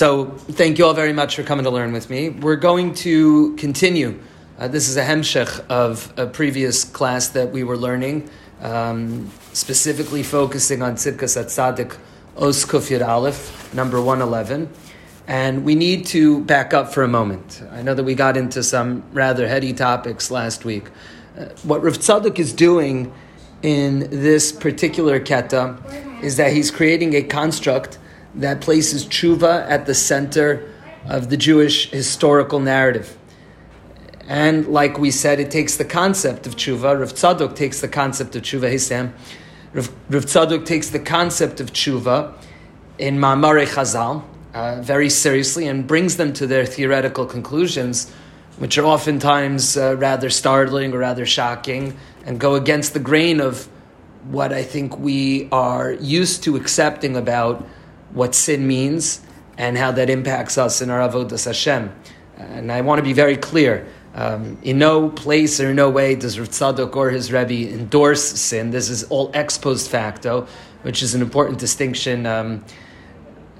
So, 0.00 0.30
thank 0.30 0.78
you 0.78 0.86
all 0.86 0.94
very 0.94 1.12
much 1.12 1.36
for 1.36 1.42
coming 1.42 1.64
to 1.64 1.70
learn 1.70 1.92
with 1.92 2.08
me. 2.08 2.30
We're 2.30 2.56
going 2.56 2.94
to 3.04 3.54
continue. 3.56 4.18
Uh, 4.58 4.66
this 4.66 4.88
is 4.88 4.96
a 4.96 5.04
hemshech 5.04 5.62
of 5.68 6.10
a 6.16 6.26
previous 6.26 6.84
class 6.84 7.28
that 7.28 7.52
we 7.52 7.64
were 7.64 7.76
learning, 7.76 8.30
um, 8.62 9.30
specifically 9.52 10.22
focusing 10.22 10.80
on 10.80 10.94
Tzidkas 10.94 11.36
Atzadik 11.36 11.98
Os 12.38 12.64
Kufyad 12.64 13.06
Aleph, 13.06 13.74
number 13.74 14.00
111. 14.00 14.70
And 15.26 15.66
we 15.66 15.74
need 15.74 16.06
to 16.06 16.44
back 16.44 16.72
up 16.72 16.94
for 16.94 17.02
a 17.02 17.08
moment. 17.08 17.62
I 17.70 17.82
know 17.82 17.92
that 17.92 18.04
we 18.04 18.14
got 18.14 18.38
into 18.38 18.62
some 18.62 19.02
rather 19.12 19.46
heady 19.46 19.74
topics 19.74 20.30
last 20.30 20.64
week. 20.64 20.88
Uh, 21.38 21.44
what 21.62 21.82
Rav 21.82 21.98
Tzadok 21.98 22.38
is 22.38 22.54
doing 22.54 23.12
in 23.62 24.08
this 24.08 24.50
particular 24.50 25.20
keta 25.20 26.24
is 26.24 26.38
that 26.38 26.54
he's 26.54 26.70
creating 26.70 27.12
a 27.12 27.22
construct 27.22 27.98
that 28.34 28.60
places 28.60 29.06
tshuva 29.06 29.68
at 29.68 29.86
the 29.86 29.94
center 29.94 30.72
of 31.06 31.30
the 31.30 31.36
Jewish 31.36 31.90
historical 31.90 32.60
narrative. 32.60 33.16
And 34.28 34.68
like 34.68 34.98
we 34.98 35.10
said, 35.10 35.40
it 35.40 35.50
takes 35.50 35.76
the 35.76 35.84
concept 35.84 36.46
of 36.46 36.54
tshuva. 36.54 37.00
Rav 37.00 37.12
Tzadok 37.12 37.56
takes 37.56 37.80
the 37.80 37.88
concept 37.88 38.36
of 38.36 38.42
tshuva. 38.42 38.68
Hey 38.68 38.78
Sam, 38.78 39.12
Rav, 39.72 39.92
Rav 40.08 40.24
Tzadok 40.24 40.64
takes 40.64 40.90
the 40.90 41.00
concept 41.00 41.60
of 41.60 41.72
tshuva 41.72 42.34
in 42.98 43.18
Ma'amare 43.18 43.66
Chazal 43.66 44.22
uh, 44.54 44.80
very 44.82 45.10
seriously 45.10 45.66
and 45.66 45.86
brings 45.86 46.16
them 46.16 46.32
to 46.34 46.46
their 46.46 46.64
theoretical 46.64 47.26
conclusions, 47.26 48.10
which 48.58 48.78
are 48.78 48.84
oftentimes 48.84 49.76
uh, 49.76 49.96
rather 49.96 50.30
startling 50.30 50.92
or 50.92 50.98
rather 50.98 51.26
shocking, 51.26 51.96
and 52.24 52.38
go 52.38 52.54
against 52.54 52.94
the 52.94 53.00
grain 53.00 53.40
of 53.40 53.68
what 54.24 54.52
I 54.52 54.62
think 54.62 54.98
we 54.98 55.48
are 55.50 55.92
used 55.92 56.44
to 56.44 56.56
accepting 56.56 57.16
about 57.16 57.66
what 58.12 58.34
sin 58.34 58.66
means 58.66 59.20
and 59.58 59.76
how 59.76 59.92
that 59.92 60.08
impacts 60.10 60.58
us 60.58 60.80
in 60.80 60.90
our 60.90 61.06
avodas 61.06 61.44
Hashem. 61.44 61.92
And 62.36 62.72
I 62.72 62.80
want 62.80 62.98
to 62.98 63.02
be 63.02 63.12
very 63.12 63.36
clear. 63.36 63.86
Um, 64.14 64.58
in 64.62 64.78
no 64.78 65.08
place 65.08 65.60
or 65.60 65.70
in 65.70 65.76
no 65.76 65.88
way 65.88 66.16
does 66.16 66.38
Rav 66.38 66.48
Tzadok 66.48 66.96
or 66.96 67.10
his 67.10 67.30
Rebbe 67.30 67.72
endorse 67.72 68.24
sin. 68.24 68.70
This 68.70 68.88
is 68.88 69.04
all 69.04 69.30
ex 69.34 69.56
post 69.56 69.88
facto, 69.88 70.48
which 70.82 71.02
is 71.02 71.14
an 71.14 71.22
important 71.22 71.58
distinction. 71.58 72.26
Um, 72.26 72.64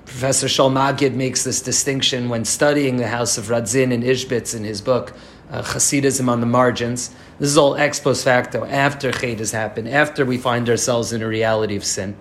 Professor 0.07 0.49
Shaul 0.49 0.73
Magid 0.73 1.15
makes 1.15 1.45
this 1.45 1.63
distinction 1.63 2.29
when 2.29 2.45
studying 2.45 2.97
the 2.97 3.07
house 3.07 3.39
of 3.39 3.45
Radzin 3.45 3.93
and 3.95 4.03
Ishbitz 4.03 4.57
in 4.57 4.65
his 4.65 4.81
book, 4.81 5.13
uh, 5.53 5.63
Hasidism 5.63 6.29
on 6.29 6.41
the 6.41 6.47
Margins. 6.47 7.15
This 7.39 7.49
is 7.49 7.57
all 7.57 7.77
ex 7.77 8.01
post 8.01 8.25
facto, 8.25 8.65
after 8.65 9.13
Chet 9.13 9.39
has 9.39 9.53
happened, 9.53 9.89
after 9.89 10.25
we 10.25 10.37
find 10.37 10.69
ourselves 10.69 11.13
in 11.13 11.23
a 11.23 11.29
reality 11.29 11.77
of 11.77 11.85
sin. 11.85 12.17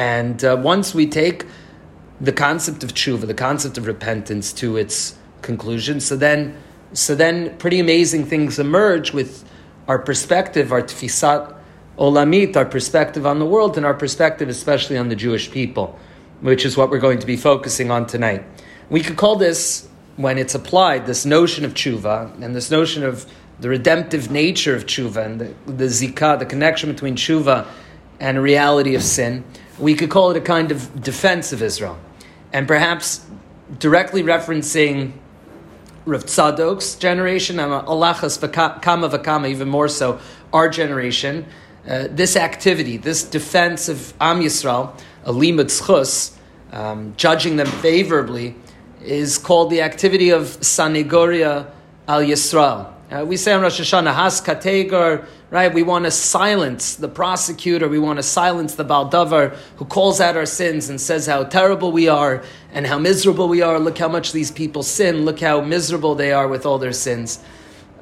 And 0.00 0.42
uh, 0.42 0.56
once 0.58 0.94
we 0.94 1.06
take 1.06 1.44
the 2.22 2.32
concept 2.32 2.82
of 2.82 2.94
tshuva, 2.94 3.26
the 3.26 3.34
concept 3.34 3.76
of 3.76 3.86
repentance, 3.86 4.50
to 4.54 4.78
its 4.78 5.18
conclusion, 5.42 6.00
so 6.00 6.16
then, 6.16 6.56
so 6.94 7.14
then 7.14 7.54
pretty 7.58 7.80
amazing 7.80 8.24
things 8.24 8.58
emerge 8.58 9.12
with 9.12 9.44
our 9.88 9.98
perspective, 9.98 10.72
our 10.72 10.80
tfisat 10.80 11.54
olamit, 11.98 12.56
our 12.56 12.64
perspective 12.64 13.26
on 13.26 13.38
the 13.40 13.44
world, 13.44 13.76
and 13.76 13.84
our 13.84 13.92
perspective 13.92 14.48
especially 14.48 14.96
on 14.96 15.10
the 15.10 15.14
Jewish 15.14 15.50
people, 15.50 15.98
which 16.40 16.64
is 16.64 16.78
what 16.78 16.88
we're 16.88 16.98
going 16.98 17.18
to 17.18 17.26
be 17.26 17.36
focusing 17.36 17.90
on 17.90 18.06
tonight. 18.06 18.42
We 18.88 19.02
could 19.02 19.18
call 19.18 19.36
this, 19.36 19.86
when 20.16 20.38
it's 20.38 20.54
applied, 20.54 21.04
this 21.04 21.26
notion 21.26 21.62
of 21.62 21.74
tshuva 21.74 22.42
and 22.42 22.56
this 22.56 22.70
notion 22.70 23.04
of 23.04 23.26
the 23.60 23.68
redemptive 23.68 24.30
nature 24.30 24.74
of 24.74 24.86
tshuva 24.86 25.26
and 25.26 25.40
the, 25.42 25.54
the 25.66 25.84
zikah, 25.88 26.38
the 26.38 26.46
connection 26.46 26.90
between 26.90 27.16
tshuva 27.16 27.66
and 28.18 28.42
reality 28.42 28.94
of 28.94 29.02
sin 29.02 29.44
we 29.80 29.94
could 29.94 30.10
call 30.10 30.30
it 30.30 30.36
a 30.36 30.40
kind 30.40 30.70
of 30.70 31.02
defense 31.02 31.52
of 31.52 31.62
Israel. 31.62 31.98
And 32.52 32.68
perhaps 32.68 33.24
directly 33.78 34.22
referencing 34.22 35.12
Rav 36.04 36.24
Tzadok's 36.24 36.96
generation, 36.96 37.58
and 37.60 37.72
Alachas 37.72 38.38
Kama 38.82 39.08
Vakama, 39.08 39.48
even 39.48 39.68
more 39.68 39.88
so, 39.88 40.18
our 40.52 40.68
generation, 40.68 41.46
uh, 41.88 42.08
this 42.10 42.36
activity, 42.36 42.96
this 42.96 43.22
defense 43.22 43.88
of 43.88 44.12
Am 44.20 44.40
Yisrael, 44.40 44.98
Alimut 45.24 46.32
um, 46.72 47.14
judging 47.16 47.56
them 47.56 47.66
favorably, 47.66 48.54
is 49.02 49.38
called 49.38 49.70
the 49.70 49.82
activity 49.82 50.30
of 50.30 50.44
Sanegoria 50.60 51.70
al 52.06 52.20
Yisrael. 52.20 52.92
Uh, 53.10 53.24
we 53.24 53.36
say 53.36 53.52
on 53.52 53.60
Rosh 53.60 53.80
Hashanah, 53.80 54.14
Has 54.14 54.40
Kategar, 54.40 55.26
right? 55.50 55.74
We 55.74 55.82
want 55.82 56.04
to 56.04 56.12
silence 56.12 56.94
the 56.94 57.08
prosecutor. 57.08 57.88
We 57.88 57.98
want 57.98 58.20
to 58.20 58.22
silence 58.22 58.76
the 58.76 58.84
Baldavar 58.84 59.56
who 59.76 59.84
calls 59.84 60.20
out 60.20 60.36
our 60.36 60.46
sins 60.46 60.88
and 60.88 61.00
says 61.00 61.26
how 61.26 61.42
terrible 61.42 61.90
we 61.90 62.06
are 62.06 62.44
and 62.72 62.86
how 62.86 63.00
miserable 63.00 63.48
we 63.48 63.62
are. 63.62 63.80
Look 63.80 63.98
how 63.98 64.06
much 64.06 64.30
these 64.30 64.52
people 64.52 64.84
sin. 64.84 65.24
Look 65.24 65.40
how 65.40 65.60
miserable 65.60 66.14
they 66.14 66.30
are 66.30 66.46
with 66.46 66.64
all 66.64 66.78
their 66.78 66.92
sins. 66.92 67.40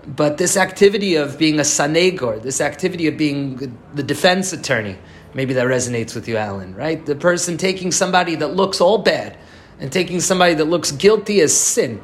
But 0.07 0.37
this 0.37 0.59
activity 0.59 1.15
of 1.15 1.39
being 1.39 1.59
a 1.59 1.63
sanegor, 1.63 2.43
this 2.43 2.61
activity 2.61 3.07
of 3.07 3.17
being 3.17 3.79
the 3.95 4.03
defense 4.03 4.53
attorney, 4.53 4.99
maybe 5.33 5.55
that 5.55 5.67
resonates 5.67 6.15
with 6.15 6.29
you, 6.29 6.37
Alan, 6.37 6.75
right? 6.75 7.05
The 7.05 7.17
person 7.17 7.57
taking 7.57 7.93
somebody 7.93 8.35
that 8.35 8.49
looks 8.49 8.79
all 8.79 8.99
bad 8.99 9.39
and 9.81 9.91
taking 9.91 10.21
somebody 10.21 10.53
that 10.53 10.67
looks 10.67 10.93
guilty 10.93 11.41
as 11.41 11.59
sin 11.59 12.03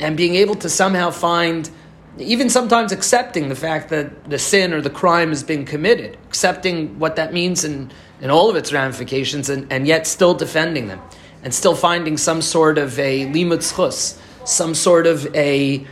and 0.00 0.16
being 0.16 0.34
able 0.34 0.56
to 0.56 0.68
somehow 0.68 1.10
find 1.10 1.70
even 2.18 2.50
sometimes 2.50 2.92
accepting 2.92 3.48
the 3.48 3.54
fact 3.54 3.88
that 3.90 4.28
the 4.28 4.38
sin 4.38 4.72
or 4.72 4.80
the 4.80 4.90
crime 4.90 5.28
has 5.28 5.42
been 5.42 5.64
committed, 5.64 6.16
accepting 6.24 6.98
what 6.98 7.16
that 7.16 7.32
means 7.32 7.64
in, 7.64 7.90
in 8.20 8.30
all 8.30 8.50
of 8.50 8.56
its 8.56 8.72
ramifications, 8.72 9.48
and, 9.48 9.72
and 9.72 9.86
yet 9.86 10.06
still 10.06 10.34
defending 10.34 10.88
them, 10.88 11.00
and 11.42 11.54
still 11.54 11.74
finding 11.74 12.16
some 12.16 12.42
sort 12.42 12.78
of 12.78 12.98
a 12.98 13.26
limud 13.26 13.76
chus, 13.76 14.20
some 14.44 14.74
sort 14.74 15.06
of 15.06 15.34
a, 15.36 15.86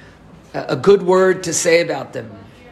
a 0.55 0.77
good 0.77 1.03
word 1.03 1.43
to 1.45 1.55
say 1.55 1.81
about 1.81 2.13
them. 2.13 2.31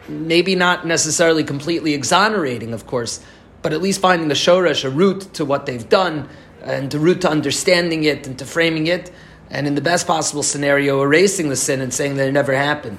Maybe 0.08 0.54
not 0.54 0.86
necessarily 0.86 1.44
completely 1.44 1.94
exonerating, 1.94 2.72
of 2.72 2.86
course, 2.86 3.24
but 3.62 3.72
at 3.72 3.80
least 3.80 4.00
finding 4.00 4.28
the 4.28 4.34
shoresh, 4.34 4.84
a 4.84 4.90
root 4.90 5.32
to 5.34 5.44
what 5.44 5.66
they've 5.66 5.88
done, 5.88 6.28
and 6.62 6.92
a 6.92 6.98
root 6.98 7.20
to 7.20 7.30
understanding 7.30 8.04
it 8.04 8.26
and 8.26 8.38
to 8.38 8.44
framing 8.44 8.88
it, 8.88 9.10
and 9.50 9.66
in 9.66 9.76
the 9.76 9.80
best 9.80 10.06
possible 10.06 10.42
scenario, 10.42 11.00
erasing 11.00 11.48
the 11.48 11.56
sin 11.56 11.80
and 11.80 11.94
saying 11.94 12.16
that 12.16 12.28
it 12.28 12.32
never 12.32 12.54
happened. 12.54 12.98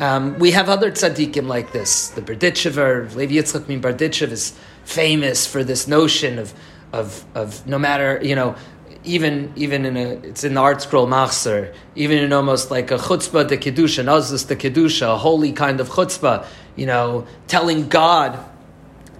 Um, 0.00 0.38
we 0.38 0.52
have 0.52 0.70
other 0.70 0.90
tzaddikim 0.90 1.46
like 1.46 1.72
this. 1.72 2.08
The 2.08 2.22
Berditchever, 2.22 3.14
Levi 3.14 3.34
Yitzchak 3.34 3.68
Min 3.68 3.82
Berditchev 3.82 4.30
is 4.30 4.58
famous 4.82 5.46
for 5.46 5.62
this 5.62 5.86
notion 5.86 6.38
of, 6.38 6.54
of, 6.90 7.26
of 7.34 7.66
no 7.66 7.78
matter, 7.78 8.18
you 8.22 8.34
know, 8.34 8.56
even 9.04 9.52
even 9.56 9.84
in 9.84 9.96
a 9.96 10.10
it's 10.28 10.42
in 10.42 10.54
the 10.54 10.60
ArtScroll 10.60 11.06
machzer, 11.06 11.74
even 11.94 12.18
in 12.18 12.32
almost 12.32 12.70
like 12.70 12.90
a 12.90 12.96
chutzpah 12.96 13.46
de 13.46 13.58
kedusha, 13.58 14.04
nazus 14.04 14.46
de 14.46 14.56
kedusha, 14.56 15.14
a 15.14 15.18
holy 15.18 15.52
kind 15.52 15.80
of 15.80 15.88
chutzpah, 15.90 16.46
you 16.76 16.86
know, 16.86 17.26
telling 17.46 17.88
God, 17.88 18.38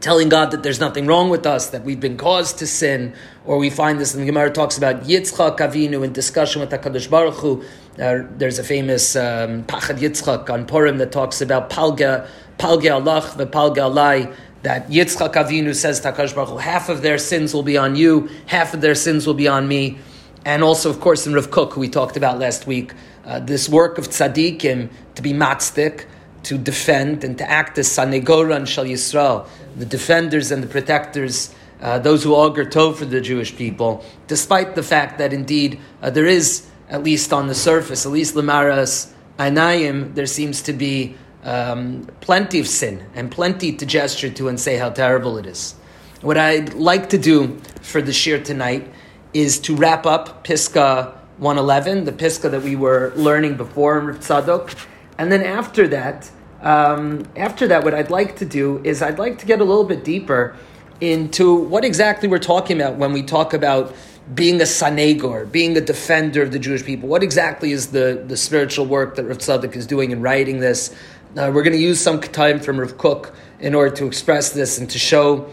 telling 0.00 0.30
God 0.30 0.50
that 0.50 0.62
there's 0.62 0.80
nothing 0.80 1.06
wrong 1.06 1.28
with 1.28 1.46
us, 1.46 1.70
that 1.70 1.84
we've 1.84 2.00
been 2.00 2.16
caused 2.16 2.58
to 2.58 2.66
sin, 2.66 3.14
or 3.44 3.58
we 3.58 3.68
find 3.68 4.00
this 4.00 4.14
in 4.14 4.20
the 4.20 4.26
Gemara 4.26 4.50
talks 4.50 4.78
about 4.78 5.02
Yitzchak 5.02 5.58
Avinu 5.58 6.04
in 6.04 6.12
discussion 6.12 6.60
with 6.60 6.70
Hakadosh 6.70 7.10
Baruch 7.10 7.34
Hu, 7.34 7.62
uh, 7.98 8.24
there's 8.38 8.58
a 8.58 8.64
famous 8.64 9.14
um, 9.14 9.62
Pachad 9.64 9.98
Yitzchak 9.98 10.48
on 10.48 10.64
Purim 10.64 10.96
that 10.98 11.12
talks 11.12 11.42
about 11.42 11.68
Palga, 11.68 12.26
Palga 12.58 12.94
Allah, 12.94 13.30
the 13.36 13.46
Palga 13.46 13.90
Alai, 13.90 14.34
that 14.62 14.88
Yitzchak 14.88 15.34
Avinu 15.34 15.74
says 15.74 16.00
to 16.00 16.12
Hakadosh 16.12 16.34
Baruch 16.34 16.48
Hu, 16.48 16.56
half 16.56 16.88
of 16.88 17.02
their 17.02 17.18
sins 17.18 17.52
will 17.52 17.62
be 17.62 17.76
on 17.76 17.94
you, 17.94 18.30
half 18.46 18.72
of 18.72 18.80
their 18.80 18.94
sins 18.94 19.26
will 19.26 19.34
be 19.34 19.48
on 19.48 19.68
me. 19.68 19.98
And 20.46 20.62
also, 20.62 20.88
of 20.88 21.00
course, 21.00 21.26
in 21.26 21.34
Rav 21.34 21.50
Kook, 21.50 21.74
who 21.74 21.80
we 21.80 21.88
talked 21.90 22.16
about 22.16 22.38
last 22.38 22.66
week, 22.66 22.94
uh, 23.26 23.38
this 23.40 23.68
work 23.68 23.98
of 23.98 24.08
tzaddikim 24.08 24.88
to 25.14 25.22
be 25.22 25.34
matzdik, 25.34 26.06
to 26.44 26.58
defend 26.58 27.24
and 27.24 27.36
to 27.38 27.48
act 27.48 27.78
as 27.78 27.88
sanegora 27.88 28.56
and 28.56 28.68
shal 28.68 28.84
Yisrael, 28.84 29.46
the 29.76 29.86
defenders 29.86 30.50
and 30.50 30.62
the 30.62 30.66
protectors, 30.66 31.54
uh, 31.80 31.98
those 31.98 32.22
who 32.22 32.34
augur 32.34 32.64
tov 32.64 32.96
for 32.96 33.04
the 33.04 33.20
Jewish 33.20 33.56
people, 33.56 34.04
despite 34.26 34.74
the 34.74 34.82
fact 34.82 35.18
that 35.18 35.32
indeed 35.32 35.80
uh, 36.02 36.10
there 36.10 36.26
is 36.26 36.66
at 36.88 37.02
least 37.02 37.32
on 37.32 37.46
the 37.46 37.54
surface, 37.54 38.04
at 38.04 38.12
least 38.12 38.34
Lamaras 38.34 39.12
Anayim, 39.38 40.14
there 40.14 40.26
seems 40.26 40.60
to 40.62 40.72
be 40.72 41.14
um, 41.44 42.06
plenty 42.20 42.60
of 42.60 42.68
sin 42.68 43.06
and 43.14 43.30
plenty 43.30 43.72
to 43.72 43.86
gesture 43.86 44.28
to 44.30 44.48
and 44.48 44.60
say 44.60 44.76
how 44.76 44.90
terrible 44.90 45.38
it 45.38 45.46
is. 45.46 45.74
What 46.20 46.36
I'd 46.36 46.74
like 46.74 47.08
to 47.10 47.18
do 47.18 47.58
for 47.80 48.02
the 48.02 48.12
shiur 48.12 48.44
tonight 48.44 48.92
is 49.32 49.58
to 49.60 49.74
wrap 49.74 50.04
up 50.04 50.44
Piska 50.44 51.16
111, 51.38 52.04
the 52.04 52.12
Piska 52.12 52.50
that 52.50 52.62
we 52.62 52.76
were 52.76 53.12
learning 53.16 53.56
before 53.56 54.10
in 54.10 54.16
Tzadok. 54.16 54.86
And 55.16 55.32
then 55.32 55.42
after 55.42 55.88
that, 55.88 56.30
um, 56.62 57.26
after 57.36 57.66
that, 57.68 57.84
what 57.84 57.94
I'd 57.94 58.10
like 58.10 58.36
to 58.36 58.44
do 58.44 58.80
is 58.84 59.02
I'd 59.02 59.18
like 59.18 59.38
to 59.38 59.46
get 59.46 59.60
a 59.60 59.64
little 59.64 59.84
bit 59.84 60.04
deeper 60.04 60.56
into 61.00 61.54
what 61.54 61.84
exactly 61.84 62.28
we're 62.28 62.38
talking 62.38 62.80
about 62.80 62.96
when 62.96 63.12
we 63.12 63.22
talk 63.22 63.54
about 63.54 63.94
being 64.34 64.60
a 64.60 64.64
sanegor, 64.64 65.50
being 65.50 65.76
a 65.76 65.80
defender 65.80 66.42
of 66.42 66.52
the 66.52 66.58
Jewish 66.58 66.84
people. 66.84 67.08
What 67.08 67.22
exactly 67.22 67.72
is 67.72 67.88
the, 67.88 68.22
the 68.26 68.36
spiritual 68.36 68.86
work 68.86 69.16
that 69.16 69.24
Rav 69.24 69.38
Tzadok 69.38 69.74
is 69.74 69.86
doing 69.86 70.10
in 70.10 70.20
writing 70.20 70.60
this? 70.60 70.94
Uh, 71.36 71.50
we're 71.52 71.62
going 71.62 71.72
to 71.72 71.78
use 71.78 72.00
some 72.00 72.20
time 72.20 72.60
from 72.60 72.78
Rav 72.78 72.98
Kook 72.98 73.34
in 73.60 73.74
order 73.74 73.94
to 73.96 74.06
express 74.06 74.50
this 74.50 74.78
and 74.78 74.88
to 74.90 74.98
show 74.98 75.50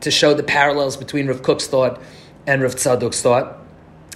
to 0.00 0.10
show 0.10 0.34
the 0.34 0.42
parallels 0.42 0.98
between 0.98 1.28
Rav 1.28 1.40
Kook's 1.40 1.66
thought 1.66 2.02
and 2.46 2.60
Rav 2.60 2.74
Tzadok's 2.74 3.22
thought. 3.22 3.58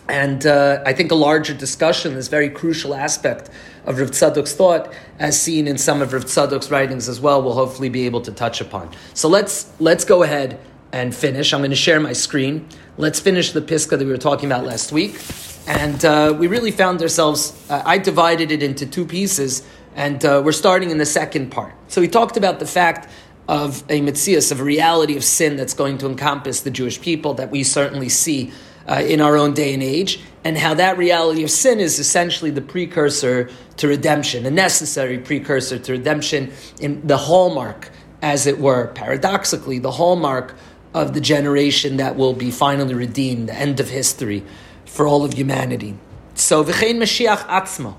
And 0.08 0.46
uh, 0.46 0.82
I 0.84 0.92
think 0.92 1.12
a 1.12 1.14
larger 1.14 1.54
discussion, 1.54 2.14
this 2.14 2.28
very 2.28 2.50
crucial 2.50 2.94
aspect 2.94 3.48
of 3.88 3.98
Rav 3.98 4.10
Tzadok's 4.10 4.52
thought, 4.52 4.92
as 5.18 5.40
seen 5.40 5.66
in 5.66 5.78
some 5.78 6.02
of 6.02 6.12
Rav 6.12 6.26
Tzadok's 6.26 6.70
writings 6.70 7.08
as 7.08 7.20
well, 7.20 7.42
we'll 7.42 7.54
hopefully 7.54 7.88
be 7.88 8.04
able 8.04 8.20
to 8.20 8.30
touch 8.30 8.60
upon. 8.60 8.90
So 9.14 9.28
let's 9.28 9.72
let's 9.80 10.04
go 10.04 10.22
ahead 10.22 10.60
and 10.92 11.14
finish. 11.14 11.54
I'm 11.54 11.60
going 11.60 11.70
to 11.70 11.76
share 11.76 11.98
my 11.98 12.12
screen. 12.12 12.68
Let's 12.98 13.18
finish 13.18 13.52
the 13.52 13.62
Piska 13.62 13.98
that 13.98 14.04
we 14.04 14.10
were 14.10 14.18
talking 14.18 14.46
about 14.50 14.64
last 14.64 14.92
week. 14.92 15.18
And 15.66 16.02
uh, 16.04 16.34
we 16.38 16.46
really 16.46 16.70
found 16.70 17.02
ourselves, 17.02 17.52
uh, 17.68 17.82
I 17.84 17.98
divided 17.98 18.50
it 18.50 18.62
into 18.62 18.86
two 18.86 19.04
pieces, 19.04 19.62
and 19.94 20.24
uh, 20.24 20.40
we're 20.42 20.52
starting 20.52 20.90
in 20.90 20.98
the 20.98 21.06
second 21.06 21.50
part. 21.50 21.74
So 21.88 22.00
we 22.00 22.08
talked 22.08 22.36
about 22.38 22.58
the 22.58 22.66
fact 22.66 23.08
of 23.48 23.82
a 23.90 24.00
mitzias, 24.00 24.52
of 24.52 24.60
a 24.60 24.64
reality 24.64 25.16
of 25.16 25.24
sin 25.24 25.56
that's 25.56 25.74
going 25.74 25.98
to 25.98 26.06
encompass 26.06 26.60
the 26.60 26.70
Jewish 26.70 27.00
people 27.00 27.34
that 27.34 27.50
we 27.50 27.64
certainly 27.64 28.08
see 28.08 28.52
uh, 28.86 29.02
in 29.06 29.20
our 29.20 29.36
own 29.36 29.52
day 29.52 29.74
and 29.74 29.82
age, 29.82 30.20
and 30.48 30.56
how 30.56 30.72
that 30.72 30.96
reality 30.96 31.44
of 31.44 31.50
sin 31.50 31.78
is 31.78 31.98
essentially 31.98 32.50
the 32.50 32.62
precursor 32.62 33.50
to 33.76 33.86
redemption, 33.86 34.46
a 34.46 34.50
necessary 34.50 35.18
precursor 35.18 35.78
to 35.78 35.92
redemption, 35.92 36.50
in 36.80 37.06
the 37.06 37.18
hallmark, 37.18 37.90
as 38.22 38.46
it 38.46 38.58
were, 38.58 38.86
paradoxically, 38.94 39.78
the 39.78 39.90
hallmark 39.90 40.54
of 40.94 41.12
the 41.12 41.20
generation 41.20 41.98
that 41.98 42.16
will 42.16 42.32
be 42.32 42.50
finally 42.50 42.94
redeemed, 42.94 43.50
the 43.50 43.54
end 43.54 43.78
of 43.78 43.90
history 43.90 44.42
for 44.86 45.06
all 45.06 45.22
of 45.22 45.34
humanity. 45.34 45.98
So, 46.32 46.64
v'chein 46.64 46.96
Mashiach 46.96 47.46
atzmo. 47.46 47.96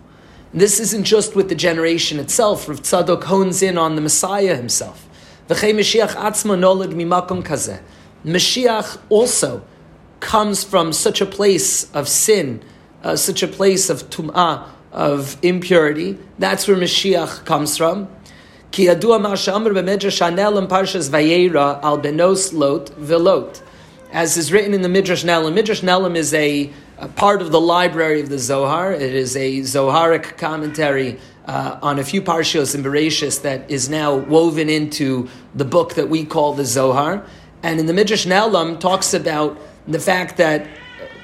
This 0.51 0.79
isn't 0.79 1.03
just 1.03 1.35
with 1.35 1.49
the 1.49 1.55
generation 1.55 2.17
itself. 2.17 2.67
Rav 2.67 2.81
Tzadok 2.81 3.25
hones 3.25 3.61
in 3.61 3.77
on 3.77 3.93
the 3.93 4.01
Messiah 4.01 4.55
himself. 4.55 5.07
V'chein 5.49 5.75
Mashiach 5.75 6.15
atzmo 6.15 6.57
nolad 6.57 6.93
mimakom 6.95 7.43
kazeh. 7.43 7.83
Mashiach 8.25 8.97
also 9.09 9.63
comes 10.19 10.63
from 10.63 10.93
such 10.93 11.21
a 11.21 11.25
place 11.25 11.91
of 11.93 12.07
sin, 12.07 12.61
uh, 13.03 13.15
such 13.15 13.43
a 13.43 13.47
place 13.47 13.89
of 13.89 14.09
tum'ah, 14.09 14.67
of 14.91 15.37
impurity. 15.41 16.17
That's 16.37 16.67
where 16.67 16.77
Mashiach 16.77 17.45
comes 17.45 17.77
from. 17.77 18.09
Ki 18.71 18.87
yadua 18.87 19.21
ma 19.21 19.35
she'amr 19.35 19.71
b'medrash 19.71 20.19
hanelam 20.19 20.67
parshas 20.67 21.09
vayera 21.09 21.81
al 21.83 21.99
benos 21.99 22.53
lot 22.53 22.87
velot. 22.97 23.61
As 24.11 24.37
is 24.37 24.51
written 24.51 24.73
in 24.73 24.81
the 24.81 24.89
Midrash 24.89 25.23
Nelam. 25.23 25.53
Midrash 25.53 25.81
Nelam 25.81 26.15
is 26.15 26.33
a, 26.33 26.71
a, 26.97 27.07
part 27.09 27.43
of 27.43 27.51
the 27.51 27.61
library 27.61 28.21
of 28.21 28.29
the 28.29 28.39
Zohar. 28.39 28.91
It 28.91 29.13
is 29.13 29.37
a 29.37 29.59
Zoharic 29.59 30.35
commentary 30.35 31.19
uh, 31.45 31.77
on 31.83 31.99
a 31.99 32.03
few 32.03 32.19
parshios 32.19 32.73
in 32.73 32.81
Bereshis 32.81 33.43
that 33.43 33.69
is 33.69 33.87
now 33.87 34.15
woven 34.15 34.67
into 34.67 35.29
the 35.53 35.63
book 35.63 35.93
that 35.93 36.09
we 36.09 36.25
call 36.25 36.53
the 36.53 36.65
Zohar. 36.65 37.23
And 37.61 37.79
in 37.79 37.85
the 37.85 37.93
Midrash 37.93 38.25
Nelam 38.25 38.79
talks 38.79 39.13
about 39.13 39.59
the 39.89 39.99
fact 39.99 40.37
that, 40.37 40.67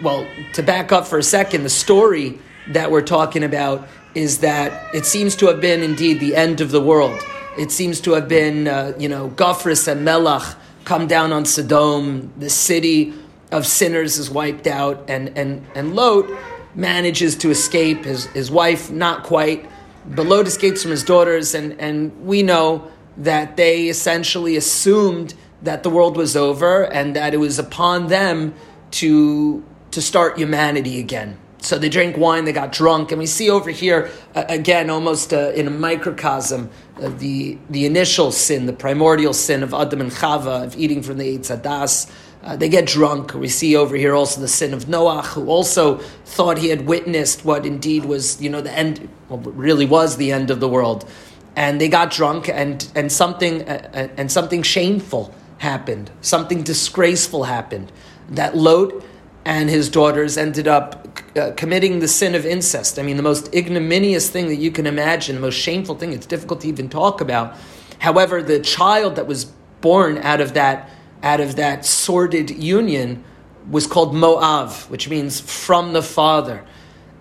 well, 0.02 0.28
to 0.54 0.64
back 0.64 0.92
up 0.92 1.08
for 1.08 1.18
a 1.18 1.24
second, 1.24 1.64
the 1.64 1.70
story 1.70 2.40
that 2.70 2.92
we're 2.92 3.02
talking 3.02 3.44
about 3.44 3.88
is 4.16 4.40
that 4.40 4.94
it 4.96 5.06
seems 5.06 5.36
to 5.36 5.48
have 5.48 5.62
been 5.62 5.84
indeed 5.84 6.20
the 6.20 6.36
end 6.36 6.62
of 6.62 6.72
the 6.72 6.82
world. 6.82 7.20
It 7.58 7.72
seems 7.72 8.02
to 8.02 8.14
have 8.14 8.28
been, 8.28 8.68
uh, 8.68 8.94
you 8.98 9.08
know, 9.08 9.30
Gafris 9.30 9.88
and 9.88 10.06
Melach 10.06 10.56
come 10.84 11.08
down 11.08 11.32
on 11.32 11.46
Sodom. 11.46 12.34
The 12.38 12.50
city 12.50 13.14
of 13.52 13.66
sinners 13.66 14.18
is 14.18 14.30
wiped 14.30 14.68
out, 14.68 15.06
and, 15.08 15.38
and, 15.38 15.66
and 15.76 15.96
Lot 15.96 16.26
manages 16.74 17.36
to 17.38 17.52
escape. 17.52 18.04
His, 18.04 18.26
his 18.28 18.50
wife, 18.50 18.90
not 18.90 19.24
quite, 19.24 19.70
but 20.08 20.26
Lot 20.26 20.48
escapes 20.48 20.82
from 20.82 20.92
his 20.92 21.04
daughters, 21.04 21.54
and, 21.54 21.80
and 21.80 22.26
we 22.26 22.42
know 22.42 22.90
that 23.18 23.56
they 23.56 23.88
essentially 23.88 24.58
assumed 24.58 25.34
that 25.62 25.84
the 25.84 25.90
world 25.90 26.18
was 26.18 26.36
over 26.36 26.84
and 26.84 27.16
that 27.16 27.34
it 27.34 27.38
was 27.38 27.60
upon 27.60 28.07
them 28.07 28.54
to, 28.92 29.63
to 29.92 30.02
start 30.02 30.38
humanity 30.38 31.00
again. 31.00 31.38
So 31.66 31.80
they 31.80 31.90
drank 31.90 32.16
wine, 32.16 32.46
they 32.46 32.54
got 32.54 32.72
drunk, 32.72 33.12
and 33.12 33.18
we 33.18 33.25
see 33.25 33.50
over 33.50 33.72
here 33.72 34.12
uh, 34.36 34.46
again, 34.48 34.92
almost 34.92 35.34
uh, 35.34 35.52
in 35.56 35.66
a 35.66 35.72
microcosm, 35.72 36.69
uh, 37.02 37.10
the 37.10 37.57
the 37.72 37.88
initial 37.88 38.31
sin, 38.31 38.68
the 38.68 38.74
primordial 38.74 39.34
sin 39.34 39.63
of 39.63 39.74
Adam 39.74 40.00
and 40.00 40.12
Chava 40.12 40.63
of 40.63 40.78
eating 40.78 41.02
from 41.02 41.18
the 41.18 41.38
Eitz 41.38 41.50
Hadas. 41.50 42.08
Uh, 42.44 42.56
they 42.56 42.69
get 42.69 42.86
drunk. 42.86 43.34
We 43.34 43.48
see 43.48 43.75
over 43.75 43.96
here 43.96 44.13
also 44.13 44.40
the 44.42 44.48
sin 44.48 44.75
of 44.75 44.86
Noach, 44.86 45.25
who 45.34 45.48
also 45.48 45.98
thought 46.25 46.60
he 46.60 46.69
had 46.69 46.86
witnessed 46.86 47.44
what 47.44 47.66
indeed 47.66 48.06
was, 48.06 48.40
you 48.40 48.51
know, 48.51 48.62
the 48.62 48.72
end, 48.72 49.10
well, 49.30 49.40
really 49.40 49.88
was 49.88 50.18
the 50.18 50.31
end 50.31 50.51
of 50.51 50.60
the 50.60 50.69
world. 50.69 51.10
And 51.56 51.81
they 51.81 51.90
got 51.90 52.12
drunk, 52.12 52.48
and 52.48 52.88
and 52.94 53.12
something 53.12 53.68
uh, 53.68 53.90
uh, 53.92 54.08
and 54.18 54.31
something 54.31 54.62
shameful 54.62 55.34
happened, 55.60 56.12
something 56.22 56.63
disgraceful 56.63 57.46
happened. 57.46 57.92
That 58.30 58.56
Lot 58.56 59.04
and 59.46 59.69
his 59.69 59.90
daughters 59.90 60.38
ended 60.38 60.68
up 60.68 61.07
uh, 61.36 61.52
committing 61.56 62.00
the 62.00 62.07
sin 62.07 62.34
of 62.34 62.46
incest. 62.46 62.98
I 62.98 63.04
mean, 63.04 63.18
the 63.18 63.24
most 63.24 63.54
ignominious 63.54 64.30
thing 64.30 64.48
that 64.48 64.56
you 64.56 64.72
can 64.72 64.88
imagine, 64.88 65.36
the 65.36 65.42
most 65.42 65.56
shameful 65.56 65.96
thing. 65.96 66.13
It's 66.13 66.25
difficult 66.25 66.62
to 66.62 66.68
even 66.68 66.90
talk 66.90 67.22
about. 67.22 67.56
However, 68.00 68.42
the 68.42 68.60
child 68.60 69.16
that 69.16 69.28
was 69.28 69.46
born 69.81 70.18
out 70.18 70.42
of 70.42 70.54
that 70.56 70.90
out 71.24 71.40
of 71.40 71.56
that 71.56 71.86
sordid 71.86 72.51
union 72.51 73.24
was 73.69 73.88
called 73.88 74.13
Moav, 74.13 74.90
which 74.90 75.10
means 75.10 75.40
from 75.40 75.94
the 75.94 76.04
father. 76.04 76.63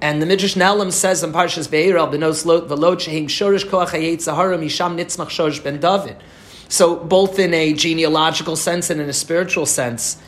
And 0.01 0.21
the 0.21 0.27
Midrash 0.27 0.55
Nalam 0.55 0.93
says 0.93 1.23
in 1.23 1.33
Parshas 1.33 1.71
Be'er 1.71 1.97
al 1.97 2.09
benos 2.09 2.45
lot 2.45 2.69
v'lot 2.69 2.97
shehim 2.97 3.25
shorish 3.25 3.65
koach 3.65 3.89
hayet 3.89 4.21
zahara 4.21 4.59
misham 4.59 4.99
nitzmach 4.99 5.31
shorish 5.31 5.63
ben 5.63 5.81
David. 5.81 6.17
So 6.69 6.97
both 6.97 7.39
in 7.39 7.55
a 7.55 7.73
genealogical 7.73 8.57
sense 8.57 8.91
and 8.91 9.01
in 9.01 9.09
a 9.09 9.13
spiritual 9.13 9.67
sense, 9.67 10.19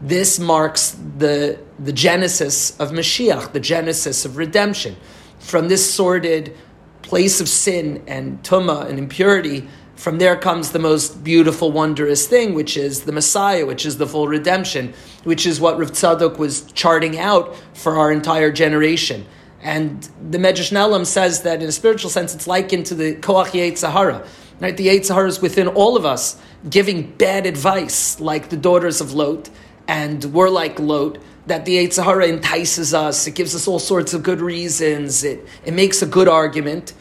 this 0.00 0.38
marks 0.38 0.96
the, 1.18 1.58
the 1.78 1.92
genesis 1.92 2.78
of 2.78 2.90
Mashiach, 2.90 3.52
the 3.52 3.60
genesis 3.60 4.24
of 4.24 4.36
redemption. 4.36 4.96
From 5.38 5.68
this 5.68 5.92
sordid 5.92 6.56
place 7.02 7.40
of 7.40 7.48
sin 7.48 8.02
and 8.06 8.42
tuma 8.42 8.86
and 8.88 8.98
impurity, 8.98 9.68
from 9.94 10.18
there 10.18 10.36
comes 10.36 10.72
the 10.72 10.78
most 10.78 11.22
beautiful, 11.22 11.70
wondrous 11.70 12.26
thing, 12.26 12.54
which 12.54 12.76
is 12.76 13.02
the 13.02 13.12
Messiah, 13.12 13.64
which 13.64 13.86
is 13.86 13.96
the 13.96 14.06
full 14.06 14.26
redemption, 14.26 14.92
which 15.22 15.46
is 15.46 15.60
what 15.60 15.78
Rav 15.78 15.92
Tzadok 15.92 16.36
was 16.36 16.70
charting 16.72 17.18
out 17.18 17.54
for 17.74 17.96
our 17.96 18.10
entire 18.10 18.50
generation. 18.50 19.24
And 19.62 20.06
the 20.30 20.38
Medrash 20.38 20.72
Nelam 20.72 21.06
says 21.06 21.42
that 21.42 21.62
in 21.62 21.68
a 21.68 21.72
spiritual 21.72 22.10
sense, 22.10 22.34
it's 22.34 22.46
likened 22.46 22.86
to 22.86 22.94
the 22.94 23.14
Koach 23.14 23.52
Yetzer 23.52 23.90
Hara. 23.90 24.26
Right? 24.64 24.78
The 24.78 24.86
Yetzer 24.86 25.12
Hara 25.12 25.28
is 25.28 25.42
within 25.42 25.68
all 25.68 25.94
of 25.94 26.06
us, 26.06 26.40
giving 26.70 27.10
bad 27.18 27.44
advice, 27.44 28.18
like 28.18 28.48
the 28.48 28.56
daughters 28.56 29.02
of 29.02 29.12
Lot, 29.12 29.50
and 29.86 30.24
we're 30.24 30.48
like 30.48 30.78
Lot, 30.78 31.18
that 31.48 31.66
the 31.66 31.86
Yetzer 31.86 32.02
Hara 32.02 32.28
entices 32.28 32.94
us, 32.94 33.26
it 33.26 33.34
gives 33.34 33.54
us 33.54 33.68
all 33.68 33.78
sorts 33.78 34.14
of 34.14 34.22
good 34.22 34.40
reasons, 34.40 35.22
it, 35.22 35.46
it 35.66 35.74
makes 35.74 36.00
a 36.00 36.06
good 36.06 36.28
argument, 36.28 36.94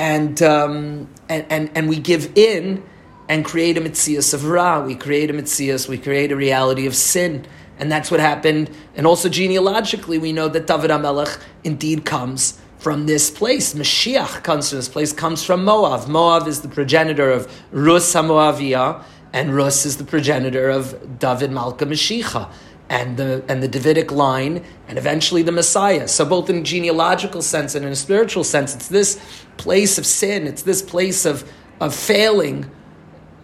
and, 0.00 0.42
um, 0.42 1.08
and, 1.28 1.46
and, 1.48 1.70
and 1.76 1.88
we 1.88 2.00
give 2.00 2.36
in 2.36 2.82
and 3.28 3.44
create 3.44 3.78
a 3.78 3.80
mitzias 3.80 4.34
of 4.34 4.44
Ra, 4.44 4.84
we 4.84 4.96
create 4.96 5.30
a 5.30 5.32
mitzias, 5.32 5.88
we 5.88 5.98
create 5.98 6.32
a 6.32 6.36
reality 6.36 6.86
of 6.86 6.96
sin. 6.96 7.46
And 7.78 7.92
that's 7.92 8.10
what 8.10 8.18
happened. 8.18 8.70
And 8.96 9.06
also 9.06 9.28
genealogically, 9.28 10.18
we 10.18 10.32
know 10.32 10.48
that 10.48 10.66
David 10.66 10.90
HaMelech 10.90 11.38
indeed 11.62 12.04
comes 12.04 12.58
from 12.78 13.06
this 13.06 13.30
place. 13.30 13.74
Mashiach 13.74 14.42
comes 14.42 14.70
from 14.70 14.78
this 14.78 14.88
place, 14.88 15.12
comes 15.12 15.42
from 15.42 15.64
Moab. 15.64 16.08
Moab 16.08 16.46
is 16.46 16.62
the 16.62 16.68
progenitor 16.68 17.30
of 17.30 17.50
Rus 17.72 18.12
HaMoaviyah, 18.14 19.02
and 19.32 19.54
Rus 19.54 19.86
is 19.86 19.96
the 19.96 20.04
progenitor 20.04 20.68
of 20.68 21.18
David 21.18 21.50
Malka 21.50 21.86
Mashiach 21.86 22.50
and 22.88 23.16
the 23.16 23.44
and 23.48 23.62
the 23.62 23.68
Davidic 23.68 24.12
line, 24.12 24.64
and 24.88 24.96
eventually 24.96 25.42
the 25.42 25.52
Messiah. 25.52 26.06
So 26.06 26.24
both 26.24 26.48
in 26.48 26.58
a 26.58 26.62
genealogical 26.62 27.42
sense 27.42 27.74
and 27.74 27.84
in 27.84 27.92
a 27.92 27.96
spiritual 27.96 28.44
sense, 28.44 28.74
it's 28.74 28.88
this 28.88 29.20
place 29.56 29.98
of 29.98 30.06
sin, 30.06 30.46
it's 30.46 30.62
this 30.62 30.82
place 30.82 31.24
of 31.24 31.50
of 31.80 31.94
failing 31.94 32.70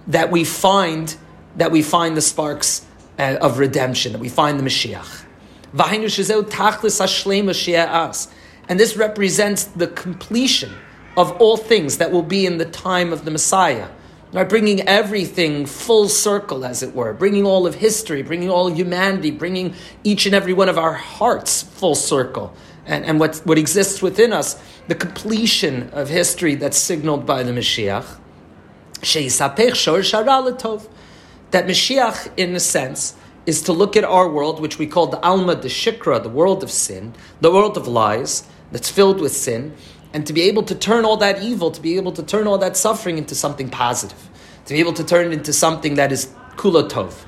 that 0.07 0.31
we 0.31 0.45
find 0.45 1.17
that 1.57 1.71
we 1.71 1.83
find 1.83 2.17
the 2.17 2.23
sparks 2.23 2.87
uh, 3.19 3.37
of 3.41 3.59
redemption, 3.59 4.13
that 4.13 4.21
we 4.21 4.29
find 4.29 4.59
the 4.59 4.65
Mashiach. 4.65 5.25
And 8.73 8.81
this 8.81 8.97
represents 8.97 9.65
the 9.65 9.87
completion 9.87 10.73
of 11.19 11.33
all 11.33 11.59
things 11.59 11.99
that 11.99 12.11
will 12.11 12.23
be 12.23 12.47
in 12.47 12.57
the 12.57 12.65
time 12.65 13.13
of 13.13 13.27
the 13.27 13.31
Messiah. 13.31 13.91
Right, 14.33 14.49
bringing 14.49 14.81
everything 14.89 15.67
full 15.67 16.09
circle, 16.09 16.65
as 16.65 16.83
it 16.83 16.95
were, 16.95 17.13
bringing 17.13 17.45
all 17.45 17.67
of 17.67 17.75
history, 17.75 18.23
bringing 18.23 18.49
all 18.49 18.73
humanity, 18.73 19.31
bringing 19.31 19.75
each 20.05 20.25
and 20.25 20.35
every 20.35 20.55
one 20.55 20.71
of 20.71 20.79
our 20.79 20.95
hearts 20.95 21.61
full 21.61 21.95
circle, 21.95 22.55
and, 22.87 23.05
and 23.05 23.21
what, 23.21 23.43
what 23.45 23.59
exists 23.59 24.01
within 24.01 24.33
us, 24.33 24.59
the 24.89 24.95
completion 24.95 25.91
of 25.91 26.09
history 26.09 26.55
that's 26.55 26.79
signaled 26.79 27.27
by 27.27 27.43
the 27.43 27.53
Mashiach. 27.53 28.07
That 31.51 31.67
Mashiach, 31.67 32.33
in 32.39 32.55
a 32.57 32.61
sense, 32.61 33.17
is 33.45 33.61
to 33.61 33.73
look 33.75 33.99
at 33.99 34.05
our 34.05 34.31
world, 34.31 34.61
which 34.61 34.79
we 34.79 34.87
call 34.87 35.09
the 35.09 35.21
Alma, 35.21 35.57
the 35.57 35.69
Shikra, 35.69 36.23
the 36.23 36.31
world 36.31 36.63
of 36.63 36.71
sin, 36.71 37.13
the 37.43 37.53
world 37.53 37.77
of 37.77 37.87
lies, 37.87 38.49
that's 38.73 38.91
filled 38.91 39.21
with 39.21 39.33
sin, 39.33 39.75
and 40.13 40.27
to 40.27 40.33
be 40.33 40.43
able 40.43 40.63
to 40.65 40.75
turn 40.75 41.05
all 41.05 41.17
that 41.19 41.43
evil, 41.43 41.71
to 41.71 41.81
be 41.81 41.97
able 41.97 42.13
to 42.13 42.23
turn 42.23 42.47
all 42.47 42.59
that 42.59 42.77
suffering 42.77 43.19
into 43.19 43.35
something 43.35 43.69
positive, 43.69 44.29
to 44.67 44.75
be 44.75 44.81
able 44.81 44.93
to 44.95 45.05
turn 45.05 45.27
it 45.27 45.33
into 45.33 45.53
something 45.53 45.95
that 45.95 46.11
is 46.11 46.27
kula 46.57 46.89
tov. 46.89 47.25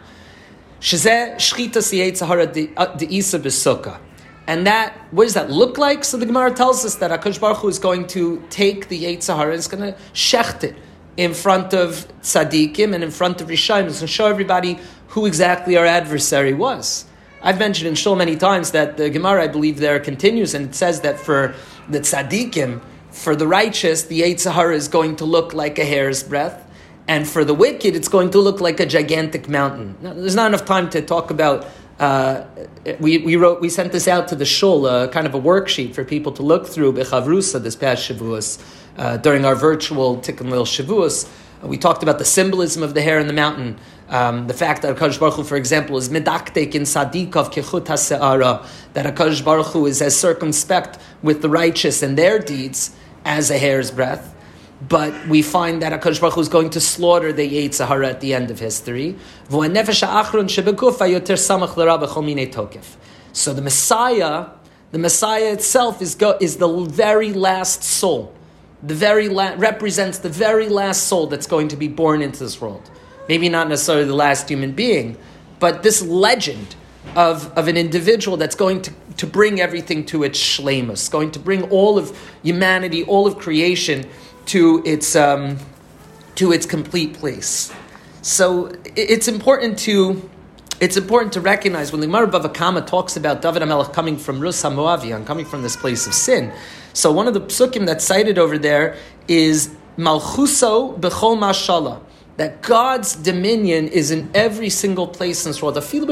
Shizeh 0.80 1.36
shchita 1.36 1.78
siyetz 1.78 2.26
hara 2.26 2.46
de 2.46 2.70
uh, 2.76 2.96
isa 3.08 3.38
besukkah. 3.38 3.98
And 4.46 4.66
that, 4.66 4.94
what 5.10 5.24
does 5.24 5.34
that 5.34 5.50
look 5.50 5.78
like? 5.78 6.04
So 6.04 6.18
the 6.18 6.26
Gemara 6.26 6.52
tells 6.52 6.84
us 6.84 6.96
that 6.96 7.10
Akash 7.10 7.40
Baruch 7.40 7.58
Hu 7.58 7.68
is 7.68 7.78
going 7.78 8.06
to 8.08 8.42
take 8.50 8.88
the 8.88 9.04
Yetzer 9.04 9.34
Hara 9.34 9.52
and 9.52 9.58
is 9.58 9.68
going 9.68 9.92
to 9.92 9.98
shecht 10.12 10.64
it 10.64 10.76
in 11.16 11.32
front 11.32 11.72
of 11.72 12.06
tzaddikim 12.20 12.94
and 12.94 13.02
in 13.02 13.10
front 13.10 13.40
of 13.40 13.48
Rishayim. 13.48 13.86
It's 13.86 14.00
going 14.00 14.06
to 14.06 14.06
show 14.06 14.26
everybody 14.26 14.78
who 15.08 15.24
exactly 15.24 15.78
our 15.78 15.86
adversary 15.86 16.52
was. 16.52 17.06
I've 17.44 17.58
mentioned 17.58 17.88
in 17.88 17.94
Shul 17.94 18.16
many 18.16 18.36
times 18.36 18.70
that 18.70 18.96
the 18.96 19.10
Gemara, 19.10 19.44
I 19.44 19.48
believe, 19.48 19.78
there 19.78 20.00
continues 20.00 20.54
and 20.54 20.70
it 20.70 20.74
says 20.74 21.02
that 21.02 21.20
for 21.20 21.54
the 21.90 22.00
tzaddikim, 22.00 22.80
for 23.10 23.36
the 23.36 23.46
righteous, 23.46 24.04
the 24.04 24.22
Yetzer 24.22 24.50
Hara 24.50 24.74
is 24.74 24.88
going 24.88 25.16
to 25.16 25.26
look 25.26 25.52
like 25.52 25.78
a 25.78 25.84
hair's 25.84 26.22
breadth. 26.22 26.62
And 27.06 27.28
for 27.28 27.44
the 27.44 27.52
wicked, 27.52 27.94
it's 27.94 28.08
going 28.08 28.30
to 28.30 28.40
look 28.40 28.62
like 28.62 28.80
a 28.80 28.86
gigantic 28.86 29.46
mountain. 29.46 29.94
Now, 30.00 30.14
there's 30.14 30.34
not 30.34 30.46
enough 30.46 30.64
time 30.64 30.88
to 30.90 31.02
talk 31.02 31.30
about 31.30 31.66
uh, 31.98 32.44
we, 32.98 33.18
we 33.18 33.36
wrote 33.36 33.60
we 33.60 33.68
sent 33.68 33.92
this 33.92 34.08
out 34.08 34.26
to 34.28 34.34
the 34.34 34.44
shul, 34.44 34.86
uh, 34.86 35.06
kind 35.08 35.26
of 35.26 35.34
a 35.34 35.40
worksheet 35.40 35.94
for 35.94 36.04
people 36.04 36.32
to 36.32 36.42
look 36.42 36.66
through 36.66 36.92
bechavrusa 36.92 37.62
this 37.62 37.76
past 37.76 38.10
Shavuos 38.10 38.60
uh, 38.96 39.16
during 39.18 39.44
our 39.44 39.54
virtual 39.54 40.16
Tikkun 40.16 40.50
Leil 40.50 40.64
Shavuos. 40.64 41.28
Uh, 41.64 41.68
we 41.68 41.78
talked 41.78 42.02
about 42.02 42.18
the 42.18 42.25
symbolism 42.25 42.83
of 42.83 42.94
the 42.94 43.02
hair 43.02 43.18
in 43.18 43.26
the 43.26 43.33
mountain, 43.33 43.78
um, 44.09 44.47
the 44.47 44.54
fact 44.54 44.83
that 44.83 44.97
Hakadosh 44.97 45.18
Baruch 45.18 45.35
Hu, 45.35 45.44
for 45.44 45.56
example, 45.56 45.97
is 45.97 46.09
medaktek 46.09 46.75
in 46.75 46.83
sadikov 46.83 47.52
kechut 47.52 47.87
haseara, 47.87 48.66
that 48.92 49.06
Hakadosh 49.06 49.44
Baruch 49.44 49.68
Hu 49.68 49.87
is 49.87 50.02
as 50.02 50.18
circumspect 50.18 50.99
with 51.23 51.42
the 51.42 51.49
righteous 51.49 52.02
and 52.02 52.18
their 52.18 52.38
deeds 52.38 52.94
as 53.25 53.50
a 53.50 53.59
hair's 53.59 53.90
breadth 53.90 54.35
but 54.88 55.28
we 55.28 55.42
find 55.42 55.83
that 55.83 55.99
HaKadosh 55.99 56.21
Baruch 56.21 56.35
Hu 56.35 56.40
is 56.40 56.49
going 56.49 56.71
to 56.71 56.80
slaughter 56.80 57.33
the 57.33 57.49
Yetzer 57.49 57.87
Hara 57.87 58.09
at 58.09 58.21
the 58.21 58.35
end 58.35 58.50
of 58.50 58.59
history. 58.59 59.16
So 59.49 59.62
the 63.52 63.62
Messiah, 63.62 64.47
the 64.90 64.99
Messiah 64.99 65.52
itself 65.52 66.02
is, 66.02 66.14
go, 66.14 66.37
is 66.40 66.56
the 66.56 66.85
very 66.85 67.33
last 67.33 67.83
soul. 67.83 68.35
The 68.87 68.95
very 68.95 69.29
la- 69.29 69.55
represents 69.57 70.19
the 70.19 70.29
very 70.29 70.69
last 70.69 71.05
soul 71.05 71.26
that's 71.26 71.47
going 71.47 71.69
to 71.69 71.76
be 71.76 71.88
born 71.88 72.23
into 72.23 72.41
this 72.41 72.61
world. 72.61 72.91
Maybe 73.29 73.49
not 73.49 73.69
necessarily 73.69 74.05
the 74.05 74.14
last 74.14 74.49
human 74.49 74.73
being, 74.73 75.17
but 75.59 75.83
this 75.83 76.03
legend 76.03 76.76
of, 77.17 77.53
of 77.57 77.69
an 77.69 77.76
individual 77.76 78.37
that's 78.37 78.55
going 78.55 78.83
to, 78.83 78.93
to 79.17 79.26
bring 79.26 79.61
everything 79.61 80.05
to 80.07 80.23
its 80.25 80.38
shlemus, 80.38 81.11
going 81.11 81.31
to 81.33 81.38
bring 81.38 81.62
all 81.71 81.97
of 81.97 82.19
humanity, 82.43 83.05
all 83.05 83.26
of 83.26 83.38
creation 83.38 84.07
to 84.47 84.83
its 84.85 85.17
um, 85.17 85.59
to 86.35 86.53
its 86.53 86.67
complete 86.67 87.14
place. 87.14 87.73
So 88.23 88.73
it's 88.97 89.29
important 89.29 89.79
to 89.81 90.29
it's 90.81 90.97
important 90.97 91.33
to 91.35 91.40
recognize 91.40 91.93
when 91.93 92.00
the 92.00 92.07
Gemara 92.07 92.83
talks 92.83 93.16
about 93.16 93.40
David 93.43 93.62
HaMelech 93.62 93.93
coming 93.93 94.16
from 94.16 94.40
Rus 94.40 94.62
HaMoavian, 94.62 95.25
coming 95.25 95.45
from 95.45 95.62
this 95.62 95.76
place 95.76 96.07
of 96.07 96.14
sin. 96.14 96.52
So 96.93 97.12
one 97.12 97.28
of 97.28 97.35
the 97.35 97.40
psukim 97.40 97.87
that's 97.87 98.04
cited 98.04 98.38
over 98.38 98.59
there 98.59 98.97
is 99.28 99.71
Malchuso 99.97 100.99
Bechol 100.99 101.38
Mashallah. 101.38 102.00
That 102.37 102.62
God's 102.62 103.14
dominion 103.14 103.87
is 103.87 104.11
in 104.11 104.28
every 104.35 104.69
single 104.69 105.07
place 105.07 105.47
in 105.47 105.50
this 105.52 105.62
world. 105.62 105.78
Even 105.95 106.11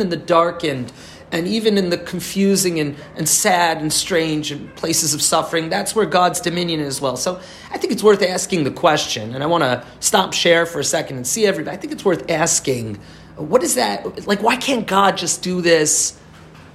in 0.00 0.08
the 0.08 0.22
darkened 0.24 0.92
and 1.32 1.48
even 1.48 1.76
in 1.78 1.90
the 1.90 1.98
confusing 1.98 2.78
and, 2.80 2.96
and 3.16 3.28
sad 3.28 3.78
and 3.78 3.92
strange 3.92 4.50
and 4.50 4.74
places 4.76 5.14
of 5.14 5.22
suffering, 5.22 5.68
that's 5.68 5.94
where 5.94 6.06
God's 6.06 6.40
dominion 6.40 6.80
is 6.80 7.00
well. 7.00 7.16
So 7.16 7.40
I 7.70 7.78
think 7.78 7.92
it's 7.92 8.02
worth 8.02 8.22
asking 8.22 8.64
the 8.64 8.70
question, 8.70 9.34
and 9.34 9.42
I 9.42 9.46
want 9.46 9.64
to 9.64 9.84
stop 10.00 10.32
share 10.32 10.66
for 10.66 10.80
a 10.80 10.84
second 10.84 11.16
and 11.16 11.26
see 11.26 11.46
everybody. 11.46 11.76
I 11.76 11.80
think 11.80 11.92
it's 11.92 12.04
worth 12.04 12.30
asking, 12.30 12.98
what 13.36 13.62
is 13.62 13.74
that? 13.74 14.26
Like, 14.26 14.42
why 14.42 14.56
can't 14.56 14.86
God 14.86 15.16
just 15.16 15.42
do 15.42 15.60
this 15.60 16.18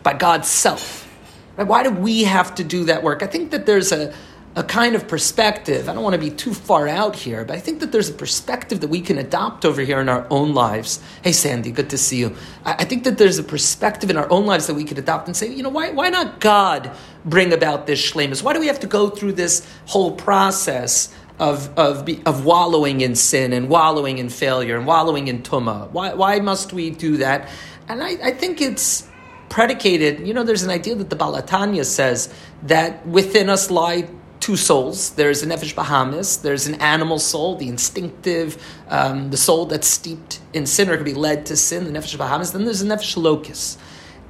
by 0.03 0.13
God's 0.13 0.49
self? 0.49 1.07
Why 1.55 1.83
do 1.83 1.91
we 1.91 2.23
have 2.23 2.55
to 2.55 2.63
do 2.63 2.85
that 2.85 3.03
work? 3.03 3.21
I 3.21 3.27
think 3.27 3.51
that 3.51 3.65
there's 3.65 3.91
a, 3.91 4.13
a 4.55 4.63
kind 4.63 4.95
of 4.95 5.07
perspective. 5.07 5.87
I 5.87 5.93
don't 5.93 6.03
want 6.03 6.15
to 6.15 6.19
be 6.19 6.31
too 6.31 6.53
far 6.53 6.87
out 6.87 7.15
here, 7.15 7.45
but 7.45 7.55
I 7.55 7.59
think 7.59 7.79
that 7.81 7.91
there's 7.91 8.09
a 8.09 8.13
perspective 8.13 8.81
that 8.81 8.87
we 8.89 8.99
can 8.99 9.17
adopt 9.17 9.63
over 9.63 9.81
here 9.81 9.99
in 9.99 10.09
our 10.09 10.25
own 10.29 10.53
lives. 10.53 10.99
Hey, 11.23 11.33
Sandy, 11.33 11.71
good 11.71 11.91
to 11.91 11.97
see 11.97 12.17
you. 12.17 12.35
I, 12.65 12.83
think 12.83 13.03
that 13.03 13.19
there's 13.19 13.37
a 13.37 13.43
perspective 13.43 14.09
in 14.09 14.17
our 14.17 14.29
own 14.31 14.45
lives 14.45 14.65
that 14.67 14.73
we 14.73 14.85
could 14.85 14.97
adopt 14.97 15.27
and 15.27 15.37
say, 15.37 15.53
you 15.53 15.61
know, 15.61 15.69
why, 15.69 15.91
why 15.91 16.09
not 16.09 16.39
God 16.39 16.91
bring 17.23 17.53
about 17.53 17.85
this 17.85 18.01
shlemus? 18.11 18.41
Why 18.41 18.53
do 18.53 18.59
we 18.59 18.67
have 18.67 18.79
to 18.79 18.87
go 18.87 19.09
through 19.09 19.33
this 19.33 19.67
whole 19.85 20.13
process 20.13 21.13
of, 21.37 21.77
of, 21.77 22.09
of 22.25 22.43
wallowing 22.43 23.01
in 23.01 23.15
sin 23.15 23.53
and 23.53 23.69
wallowing 23.69 24.17
in 24.17 24.29
failure 24.29 24.75
and 24.75 24.87
wallowing 24.87 25.27
in 25.27 25.43
tuma? 25.43 25.91
Why, 25.91 26.15
why 26.15 26.39
must 26.39 26.73
we 26.73 26.89
do 26.89 27.17
that? 27.17 27.49
And 27.87 28.03
I, 28.03 28.09
I 28.23 28.31
think 28.31 28.61
it's 28.61 29.07
predicated, 29.49 30.27
you 30.27 30.33
know, 30.33 30.43
there's 30.43 30.63
an 30.63 30.69
idea 30.69 30.95
that 30.95 31.09
the 31.09 31.15
Baal 31.15 31.39
HaTanya 31.39 31.85
says 31.85 32.33
that 32.63 33.05
within 33.05 33.49
us 33.49 33.71
lie 33.71 34.07
two 34.49 34.57
souls. 34.57 35.11
There's 35.11 35.43
a 35.43 35.45
nefesh 35.45 35.75
bahamis. 35.75 36.41
There's 36.41 36.65
an 36.65 36.73
animal 36.81 37.19
soul, 37.19 37.55
the 37.55 37.69
instinctive, 37.69 38.57
um, 38.87 39.29
the 39.29 39.37
soul 39.37 39.67
that's 39.67 39.87
steeped 39.87 40.39
in 40.53 40.65
sin 40.65 40.89
or 40.89 40.95
can 40.95 41.05
be 41.05 41.13
led 41.13 41.45
to 41.47 41.55
sin, 41.55 41.83
the 41.83 41.91
nefesh 41.91 42.17
bahamis. 42.17 42.51
Then 42.51 42.65
there's 42.65 42.81
a 42.81 42.87
nefesh 42.87 43.15
Elokis. 43.15 43.77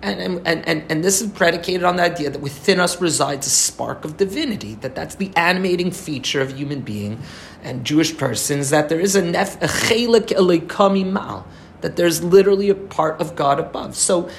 And, 0.01 0.45
and, 0.45 0.67
and, 0.67 0.91
and 0.91 1.03
this 1.05 1.21
is 1.21 1.31
predicated 1.31 1.85
on 1.85 1.95
the 1.95 2.03
idea 2.03 2.29
that 2.29 2.41
within 2.41 2.81
us 2.81 2.99
resides 2.99 3.47
a 3.47 3.49
spark 3.49 4.03
of 4.03 4.17
divinity, 4.17 4.75
that 4.75 4.93
that's 4.93 5.15
the 5.15 5.31
animating 5.37 5.91
feature 5.91 6.41
of 6.41 6.57
human 6.57 6.81
being 6.81 7.21
and 7.63 7.85
Jewish 7.85 8.17
persons, 8.17 8.71
that 8.71 8.89
there 8.89 8.99
is 8.99 9.15
a 9.15 9.21
nef, 9.21 9.57
chelik 9.61 11.11
mal, 11.13 11.47
that 11.79 11.95
there's 11.95 12.21
literally 12.21 12.69
a 12.69 12.75
part 12.75 13.21
of 13.21 13.37
God 13.37 13.57
above. 13.57 13.95
So 13.95 14.29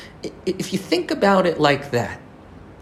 if 0.44 0.75
you 0.75 0.78
think 0.78 1.10
about 1.10 1.46
it 1.46 1.58
like 1.58 1.90
that, 1.92 2.20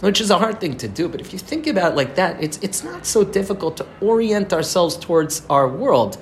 which 0.00 0.20
is 0.20 0.30
a 0.30 0.38
hard 0.38 0.60
thing 0.60 0.76
to 0.76 0.88
do. 0.88 1.08
But 1.08 1.20
if 1.20 1.32
you 1.32 1.38
think 1.38 1.66
about 1.66 1.92
it 1.92 1.96
like 1.96 2.14
that, 2.16 2.42
it's, 2.42 2.58
it's 2.58 2.84
not 2.84 3.06
so 3.06 3.24
difficult 3.24 3.76
to 3.78 3.86
orient 4.00 4.52
ourselves 4.52 4.96
towards 4.96 5.44
our 5.50 5.68
world 5.68 6.18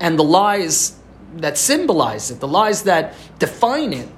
and 0.00 0.18
the 0.18 0.24
lies 0.24 0.98
that 1.36 1.58
symbolize 1.58 2.30
it, 2.30 2.40
the 2.40 2.48
lies 2.48 2.84
that 2.84 3.14
define 3.38 3.92
it, 3.92 4.08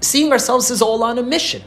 seeing 0.00 0.32
ourselves 0.32 0.70
as 0.70 0.80
all 0.80 1.02
on 1.02 1.18
a 1.18 1.22
mission. 1.22 1.62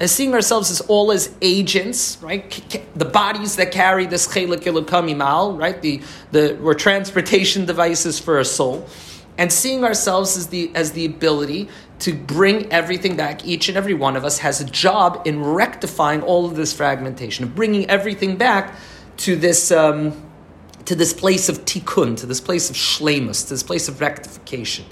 And 0.00 0.10
seeing 0.10 0.34
ourselves 0.34 0.72
as 0.72 0.80
all 0.82 1.12
as 1.12 1.32
agents, 1.40 2.18
right? 2.20 2.88
The 2.96 3.04
bodies 3.04 3.56
that 3.56 3.70
carry 3.70 4.06
this 4.06 4.26
chelik 4.26 4.62
ilukamimal, 4.62 5.58
right? 5.58 5.80
The, 5.80 6.02
the, 6.32 6.58
we're 6.60 6.74
transportation 6.74 7.64
devices 7.64 8.18
for 8.18 8.40
a 8.40 8.44
soul. 8.44 8.88
And 9.38 9.52
seeing 9.52 9.84
ourselves 9.84 10.36
as 10.36 10.48
the, 10.48 10.72
as 10.74 10.92
the 10.92 11.06
ability 11.06 11.68
to 12.00 12.12
bring 12.12 12.70
everything 12.72 13.16
back. 13.16 13.46
Each 13.46 13.68
and 13.68 13.76
every 13.76 13.94
one 13.94 14.16
of 14.16 14.24
us 14.24 14.38
has 14.38 14.60
a 14.60 14.64
job 14.64 15.22
in 15.24 15.42
rectifying 15.42 16.22
all 16.22 16.46
of 16.46 16.56
this 16.56 16.72
fragmentation, 16.72 17.44
of 17.44 17.54
bringing 17.54 17.88
everything 17.88 18.36
back 18.36 18.76
to 19.18 19.36
this. 19.36 19.70
Um, 19.70 20.20
to 20.84 20.94
this 20.94 21.14
place 21.14 21.48
of 21.48 21.64
tikkun, 21.64 22.16
to 22.18 22.26
this 22.26 22.40
place 22.40 22.68
of 22.68 22.76
shlemus, 22.76 23.44
to 23.44 23.54
this 23.54 23.62
place 23.62 23.88
of 23.88 24.00
rectification. 24.00 24.84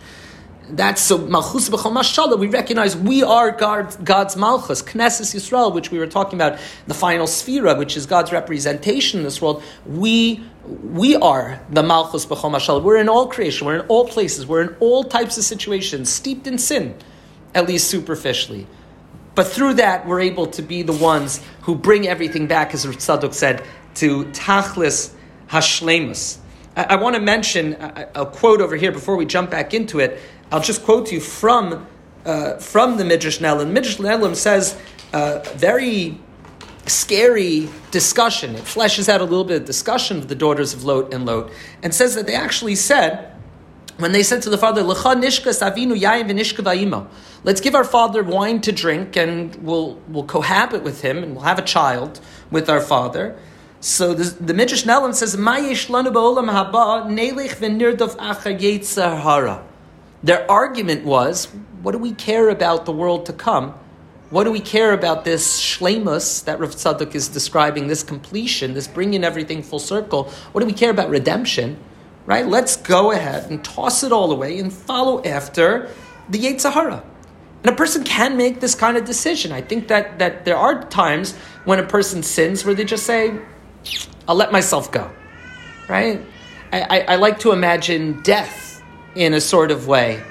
That's 0.68 1.02
so 1.02 1.18
malchus 1.18 1.68
b'chol 1.68 1.92
mashallah. 1.92 2.36
We 2.36 2.46
recognize 2.46 2.96
we 2.96 3.22
are 3.22 3.50
God, 3.50 4.04
God's 4.04 4.36
malchus, 4.36 4.82
Knesset 4.82 5.34
Yisrael, 5.34 5.74
which 5.74 5.90
we 5.90 5.98
were 5.98 6.06
talking 6.06 6.38
about, 6.38 6.58
the 6.86 6.94
final 6.94 7.26
sefira, 7.26 7.76
which 7.76 7.96
is 7.96 8.06
God's 8.06 8.32
representation 8.32 9.20
in 9.20 9.24
this 9.24 9.42
world. 9.42 9.62
We 9.84 10.42
we 10.64 11.16
are 11.16 11.60
the 11.70 11.82
Malchus 11.82 12.24
B'chol 12.24 12.52
Mashal. 12.52 12.82
We're 12.82 12.98
in 12.98 13.08
all 13.08 13.26
creation. 13.26 13.66
We're 13.66 13.80
in 13.80 13.86
all 13.88 14.06
places. 14.06 14.46
We're 14.46 14.62
in 14.62 14.76
all 14.78 15.02
types 15.04 15.36
of 15.36 15.44
situations, 15.44 16.08
steeped 16.08 16.46
in 16.46 16.56
sin, 16.58 16.94
at 17.54 17.66
least 17.66 17.90
superficially. 17.90 18.66
But 19.34 19.48
through 19.48 19.74
that, 19.74 20.06
we're 20.06 20.20
able 20.20 20.46
to 20.48 20.62
be 20.62 20.82
the 20.82 20.92
ones 20.92 21.42
who 21.62 21.74
bring 21.74 22.06
everything 22.06 22.46
back, 22.46 22.74
as 22.74 22.84
Tzadok 22.84 23.34
said, 23.34 23.64
to 23.96 24.24
Tachlis 24.26 25.12
Hashlemus. 25.48 26.38
I, 26.76 26.84
I 26.90 26.96
want 26.96 27.16
to 27.16 27.20
mention 27.20 27.74
a, 27.74 28.08
a, 28.14 28.26
quote 28.26 28.60
over 28.60 28.76
here 28.76 28.92
before 28.92 29.16
we 29.16 29.26
jump 29.26 29.50
back 29.50 29.74
into 29.74 29.98
it. 30.00 30.20
I'll 30.52 30.60
just 30.60 30.84
quote 30.84 31.10
you 31.10 31.18
from, 31.18 31.86
uh, 32.26 32.58
from 32.58 32.98
the 32.98 33.04
Midrash 33.06 33.38
Ne'elam. 33.38 33.70
Midrash 33.72 33.96
Ne'elam 33.96 34.36
says 34.36 34.76
uh, 35.14 35.38
very 35.54 36.18
scary 36.86 37.70
discussion. 37.90 38.54
It 38.54 38.64
fleshes 38.64 39.08
out 39.08 39.22
a 39.22 39.24
little 39.24 39.44
bit 39.44 39.62
of 39.62 39.66
discussion 39.66 40.18
of 40.18 40.28
the 40.28 40.34
daughters 40.34 40.74
of 40.74 40.84
Lot 40.84 41.14
and 41.14 41.24
Lot, 41.24 41.50
and 41.82 41.94
says 41.94 42.14
that 42.16 42.26
they 42.26 42.34
actually 42.34 42.74
said, 42.74 43.34
when 43.96 44.12
they 44.12 44.22
said 44.22 44.42
to 44.42 44.50
the 44.50 44.58
father, 44.58 44.82
Let's 47.44 47.60
give 47.62 47.74
our 47.74 47.84
father 47.84 48.22
wine 48.22 48.60
to 48.60 48.72
drink 48.72 49.16
and 49.16 49.54
we'll, 49.56 49.94
we'll 50.08 50.24
cohabit 50.24 50.82
with 50.82 51.00
him 51.00 51.22
and 51.22 51.34
we'll 51.34 51.44
have 51.44 51.58
a 51.58 51.62
child 51.62 52.20
with 52.50 52.68
our 52.68 52.80
father. 52.82 53.38
So 53.80 54.12
the, 54.12 54.52
Midrash 54.52 54.84
Ne'elam 54.84 55.14
says, 55.14 55.34
Their 60.22 60.48
argument 60.50 61.04
was, 61.04 61.46
what 61.82 61.92
do 61.92 61.98
we 61.98 62.12
care 62.12 62.48
about 62.48 62.84
the 62.84 62.92
world 62.92 63.26
to 63.26 63.32
come? 63.32 63.74
What 64.30 64.44
do 64.44 64.52
we 64.52 64.60
care 64.60 64.92
about 64.92 65.24
this 65.24 65.60
shlemus 65.60 66.44
that 66.44 66.58
Rav 66.58 66.70
Tzadok 66.70 67.14
is 67.14 67.28
describing, 67.28 67.88
this 67.88 68.02
completion, 68.02 68.72
this 68.72 68.88
bringing 68.88 69.24
everything 69.24 69.62
full 69.62 69.78
circle? 69.78 70.24
What 70.52 70.60
do 70.60 70.66
we 70.66 70.72
care 70.72 70.90
about 70.90 71.10
redemption? 71.10 71.76
Right? 72.24 72.46
Let's 72.46 72.76
go 72.76 73.10
ahead 73.10 73.50
and 73.50 73.64
toss 73.64 74.04
it 74.04 74.12
all 74.12 74.30
away 74.30 74.58
and 74.58 74.72
follow 74.72 75.22
after 75.24 75.90
the 76.28 76.38
Yetzer 76.38 76.72
Hara. 76.72 77.04
And 77.64 77.72
a 77.72 77.76
person 77.76 78.04
can 78.04 78.36
make 78.36 78.60
this 78.60 78.74
kind 78.74 78.96
of 78.96 79.04
decision. 79.04 79.52
I 79.52 79.60
think 79.60 79.88
that, 79.88 80.18
that 80.20 80.44
there 80.44 80.56
are 80.56 80.84
times 80.84 81.36
when 81.64 81.78
a 81.78 81.86
person 81.86 82.22
sins 82.22 82.64
where 82.64 82.74
they 82.74 82.84
just 82.84 83.04
say, 83.04 83.38
I'll 84.26 84.36
let 84.36 84.52
myself 84.52 84.90
go. 84.92 85.10
Right? 85.88 86.22
I, 86.72 86.80
I, 86.80 87.00
I 87.00 87.16
like 87.16 87.40
to 87.40 87.52
imagine 87.52 88.22
death 88.22 88.71
in 89.14 89.34
a 89.34 89.40
sort 89.40 89.70
of 89.70 89.86
way 89.86 90.22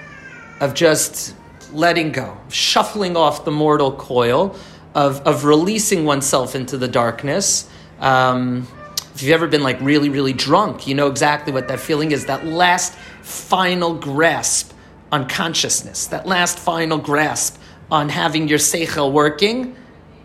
of 0.59 0.73
just 0.73 1.35
letting 1.73 2.11
go, 2.11 2.37
shuffling 2.49 3.15
off 3.15 3.45
the 3.45 3.51
mortal 3.51 3.91
coil, 3.91 4.55
of, 4.93 5.21
of 5.21 5.45
releasing 5.45 6.05
oneself 6.05 6.55
into 6.55 6.77
the 6.77 6.87
darkness. 6.87 7.69
Um, 7.99 8.67
if 9.13 9.23
you've 9.23 9.33
ever 9.33 9.47
been 9.47 9.63
like 9.63 9.79
really, 9.81 10.09
really 10.09 10.33
drunk, 10.33 10.87
you 10.87 10.95
know 10.95 11.07
exactly 11.07 11.53
what 11.53 11.67
that 11.67 11.79
feeling 11.79 12.11
is. 12.11 12.25
That 12.25 12.45
last 12.45 12.93
final 13.21 13.93
grasp 13.93 14.73
on 15.11 15.27
consciousness, 15.27 16.07
that 16.07 16.25
last 16.25 16.59
final 16.59 16.97
grasp 16.97 17.57
on 17.89 18.09
having 18.09 18.47
your 18.47 18.59
seichel 18.59 19.11
working, 19.11 19.75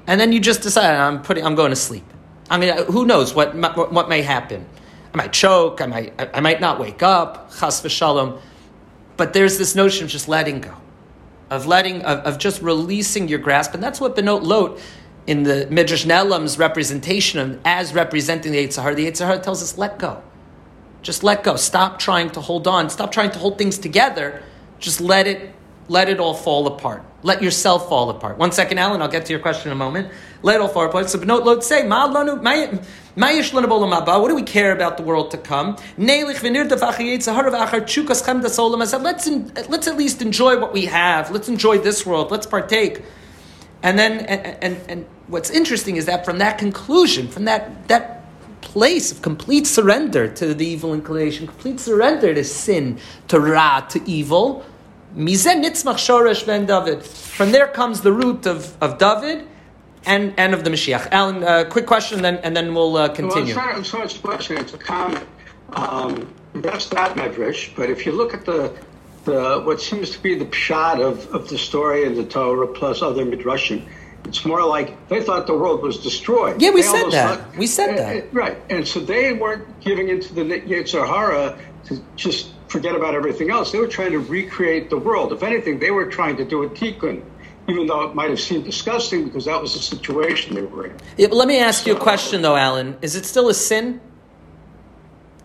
and 0.07 0.21
then 0.21 0.33
you 0.33 0.41
just 0.41 0.63
decide, 0.63 0.97
I'm 0.97 1.23
putting, 1.23 1.45
I'm 1.45 1.57
going 1.57 1.71
to 1.71 1.77
sleep. 1.77 2.05
I 2.49 2.59
mean, 2.59 2.77
who 2.85 3.07
knows 3.07 3.35
what, 3.35 3.57
what, 3.57 3.93
what 3.93 4.09
may 4.09 4.23
happen? 4.23 4.65
I 5.17 5.25
might 5.25 5.33
choke, 5.33 5.81
I 5.81 5.87
might, 5.87 6.37
I 6.37 6.41
might 6.41 6.61
not 6.61 6.79
wake 6.79 7.03
up, 7.03 7.51
chas 7.59 7.81
v'shalom. 7.81 8.39
But 9.17 9.33
there's 9.33 9.57
this 9.57 9.75
notion 9.75 10.05
of 10.05 10.11
just 10.11 10.29
letting 10.29 10.61
go, 10.61 10.75
of 11.49 11.67
letting, 11.67 12.03
of, 12.03 12.19
of 12.19 12.39
just 12.39 12.61
releasing 12.61 13.27
your 13.27 13.39
grasp, 13.39 13.73
and 13.73 13.83
that's 13.83 13.99
what 13.99 14.15
Benot 14.15 14.43
Lot 14.43 14.79
in 15.27 15.45
the 15.45 15.69
Midrash 15.71 16.05
Nehelam's 16.05 16.59
representation 16.59 17.41
of 17.41 17.59
as 17.65 17.95
representing 17.95 18.53
the 18.53 18.67
Yetzer 18.67 18.83
Hara. 18.83 18.95
The 18.95 19.07
Yetzer 19.07 19.25
Hara 19.25 19.39
tells 19.39 19.63
us, 19.63 19.79
let 19.79 19.99
go. 19.99 20.23
Just 21.01 21.25
let 21.25 21.43
go. 21.43 21.57
Stop 21.57 21.99
trying 21.99 22.29
to 22.33 22.43
hold 22.43 22.69
on. 22.69 22.91
Stop 22.91 23.11
trying 23.11 23.31
to 23.31 23.39
hold 23.39 23.57
things 23.57 23.79
together. 23.79 24.43
Just 24.81 25.01
let 25.01 25.27
it, 25.27 25.55
let 25.89 26.11
it 26.11 26.21
all 26.21 26.35
fall 26.35 26.67
apart. 26.67 27.03
Let 27.23 27.43
yourself 27.43 27.89
fall 27.89 28.11
apart. 28.11 28.37
One 28.37 28.53
second, 28.53 28.77
Alan. 28.77 29.01
I'll 29.01 29.09
get 29.09 29.25
to 29.25 29.33
your 29.33 29.41
question 29.41 29.69
in 29.69 29.73
a 29.73 29.79
moment. 29.79 30.13
Let 30.47 30.61
Benot 30.61 31.45
Lot 31.45 31.65
say, 31.65 31.89
what 31.89 32.27
do 34.29 34.35
we 34.37 34.43
care 34.45 34.71
about 34.71 34.97
the 34.97 35.03
world 35.03 35.33
to 35.33 35.39
come? 35.39 35.77
Let's, 35.99 36.45
in, 39.27 39.53
let's 39.69 39.89
at 39.89 39.97
least 39.97 40.23
enjoy 40.23 40.61
what 40.61 40.73
we 40.73 40.85
have. 40.85 41.33
Let's 41.33 41.49
enjoy 41.49 41.79
this 41.79 42.07
world. 42.07 42.31
Let's 42.31 42.47
partake. 42.47 43.03
And 43.83 43.99
then, 43.99 44.25
and, 44.27 44.57
and, 44.63 44.77
and 44.89 45.05
what's 45.27 45.51
interesting 45.51 45.97
is 45.97 46.07
that 46.07 46.25
from 46.25 46.39
that 46.39 46.59
conclusion, 46.59 47.27
from 47.27 47.47
that, 47.47 47.89
that 47.89 48.23
place 48.61 49.11
of 49.11 49.23
complete 49.23 49.67
surrender 49.67 50.29
to 50.29 50.55
the 50.55 50.65
evil 50.65 50.95
inclination, 50.95 51.49
complete 51.49 51.81
surrender 51.81 52.33
to 52.33 52.45
sin, 52.45 53.01
to 53.27 53.41
ra, 53.41 53.81
to 53.81 54.01
evil, 54.09 54.65
From 55.13 55.27
there 57.51 57.67
comes 57.67 58.03
the 58.03 58.13
root 58.13 58.47
of, 58.47 58.81
of 58.81 58.99
David 58.99 59.49
and, 60.07 60.33
and 60.39 60.55
of 60.55 60.65
the 60.65 60.71
Mashiach. 60.71 61.09
Alan, 61.11 61.43
uh, 61.43 61.65
quick 61.69 61.87
question, 61.87 62.17
and 62.19 62.25
then, 62.25 62.37
and 62.45 62.57
then 62.57 62.75
we'll 62.75 62.97
uh, 62.97 63.09
continue. 63.09 63.55
Well, 63.55 63.79
it's 63.79 63.93
not, 63.93 64.07
it's 64.07 64.15
not 64.15 64.17
a 64.17 64.21
question, 64.21 64.57
it's 64.59 64.75
a 64.75 64.79
comment. 64.79 65.27
Um, 65.71 66.33
that's 66.55 66.87
that 66.91 67.17
medrash, 67.17 67.75
but 67.77 67.91
if 67.91 68.07
you 68.07 68.13
look 68.13 68.33
at 68.33 68.45
the, 68.45 68.77
the 69.25 69.61
what 69.65 69.81
seems 69.81 70.11
to 70.11 70.23
be 70.23 70.35
the 70.35 70.47
pshat 70.47 71.01
of, 71.01 71.27
of 71.35 71.49
the 71.49 71.59
story 71.59 72.05
in 72.05 72.15
the 72.15 72.25
Torah 72.25 72.67
plus 72.69 73.03
other 73.03 73.25
midrashim, 73.25 73.87
it's 74.25 74.45
more 74.45 74.65
like 74.65 75.09
they 75.09 75.23
thought 75.23 75.47
the 75.47 75.57
world 75.57 75.83
was 75.83 75.99
destroyed. 75.99 76.61
Yeah, 76.61 76.71
we 76.71 76.83
they 76.83 76.89
said 76.89 77.11
that. 77.11 77.39
Thought, 77.39 77.57
we 77.57 77.67
said 77.67 77.97
that. 77.97 78.25
Uh, 78.25 78.27
right. 78.33 78.59
And 78.71 78.87
so 78.87 79.01
they 79.01 79.33
weren't 79.33 79.81
giving 79.81 80.09
into 80.09 80.35
the 80.35 80.43
Yetzer 80.43 81.07
Hara 81.07 81.59
to 81.85 82.03
just 82.17 82.51
forget 82.69 82.97
about 82.97 83.15
everything 83.15 83.51
else. 83.51 83.71
They 83.71 83.79
were 83.79 83.87
trying 83.87 84.11
to 84.13 84.19
recreate 84.19 84.91
the 84.91 84.99
world. 84.99 85.33
If 85.33 85.43
anything, 85.43 85.79
they 85.79 85.93
were 85.93 86.07
trying 86.07 86.37
to 86.39 86.45
do 86.45 86.65
a 86.65 86.69
tikkun 86.69 87.23
even 87.69 87.87
though 87.87 88.03
it 88.03 88.15
might 88.15 88.31
have 88.31 88.41
seemed 88.41 88.65
disgusting 88.65 89.25
because 89.25 89.45
that 89.47 89.61
was 89.61 89.75
the 89.75 89.81
situation 89.81 90.55
they 90.55 90.63
were 90.63 90.87
in. 90.87 90.97
Yeah, 91.17 91.29
but 91.29 91.37
let 91.37 91.49
me 91.49 91.59
ask 91.59 91.85
so, 91.85 91.91
you 91.91 91.97
a 91.97 92.01
question 92.01 92.43
though, 92.43 92.57
Alan. 92.57 92.97
Is 93.03 93.17
it 93.17 93.25
still 93.27 93.49
a 93.49 93.55
sin? 93.55 94.01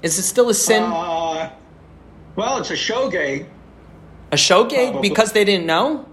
Is 0.04 0.18
it 0.18 0.24
still 0.24 0.50
a 0.50 0.54
sin? 0.54 0.84
Uh, 0.84 1.52
well, 2.36 2.58
it's 2.58 2.72
a 2.72 2.76
shogeg. 2.76 3.48
A 4.32 4.36
shogeg 4.36 5.02
because 5.02 5.32
they 5.32 5.44
didn't 5.44 5.66
know. 5.66 6.08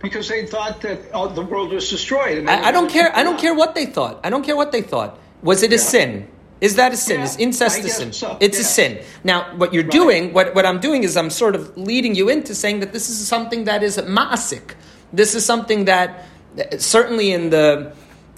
Because 0.00 0.28
they 0.28 0.46
thought 0.46 0.80
that 0.82 1.00
oh, 1.14 1.28
the 1.28 1.42
world 1.42 1.72
was 1.72 1.88
destroyed. 1.88 2.48
I, 2.48 2.68
I, 2.68 2.72
don't 2.72 2.90
care. 2.90 3.14
I 3.16 3.22
don't 3.22 3.38
care 3.38 3.54
what 3.54 3.74
they 3.74 3.86
thought. 3.86 4.20
I 4.24 4.30
don't 4.30 4.44
care 4.44 4.56
what 4.56 4.72
they 4.72 4.82
thought. 4.82 5.18
Was 5.42 5.62
it 5.62 5.72
a 5.72 5.76
yeah. 5.76 5.80
sin? 5.80 6.28
Is 6.60 6.76
that 6.76 6.92
a 6.92 6.96
sin? 6.96 7.18
Yeah, 7.18 7.24
is 7.24 7.36
incest 7.38 7.84
a 7.84 7.88
sin? 7.88 8.12
So. 8.12 8.36
It's 8.40 8.56
yeah. 8.58 8.62
a 8.62 8.64
sin. 8.64 9.04
Now, 9.24 9.56
what 9.56 9.72
you're 9.72 9.82
right. 9.82 9.92
doing, 9.92 10.32
what, 10.32 10.54
what 10.54 10.64
I'm 10.64 10.80
doing 10.80 11.02
is 11.02 11.16
I'm 11.16 11.30
sort 11.30 11.56
of 11.56 11.76
leading 11.76 12.14
you 12.14 12.28
into 12.28 12.54
saying 12.54 12.80
that 12.80 12.92
this 12.92 13.08
is 13.08 13.26
something 13.26 13.64
that 13.64 13.82
is 13.82 13.96
ma'asik. 13.98 14.74
This 15.12 15.34
is 15.34 15.44
something 15.44 15.86
that 15.86 16.26
uh, 16.58 16.78
certainly 16.78 17.32
in 17.32 17.50
the 17.50 17.92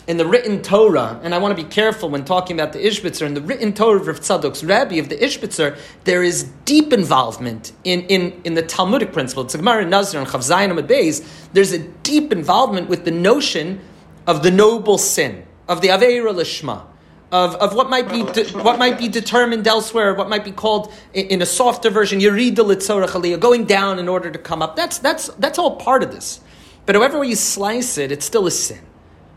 in 0.06 0.18
the 0.18 0.26
written 0.26 0.60
Torah, 0.60 1.18
and 1.22 1.34
I 1.34 1.38
want 1.38 1.56
to 1.56 1.62
be 1.62 1.68
careful 1.68 2.10
when 2.10 2.26
talking 2.26 2.60
about 2.60 2.74
the 2.74 2.78
Ishbitzer, 2.78 3.24
in 3.24 3.32
the 3.32 3.40
written 3.40 3.72
Torah 3.72 3.98
of 3.98 4.06
Rav 4.06 4.20
Tzadok's 4.20 4.62
Rabbi 4.62 4.96
of 4.96 5.08
the 5.08 5.16
Ishbitzer, 5.16 5.78
there 6.04 6.22
is 6.22 6.42
deep 6.66 6.92
involvement 6.92 7.72
in, 7.84 8.02
in, 8.02 8.38
in 8.44 8.52
the 8.52 8.60
Talmudic 8.60 9.14
principle. 9.14 9.44
It's 9.44 9.56
Gemara 9.56 9.86
Nazir 9.86 10.20
and 10.20 10.28
Chavzayin 10.28 10.70
Amid 10.70 10.88
Beis. 10.88 11.26
There's 11.54 11.72
a 11.72 11.78
deep 11.78 12.32
involvement 12.32 12.90
with 12.90 13.06
the 13.06 13.12
notion 13.12 13.80
of 14.26 14.42
the 14.42 14.50
noble 14.50 14.98
sin, 14.98 15.46
of 15.68 15.80
the 15.80 15.88
Aveira 15.88 16.34
Lishma 16.34 16.84
of, 17.34 17.56
of 17.56 17.74
what 17.74 17.90
might 17.90 18.08
be 18.08 18.22
de, 18.22 18.44
what 18.62 18.78
might 18.78 18.96
be 18.96 19.08
determined 19.08 19.66
elsewhere, 19.66 20.14
what 20.14 20.28
might 20.28 20.44
be 20.44 20.52
called 20.52 20.92
in, 21.12 21.26
in 21.26 21.42
a 21.42 21.46
softer 21.46 21.90
version, 21.90 22.20
Yerida 22.20 22.58
Litzorach 22.58 23.40
going 23.40 23.64
down 23.64 23.98
in 23.98 24.08
order 24.08 24.30
to 24.30 24.38
come 24.38 24.62
up. 24.62 24.76
That's 24.76 24.98
that's 24.98 25.26
that's 25.38 25.58
all 25.58 25.74
part 25.74 26.04
of 26.04 26.12
this. 26.12 26.40
But 26.86 26.94
however 26.94 27.24
you 27.24 27.36
slice 27.36 27.98
it, 27.98 28.12
it's 28.12 28.26
still 28.26 28.46
a 28.46 28.50
sin. 28.50 28.80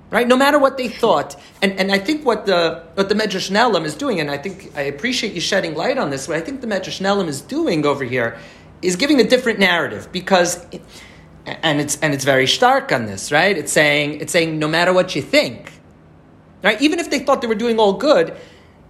Right? 0.10 0.28
No 0.28 0.38
matter 0.38 0.58
what 0.58 0.78
they 0.78 0.88
thought. 0.88 1.36
And, 1.62 1.74
and 1.74 1.92
I 1.92 2.00
think 2.00 2.26
what 2.26 2.46
the 2.46 2.84
what 2.94 3.10
the 3.10 3.16
Medrash 3.16 3.52
Nehelam 3.52 3.84
is 3.84 3.94
doing, 3.94 4.22
and 4.22 4.32
I 4.32 4.38
think 4.38 4.72
I 4.76 4.84
appreciate 4.84 5.34
you 5.34 5.42
shedding 5.42 5.76
light 5.76 5.98
on 5.98 6.12
this, 6.12 6.30
what 6.30 6.38
I 6.38 6.42
think 6.42 6.62
the 6.62 6.68
Medrash 6.68 7.02
Nehelam 7.02 7.28
is 7.28 7.42
doing 7.42 7.86
over 7.86 8.06
here 8.06 8.38
is 8.82 8.96
giving 8.96 9.20
a 9.20 9.24
different 9.24 9.60
narrative 9.60 10.10
because 10.14 10.66
it, 10.72 10.82
and 11.46 11.82
it's 11.82 11.98
and 12.02 12.14
it's 12.14 12.24
very 12.24 12.48
stark 12.48 12.92
on 12.92 13.06
this, 13.06 13.32
right? 13.32 13.58
It's 13.58 13.72
saying 13.72 14.22
it's 14.22 14.32
saying 14.32 14.60
no 14.60 14.68
matter 14.68 14.94
what 14.94 15.16
you 15.16 15.22
think, 15.22 15.74
right? 16.64 16.82
Even 16.82 17.00
if 17.00 17.10
they 17.10 17.20
thought 17.20 17.42
they 17.42 17.48
were 17.48 17.56
doing 17.56 17.80
all 17.80 17.94
good, 17.94 18.36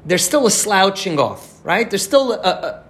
there's 0.06 0.24
still 0.24 0.46
a 0.48 0.52
slouching 0.52 1.20
off, 1.20 1.57
right? 1.68 1.90
There's 1.90 2.02
still 2.02 2.32
a, 2.32 2.38
a, 2.38 2.84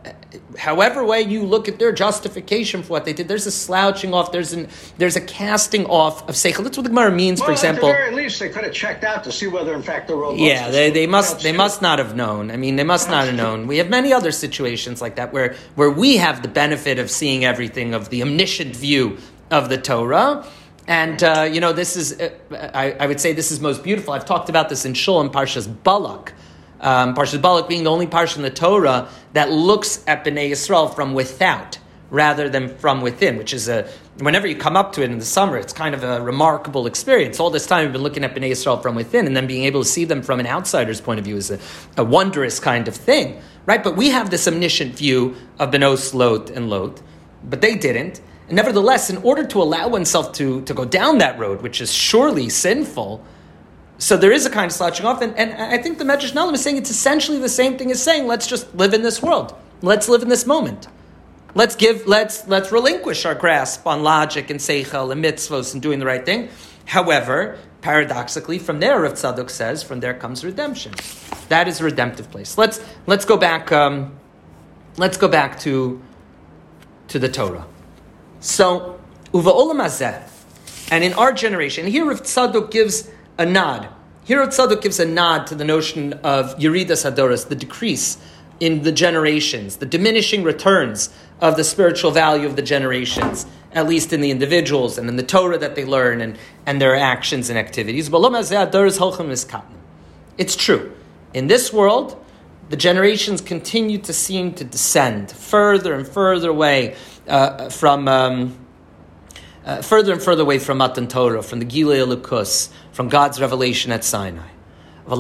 however 0.60 1.04
way 1.04 1.24
you 1.24 1.42
look 1.42 1.68
at 1.68 1.80
their 1.80 1.92
justification 1.92 2.84
for 2.84 2.90
what 2.90 3.06
they 3.06 3.12
did, 3.12 3.28
there's 3.28 3.48
a 3.48 3.52
slouching 3.52 4.14
off, 4.14 4.32
there's 4.32 4.54
an 4.54 4.68
there's 5.00 5.16
a 5.16 5.22
casting 5.22 5.88
off 5.88 6.30
of 6.30 6.36
seichel. 6.36 6.64
That's 6.64 6.78
what 6.78 6.84
the 6.84 6.90
Gemara 6.90 7.12
means, 7.12 7.40
well, 7.40 7.48
for 7.48 7.52
example. 7.54 7.90
At 7.90 7.94
the 7.94 7.98
very 7.98 8.16
least, 8.16 8.40
they 8.40 8.50
could 8.50 8.64
have 8.64 8.74
checked 8.74 9.04
out 9.04 9.24
to 9.24 9.32
see 9.32 9.48
whether, 9.48 9.74
in 9.74 9.82
fact, 9.82 10.08
the 10.08 10.16
world. 10.16 10.38
Yeah, 10.38 10.70
they, 10.70 10.92
they 10.92 11.08
must 11.08 11.42
they 11.42 11.54
must 11.54 11.82
not 11.82 11.98
have 11.98 12.16
known. 12.16 12.52
I 12.52 12.58
mean, 12.58 12.76
they 12.76 12.84
must 12.84 13.10
not 13.10 13.26
have 13.26 13.36
known. 13.36 13.66
We 13.66 13.80
have 13.80 13.90
many 13.90 14.14
other 14.14 14.32
situations 14.32 15.02
like 15.02 15.16
that 15.16 15.34
where 15.34 15.56
where 15.74 15.90
we 15.90 16.18
have 16.18 16.44
the 16.44 16.48
benefit 16.48 17.00
of 17.00 17.10
seeing 17.10 17.46
everything 17.46 17.96
of 17.96 18.10
the 18.10 18.22
omniscient 18.22 18.76
view 18.76 19.18
of 19.50 19.70
the 19.70 19.80
Torah. 19.80 20.46
And 20.86 21.24
uh, 21.24 21.50
you 21.52 21.62
know, 21.62 21.74
this 21.74 21.98
is 21.98 22.22
uh, 22.22 22.30
I, 22.76 22.92
I, 22.92 23.08
would 23.08 23.20
say 23.20 23.34
this 23.34 23.52
is 23.52 23.60
most 23.60 23.84
beautiful. 23.84 24.14
I've 24.14 24.26
talked 24.26 24.50
about 24.50 24.70
this 24.70 24.86
in 24.86 24.94
Shul 24.94 25.20
and 25.20 25.32
Parshas 25.32 25.68
Balak 25.84 26.34
um, 26.80 27.16
Parshas 27.16 27.42
Balak 27.42 27.68
being 27.68 27.84
the 27.84 27.90
only 27.90 28.08
parsha 28.08 28.38
in 28.38 28.44
the 28.44 28.50
Torah 28.50 29.10
that 29.34 29.52
looks 29.52 30.04
at 30.08 30.24
Bnei 30.24 30.52
Yisrael 30.52 30.94
from 30.94 31.14
without 31.14 31.80
rather 32.10 32.48
than 32.48 32.76
from 32.78 33.02
within, 33.02 33.38
which 33.38 33.54
is 33.54 33.68
a 33.68 33.90
whenever 34.20 34.48
you 34.48 34.56
come 34.56 34.76
up 34.76 34.94
to 34.94 35.04
it 35.04 35.12
in 35.12 35.20
the 35.20 35.26
summer, 35.26 35.58
it's 35.58 35.74
kind 35.74 35.94
of 35.94 36.04
a 36.04 36.22
remarkable 36.22 36.88
experience. 36.88 37.40
All 37.40 37.50
this 37.50 37.68
time 37.68 37.84
we've 37.84 37.94
been 37.94 38.02
looking 38.02 38.24
at 38.24 38.34
Bnei 38.34 38.52
Yisrael 38.52 38.82
from 38.82 38.96
within, 38.96 39.28
and 39.28 39.36
then 39.36 39.48
being 39.48 39.66
able 39.66 39.84
to 39.84 39.90
see 39.90 40.06
them 40.06 40.22
from 40.22 40.40
an 40.40 40.48
outsider's 40.48 41.02
point 41.02 41.20
of 41.20 41.26
view 41.26 41.38
is 41.38 41.52
a, 41.52 41.60
a 41.98 42.04
wondrous 42.04 42.60
kind 42.60 42.88
of 42.88 42.96
thing, 42.96 43.42
right? 43.66 43.84
But 43.84 43.96
we 43.96 44.10
have 44.10 44.30
this 44.30 44.48
omniscient 44.48 44.96
view 44.96 45.36
of 45.60 45.72
Benos 45.72 46.14
Lot 46.14 46.50
and 46.50 46.70
Lot, 46.70 47.02
but 47.44 47.62
they 47.62 47.76
didn't. 47.76 48.22
And 48.48 48.56
nevertheless, 48.56 49.10
in 49.10 49.18
order 49.18 49.46
to 49.46 49.62
allow 49.62 49.90
oneself 49.90 50.32
to, 50.34 50.62
to 50.62 50.74
go 50.74 50.86
down 50.86 51.18
that 51.18 51.38
road, 51.38 51.62
which 51.62 51.82
is 51.82 51.92
surely 51.94 52.50
sinful, 52.50 53.24
so 53.98 54.16
there 54.18 54.32
is 54.32 54.46
a 54.46 54.50
kind 54.50 54.66
of 54.66 54.72
slouching 54.72 55.06
off, 55.06 55.22
and, 55.22 55.36
and 55.36 55.54
I 55.54 55.78
think 55.78 55.98
the 55.98 56.04
Medrash 56.04 56.32
Nehelam 56.34 56.54
is 56.54 56.62
saying 56.62 56.78
it's 56.78 56.92
essentially 56.92 57.40
the 57.40 57.50
same 57.50 57.78
thing 57.78 57.92
as 57.92 58.02
saying, 58.02 58.28
let's 58.28 58.48
just 58.48 58.74
live 58.76 58.94
in 58.94 59.02
this 59.02 59.22
world. 59.22 59.56
Let's 59.82 60.08
live 60.08 60.22
in 60.22 60.30
this 60.30 60.46
moment. 60.46 60.88
Let's 61.56 61.76
give, 61.76 62.06
let's, 62.06 62.48
let's 62.48 62.72
relinquish 62.72 63.26
our 63.26 63.34
grasp 63.34 63.88
on 63.88 64.04
logic 64.04 64.50
and 64.50 64.60
seichel 64.60 65.12
and 65.12 65.24
mitzvos 65.24 65.74
and 65.74 65.82
doing 65.82 66.00
the 66.00 66.06
right 66.06 66.24
thing. 66.24 66.50
However, 66.86 67.58
paradoxically, 67.82 68.60
from 68.60 68.80
there, 68.80 69.02
Rav 69.02 69.14
Tzadok 69.14 69.50
says, 69.50 69.82
from 69.82 70.00
there 70.00 70.14
comes 70.14 70.46
redemption. 70.46 70.94
That 71.50 71.68
is 71.68 71.82
a 71.82 71.84
redemptive 71.84 72.30
place. 72.30 72.58
Let's, 72.58 72.80
let's 73.08 73.26
go 73.26 73.38
back, 73.38 73.72
um, 73.72 74.20
let's 74.98 75.18
go 75.18 75.28
back 75.28 75.60
to, 75.62 76.02
to 77.08 77.18
the 77.18 77.30
Torah. 77.30 77.66
So, 78.40 79.00
uva 79.34 79.52
olam 79.52 79.82
and 80.90 81.04
in 81.04 81.14
our 81.14 81.34
generation, 81.34 81.86
here 81.88 82.06
Rav 82.06 82.22
Tzadok 82.24 82.72
gives 82.72 83.10
a 83.38 83.46
nod. 83.46 83.90
Here 84.24 84.46
Tzadok 84.46 84.82
gives 84.82 85.00
a 85.00 85.06
nod 85.06 85.48
to 85.48 85.56
the 85.56 85.64
notion 85.64 86.14
of 86.16 86.58
Yeridas 86.58 87.10
Hadoras, 87.10 87.48
the 87.48 87.56
decrease 87.56 88.18
in 88.60 88.84
the 88.84 88.92
generations, 88.92 89.78
the 89.78 89.86
diminishing 89.86 90.44
returns 90.44 91.10
of 91.40 91.56
the 91.56 91.64
spiritual 91.64 92.12
value 92.12 92.48
of 92.48 92.56
the 92.56 92.62
generations. 92.62 93.46
at 93.74 93.88
least 93.88 94.12
in 94.12 94.22
the 94.22 94.32
individuals 94.32 94.98
and 94.98 95.08
in 95.08 95.18
the 95.18 95.24
Torah 95.24 95.58
that 95.58 95.76
they 95.76 95.86
learn 95.86 96.22
and, 96.22 96.38
and 96.66 96.82
their 96.82 96.96
actions 96.96 97.50
and 97.50 97.60
activities. 97.60 98.10
It's 100.38 100.56
true. 100.56 100.94
In 101.34 101.48
this 101.48 101.74
world, 101.74 102.26
the 102.70 102.78
generations 102.78 103.42
continue 103.42 104.00
to 104.00 104.14
seem 104.14 104.54
to 104.56 104.64
descend 104.64 105.32
further 105.32 105.94
and 105.94 106.08
further 106.08 106.50
away 106.50 106.96
uh, 107.28 107.70
from. 107.70 108.08
Um, 108.08 108.58
uh, 109.66 109.82
further 109.82 110.14
and 110.14 110.22
further 110.22 110.44
away 110.44 110.60
from 110.60 110.78
Matan 110.78 111.10
Torah, 111.10 111.44
from 111.44 111.60
the 111.60 111.66
Gilei 111.66 111.98
Elokus, 111.98 112.72
from 112.98 113.10
God's 113.10 113.40
revelation 113.40 113.92
at 113.92 114.04
Sinai. 114.04 114.50
But 115.06 115.20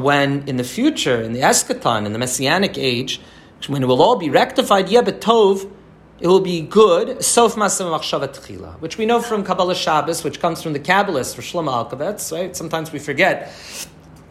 when 0.00 0.46
in 0.46 0.56
the 0.58 0.64
future, 0.64 1.22
in 1.22 1.32
the 1.32 1.40
eschaton, 1.40 2.04
in 2.04 2.12
the 2.12 2.18
messianic 2.18 2.76
age, 2.76 3.22
when 3.68 3.82
it 3.82 3.86
will 3.86 4.02
all 4.02 4.16
be 4.16 4.28
rectified, 4.28 4.88
Yebetov, 4.88 5.72
it 6.20 6.28
will 6.28 6.40
be 6.40 6.60
good, 6.60 7.24
Sof 7.24 7.54
Masam 7.54 8.80
which 8.80 8.98
we 8.98 9.06
know 9.06 9.22
from 9.22 9.42
Kabbalah 9.42 9.74
Shabbos, 9.74 10.22
which 10.22 10.40
comes 10.40 10.62
from 10.62 10.74
the 10.74 10.78
Kabbalist 10.78 11.34
for 11.34 11.40
Shlomo 11.40 11.72
Alkabetz, 11.72 12.30
right? 12.36 12.54
Sometimes 12.54 12.92
we 12.92 12.98
forget. 12.98 13.48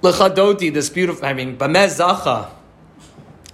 Lecha 0.03 0.35
Dodi, 0.35 0.71
this 0.71 0.91
beautiful, 0.91 1.25
I 1.25 1.33
mean, 1.33 1.57
Bamez 1.57 1.97
Zacha. 1.99 2.51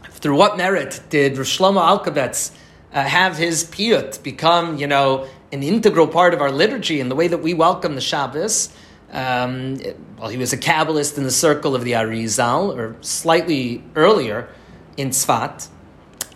Through 0.10 0.36
what 0.36 0.58
merit 0.58 1.00
did 1.10 1.38
Rosh 1.38 1.58
Shlomo 1.58 1.80
Alkabetz 1.80 2.52
uh, 2.92 3.02
have 3.02 3.38
his 3.38 3.64
piyut 3.64 4.22
become, 4.24 4.78
you 4.78 4.88
know, 4.88 5.26
an 5.56 5.64
integral 5.64 6.08
part 6.08 6.34
of 6.34 6.42
our 6.42 6.52
liturgy 6.52 7.00
and 7.00 7.10
the 7.10 7.16
way 7.16 7.30
that 7.30 7.38
we 7.38 7.54
welcome 7.54 7.96
the 7.96 8.02
Shabbos? 8.02 8.70
Um, 9.10 9.80
well, 10.20 10.28
he 10.28 10.38
was 10.38 10.52
a 10.52 10.58
Kabbalist 10.58 11.18
in 11.18 11.24
the 11.24 11.32
circle 11.32 11.76
of 11.76 11.86
the 11.86 11.94
Arizal, 11.94 12.76
or 12.76 12.98
slightly 13.00 13.82
earlier 13.96 14.50
in 14.98 15.12
Tzfat. 15.12 15.70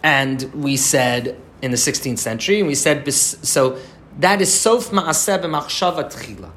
And 0.02 0.44
we 0.54 0.78
said 0.78 1.38
in 1.62 1.72
the 1.72 1.78
16th 1.78 2.20
century, 2.20 2.60
and 2.60 2.68
we 2.68 2.76
said, 2.76 3.14
so 3.14 3.78
that 4.20 4.40
is 4.42 4.58
Sof 4.58 4.90
Ma'aseh 4.92 5.42
B'machshava 5.42 6.10
Tchila. 6.10 6.52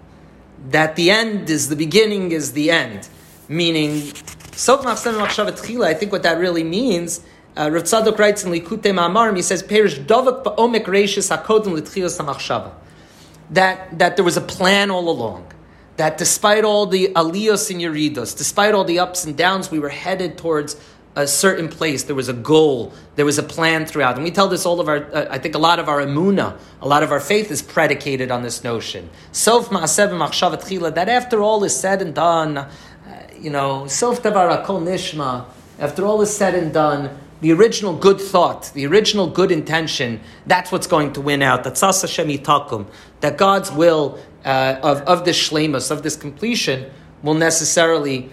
That 0.70 0.94
the 0.94 1.10
end 1.10 1.50
is 1.50 1.68
the 1.68 1.74
beginning 1.74 2.30
is 2.30 2.52
the 2.52 2.70
end. 2.70 3.08
Meaning, 3.48 4.12
Sof 4.52 4.82
Ma'aseh 4.84 5.12
B'machshava 5.12 5.50
Tchila, 5.58 5.86
I 5.86 5.94
think 5.94 6.12
what 6.12 6.22
that 6.22 6.38
really 6.38 6.62
means, 6.62 7.24
uh, 7.56 7.70
Rav 7.70 7.82
Tzadok 7.82 8.18
writes 8.18 8.44
in 8.44 8.52
Likutei 8.52 8.92
Ma'amarim, 8.92 9.36
he 9.36 9.42
says, 9.42 9.62
Perish 9.62 9.98
Dovak 9.98 10.44
Ba'omek 10.44 10.84
Reishis 10.84 11.36
HaKodim 11.36 11.72
L'Tchilas 11.72 12.18
HaMachshava. 12.18 12.72
That, 13.50 13.98
that 13.98 14.16
there 14.16 14.24
was 14.24 14.36
a 14.36 14.40
plan 14.40 14.90
all 14.90 15.10
along. 15.10 15.52
That 15.98 16.16
despite 16.16 16.64
all 16.64 16.86
the 16.86 17.08
aliyos 17.08 17.70
and 17.70 17.80
yeridos, 17.80 18.36
despite 18.36 18.74
all 18.74 18.84
the 18.84 18.98
ups 18.98 19.26
and 19.26 19.36
downs, 19.36 19.70
we 19.70 19.78
were 19.78 19.90
headed 19.90 20.38
towards 20.38 20.76
a 21.14 21.26
certain 21.26 21.68
place. 21.68 22.04
There 22.04 22.16
was 22.16 22.30
a 22.30 22.32
goal. 22.32 22.94
There 23.16 23.26
was 23.26 23.38
a 23.38 23.42
plan 23.42 23.84
throughout. 23.84 24.14
And 24.14 24.24
we 24.24 24.30
tell 24.30 24.48
this 24.48 24.64
all 24.64 24.80
of 24.80 24.88
our, 24.88 25.04
uh, 25.12 25.26
I 25.30 25.38
think 25.38 25.54
a 25.54 25.58
lot 25.58 25.78
of 25.78 25.88
our 25.88 26.00
emuna, 26.00 26.56
a 26.80 26.88
lot 26.88 27.02
of 27.02 27.12
our 27.12 27.20
faith 27.20 27.50
is 27.50 27.60
predicated 27.60 28.30
on 28.30 28.42
this 28.42 28.64
notion. 28.64 29.10
Sof 29.32 29.68
ma'aseh 29.68 30.08
machshavat 30.08 30.62
chila, 30.62 30.94
that 30.94 31.10
after 31.10 31.42
all 31.42 31.62
is 31.64 31.78
said 31.78 32.00
and 32.00 32.14
done, 32.14 32.56
uh, 32.56 32.68
you 33.38 33.50
know, 33.50 33.86
sof 33.86 34.22
davar 34.22 34.64
akol 34.64 34.82
nishma, 34.82 35.44
after 35.78 36.06
all 36.06 36.22
is 36.22 36.34
said 36.34 36.54
and 36.54 36.72
done, 36.72 37.10
the 37.42 37.52
original 37.52 37.94
good 37.94 38.20
thought, 38.20 38.72
the 38.72 38.86
original 38.86 39.26
good 39.26 39.50
intention, 39.50 40.20
that's 40.46 40.70
what's 40.70 40.86
going 40.86 41.12
to 41.12 41.20
win 41.20 41.42
out. 41.42 41.64
That's 41.64 41.80
Hashem 41.80 42.28
takum. 42.38 42.86
That 43.20 43.36
God's 43.36 43.70
will 43.70 44.18
uh, 44.44 44.78
of, 44.82 45.02
of 45.02 45.24
this 45.24 45.36
shlemus, 45.36 45.90
of 45.90 46.04
this 46.04 46.16
completion, 46.16 46.90
will 47.22 47.34
necessarily 47.34 48.30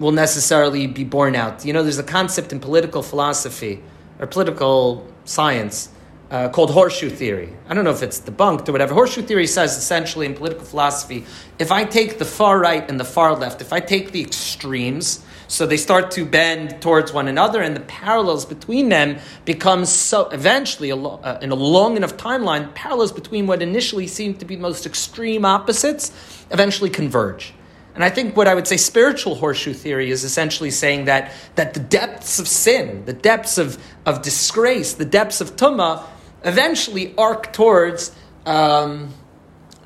will 0.00 0.12
necessarily 0.12 0.86
be 0.86 1.04
borne 1.04 1.36
out. 1.36 1.64
You 1.64 1.72
know, 1.72 1.82
there's 1.82 1.98
a 1.98 2.02
concept 2.02 2.52
in 2.52 2.58
political 2.58 3.02
philosophy 3.02 3.80
or 4.18 4.26
political 4.26 5.06
science 5.24 5.88
uh, 6.30 6.48
called 6.48 6.70
horseshoe 6.70 7.10
theory. 7.10 7.52
I 7.68 7.74
don't 7.74 7.84
know 7.84 7.92
if 7.92 8.02
it's 8.02 8.20
debunked 8.20 8.68
or 8.68 8.72
whatever. 8.72 8.92
Horseshoe 8.92 9.22
theory 9.22 9.46
says 9.46 9.76
essentially 9.76 10.26
in 10.26 10.34
political 10.34 10.64
philosophy, 10.64 11.24
if 11.58 11.70
I 11.70 11.84
take 11.84 12.18
the 12.18 12.24
far 12.24 12.58
right 12.58 12.88
and 12.88 12.98
the 12.98 13.04
far 13.04 13.36
left, 13.36 13.60
if 13.60 13.72
I 13.72 13.78
take 13.78 14.10
the 14.10 14.20
extremes, 14.20 15.23
so 15.54 15.66
they 15.66 15.76
start 15.76 16.10
to 16.10 16.24
bend 16.24 16.82
towards 16.82 17.12
one 17.12 17.28
another, 17.28 17.62
and 17.62 17.76
the 17.76 17.80
parallels 17.80 18.44
between 18.44 18.88
them 18.88 19.18
become 19.44 19.84
so 19.84 20.28
eventually, 20.30 20.90
uh, 20.90 21.38
in 21.40 21.52
a 21.52 21.54
long 21.54 21.96
enough 21.96 22.16
timeline, 22.16 22.74
parallels 22.74 23.12
between 23.12 23.46
what 23.46 23.62
initially 23.62 24.08
seemed 24.08 24.40
to 24.40 24.44
be 24.44 24.56
the 24.56 24.62
most 24.62 24.84
extreme 24.84 25.44
opposites 25.44 26.10
eventually 26.50 26.90
converge. 26.90 27.54
And 27.94 28.02
I 28.02 28.10
think 28.10 28.36
what 28.36 28.48
I 28.48 28.54
would 28.56 28.66
say 28.66 28.76
spiritual 28.76 29.36
horseshoe 29.36 29.74
theory 29.74 30.10
is 30.10 30.24
essentially 30.24 30.72
saying 30.72 31.04
that, 31.04 31.30
that 31.54 31.74
the 31.74 31.80
depths 31.80 32.40
of 32.40 32.48
sin, 32.48 33.04
the 33.04 33.12
depths 33.12 33.56
of, 33.56 33.78
of 34.04 34.22
disgrace, 34.22 34.94
the 34.94 35.04
depths 35.04 35.40
of 35.40 35.54
tumah, 35.54 36.02
eventually 36.42 37.14
arc 37.16 37.52
towards 37.52 38.10
um, 38.44 39.14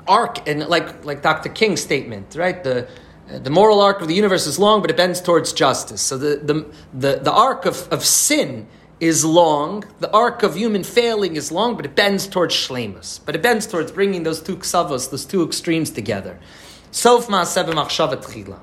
arc, 0.07 0.47
and 0.47 0.67
like, 0.67 1.05
like 1.05 1.21
Dr. 1.21 1.49
King's 1.49 1.81
statement, 1.81 2.33
right? 2.35 2.63
The, 2.63 2.89
the 3.37 3.49
moral 3.49 3.79
arc 3.79 4.01
of 4.01 4.07
the 4.07 4.15
universe 4.15 4.47
is 4.47 4.57
long, 4.57 4.81
but 4.81 4.89
it 4.89 4.97
bends 4.97 5.21
towards 5.21 5.53
justice. 5.53 6.01
So 6.01 6.17
the, 6.17 6.37
the, 6.37 6.65
the, 6.93 7.19
the 7.23 7.31
arc 7.31 7.65
of, 7.65 7.87
of 7.91 8.03
sin 8.03 8.67
is 8.99 9.23
long, 9.23 9.85
the 9.99 10.11
arc 10.11 10.43
of 10.43 10.55
human 10.55 10.83
failing 10.83 11.35
is 11.35 11.51
long, 11.51 11.75
but 11.75 11.85
it 11.85 11.95
bends 11.95 12.27
towards 12.27 12.55
shlemus. 12.55 13.19
But 13.23 13.35
it 13.35 13.41
bends 13.41 13.67
towards 13.67 13.91
bringing 13.91 14.23
those 14.23 14.41
two 14.41 14.57
ksavos, 14.57 15.11
those 15.11 15.25
two 15.25 15.43
extremes 15.43 15.91
together. 15.91 16.39
Sof 16.91 17.27
ma'aseh 17.27 17.65
b'machshavat 17.65 18.23
chila. 18.25 18.59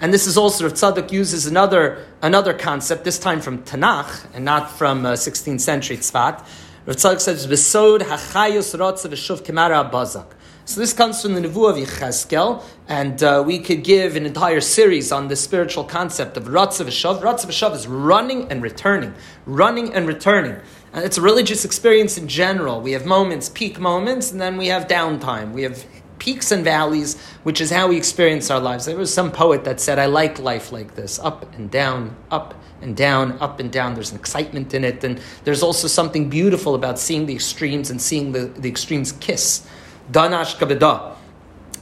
And 0.00 0.12
this 0.12 0.26
is 0.26 0.36
also, 0.36 0.64
Rav 0.64 0.74
Tzadok 0.74 1.12
uses 1.12 1.46
another, 1.46 2.04
another 2.20 2.52
concept, 2.52 3.04
this 3.04 3.18
time 3.18 3.40
from 3.40 3.62
Tanakh, 3.62 4.26
and 4.34 4.44
not 4.44 4.70
from 4.70 5.06
uh, 5.06 5.12
16th 5.12 5.60
century 5.60 5.96
Tzfat. 5.96 6.44
Rav 6.86 6.96
Tzadok 6.96 7.20
says, 7.20 7.46
V'sod 7.46 8.00
hachayos 8.00 8.76
rotza 8.76 9.08
v'shuv 9.08 9.42
kemara 9.42 9.90
bazak. 9.90 10.26
So 10.66 10.80
this 10.80 10.94
comes 10.94 11.20
from 11.20 11.34
the 11.34 11.42
Nevuah 11.42 11.72
of 11.72 11.76
Yecheskel, 11.76 12.62
and 12.88 13.22
uh, 13.22 13.44
we 13.46 13.58
could 13.58 13.84
give 13.84 14.16
an 14.16 14.24
entire 14.24 14.62
series 14.62 15.12
on 15.12 15.28
the 15.28 15.36
spiritual 15.36 15.84
concept 15.84 16.38
of 16.38 16.44
Ratzav 16.44 16.86
Shav. 16.86 17.20
Ratzav 17.20 17.50
Shav 17.50 17.74
is 17.74 17.86
running 17.86 18.50
and 18.50 18.62
returning, 18.62 19.12
running 19.44 19.92
and 19.92 20.08
returning. 20.08 20.56
And 20.94 21.04
it's 21.04 21.18
a 21.18 21.20
religious 21.20 21.66
experience 21.66 22.16
in 22.16 22.28
general. 22.28 22.80
We 22.80 22.92
have 22.92 23.04
moments, 23.04 23.50
peak 23.50 23.78
moments, 23.78 24.32
and 24.32 24.40
then 24.40 24.56
we 24.56 24.68
have 24.68 24.88
downtime. 24.88 25.52
We 25.52 25.64
have 25.64 25.84
peaks 26.18 26.50
and 26.50 26.64
valleys, 26.64 27.20
which 27.42 27.60
is 27.60 27.70
how 27.70 27.88
we 27.88 27.98
experience 27.98 28.50
our 28.50 28.60
lives. 28.60 28.86
There 28.86 28.96
was 28.96 29.12
some 29.12 29.32
poet 29.32 29.64
that 29.64 29.80
said, 29.80 29.98
I 29.98 30.06
like 30.06 30.38
life 30.38 30.72
like 30.72 30.94
this 30.94 31.18
up 31.18 31.54
and 31.56 31.70
down, 31.70 32.16
up 32.30 32.54
and 32.80 32.96
down, 32.96 33.32
up 33.32 33.60
and 33.60 33.70
down. 33.70 33.92
There's 33.92 34.12
an 34.12 34.18
excitement 34.18 34.72
in 34.72 34.82
it, 34.82 35.04
and 35.04 35.20
there's 35.44 35.62
also 35.62 35.88
something 35.88 36.30
beautiful 36.30 36.74
about 36.74 36.98
seeing 36.98 37.26
the 37.26 37.34
extremes 37.34 37.90
and 37.90 38.00
seeing 38.00 38.32
the, 38.32 38.46
the 38.46 38.70
extremes 38.70 39.12
kiss. 39.12 39.66
Danash 40.10 40.56
kabeda. 40.56 41.14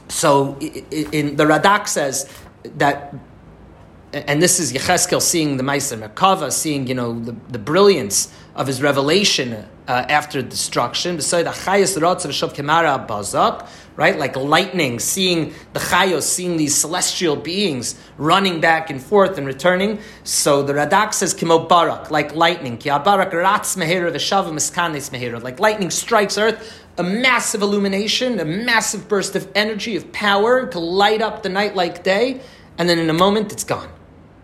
So 0.09 0.57
in, 0.59 1.35
the 1.35 1.45
Radak 1.45 1.87
says 1.87 2.29
that, 2.77 3.15
and 4.11 4.41
this 4.41 4.59
is 4.59 4.73
Yecheskel 4.73 5.21
seeing 5.21 5.57
the 5.57 5.63
Ma'aseh 5.63 6.07
Merkava, 6.07 6.51
seeing 6.51 6.87
you 6.87 6.93
know 6.93 7.19
the, 7.19 7.35
the 7.49 7.59
brilliance 7.59 8.31
of 8.55 8.67
his 8.67 8.81
revelation 8.81 9.53
uh, 9.53 9.65
after 10.09 10.41
destruction. 10.41 11.19
Right? 13.95 14.17
Like 14.17 14.35
lightning, 14.35 14.99
seeing 14.99 15.53
the 15.73 15.79
Chayos, 15.79 16.23
seeing 16.23 16.57
these 16.57 16.75
celestial 16.75 17.35
beings 17.35 17.95
running 18.17 18.59
back 18.59 18.89
and 18.89 19.01
forth 19.01 19.37
and 19.37 19.45
returning. 19.45 19.99
So 20.23 20.63
the 20.63 20.73
Radak 20.73 21.13
says 21.13 21.33
Kimo 21.33 21.67
Barak, 21.67 22.09
like 22.09 22.33
lightning. 22.35 22.79
Like 25.43 25.59
lightning 25.59 25.91
strikes 25.91 26.37
earth 26.37 26.82
a 26.97 27.03
massive 27.03 27.61
illumination, 27.61 28.39
a 28.39 28.45
massive 28.45 29.07
burst 29.07 29.35
of 29.35 29.47
energy, 29.55 29.95
of 29.95 30.11
power 30.11 30.67
to 30.67 30.79
light 30.79 31.21
up 31.21 31.43
the 31.43 31.49
night 31.49 31.75
like 31.75 32.03
day, 32.03 32.41
and 32.77 32.87
then 32.87 32.99
in 32.99 33.09
a 33.09 33.13
moment 33.13 33.51
it's 33.51 33.63
gone. 33.63 33.89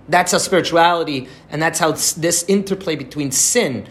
That's 0.08 0.32
how 0.32 0.40
spirituality, 0.40 1.28
and 1.52 1.62
that's 1.62 1.80
how 1.80 1.92
this 1.92 2.44
interplay 2.48 2.96
between 2.96 3.32
sin, 3.32 3.88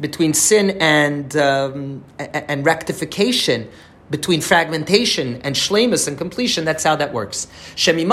between 0.00 0.34
sin 0.34 0.76
and 0.80 1.36
um, 1.36 2.04
and 2.18 2.66
rectification, 2.66 3.68
between 4.10 4.40
fragmentation 4.40 5.40
and 5.42 5.54
shlemus 5.54 6.08
and 6.08 6.18
completion. 6.18 6.64
That's 6.64 6.82
how 6.82 6.96
that 6.96 7.12
works. 7.12 7.46
So 7.76 7.92
from 7.92 8.08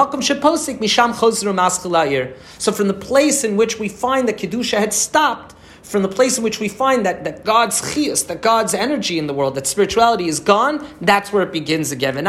the 2.87 2.93
place 2.93 3.43
in 3.43 3.57
which 3.57 3.79
we 3.79 3.89
find 3.89 4.27
that 4.27 4.37
kedusha 4.37 4.77
had 4.77 4.93
stopped, 4.93 5.55
from 5.87 6.01
the 6.01 6.09
place 6.09 6.37
in 6.37 6.43
which 6.43 6.59
we 6.59 6.67
find 6.67 7.05
that, 7.05 7.23
that 7.23 7.45
God's 7.45 7.81
chias, 7.81 8.27
that 8.27 8.41
God's 8.41 8.73
energy 8.73 9.17
in 9.17 9.27
the 9.27 9.33
world, 9.33 9.55
that 9.55 9.65
spirituality 9.65 10.27
is 10.27 10.39
gone, 10.39 10.85
that's 11.01 11.31
where 11.31 11.43
it 11.43 11.51
begins 11.51 11.91
again. 11.91 12.17
And 12.17 12.27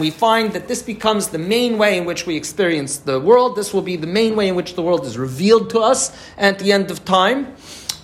we 0.00 0.10
find 0.10 0.52
that 0.52 0.68
this 0.68 0.82
becomes 0.82 1.28
the 1.28 1.38
main 1.38 1.78
way 1.78 1.98
in 1.98 2.04
which 2.04 2.26
we 2.26 2.36
experience 2.36 2.98
the 2.98 3.20
world. 3.20 3.56
This 3.56 3.74
will 3.74 3.82
be 3.82 3.96
the 3.96 4.06
main 4.06 4.36
way 4.36 4.48
in 4.48 4.54
which 4.54 4.74
the 4.74 4.82
world 4.82 5.04
is 5.06 5.18
revealed 5.18 5.70
to 5.70 5.80
us 5.80 6.16
at 6.36 6.58
the 6.58 6.72
end 6.72 6.90
of 6.90 7.04
time. 7.04 7.54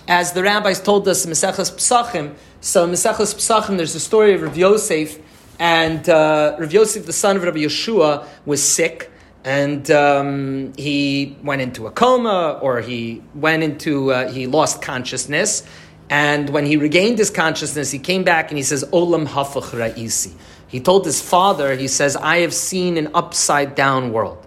As 0.07 0.31
the 0.31 0.43
rabbis 0.43 0.79
told 0.79 1.07
us 1.07 1.25
in 1.25 1.31
Maseches 1.31 1.71
Pesachim, 1.71 2.35
so 2.61 2.85
in 2.85 2.91
Maseches 2.91 3.35
Pesachim, 3.35 3.75
there's 3.77 3.93
a 3.95 3.99
story 3.99 4.33
of 4.33 4.41
Rav 4.41 4.55
Yosef, 4.55 5.19
and 5.59 6.07
uh, 6.07 6.55
Rav 6.57 6.71
Yosef, 6.71 7.05
the 7.05 7.13
son 7.13 7.35
of 7.35 7.43
Rabbi 7.43 7.57
Yehoshua, 7.57 8.25
was 8.45 8.63
sick 8.63 9.11
and 9.47 9.89
um, 9.91 10.73
he 10.75 11.37
went 11.41 11.61
into 11.61 11.87
a 11.87 11.91
coma 11.91 12.59
or 12.61 12.81
he 12.81 13.21
went 13.33 13.63
into 13.63 14.11
uh, 14.11 14.29
he 14.29 14.45
lost 14.45 14.81
consciousness 14.81 15.63
And 16.09 16.49
when 16.51 16.65
he 16.65 16.77
regained 16.77 17.17
his 17.17 17.29
consciousness, 17.29 17.91
he 17.91 17.99
came 17.99 18.23
back 18.23 18.49
and 18.49 18.57
he 18.57 18.63
says, 18.63 18.83
Olam 18.85 19.27
hafach 19.27 19.71
ra'isi. 19.71 20.33
He 20.67 20.79
told 20.79 21.05
his 21.05 21.21
father, 21.21 21.75
he 21.75 21.87
says, 21.87 22.15
I 22.15 22.39
have 22.39 22.53
seen 22.53 22.97
an 22.97 23.09
upside 23.13 23.75
down 23.75 24.13
world. 24.13 24.46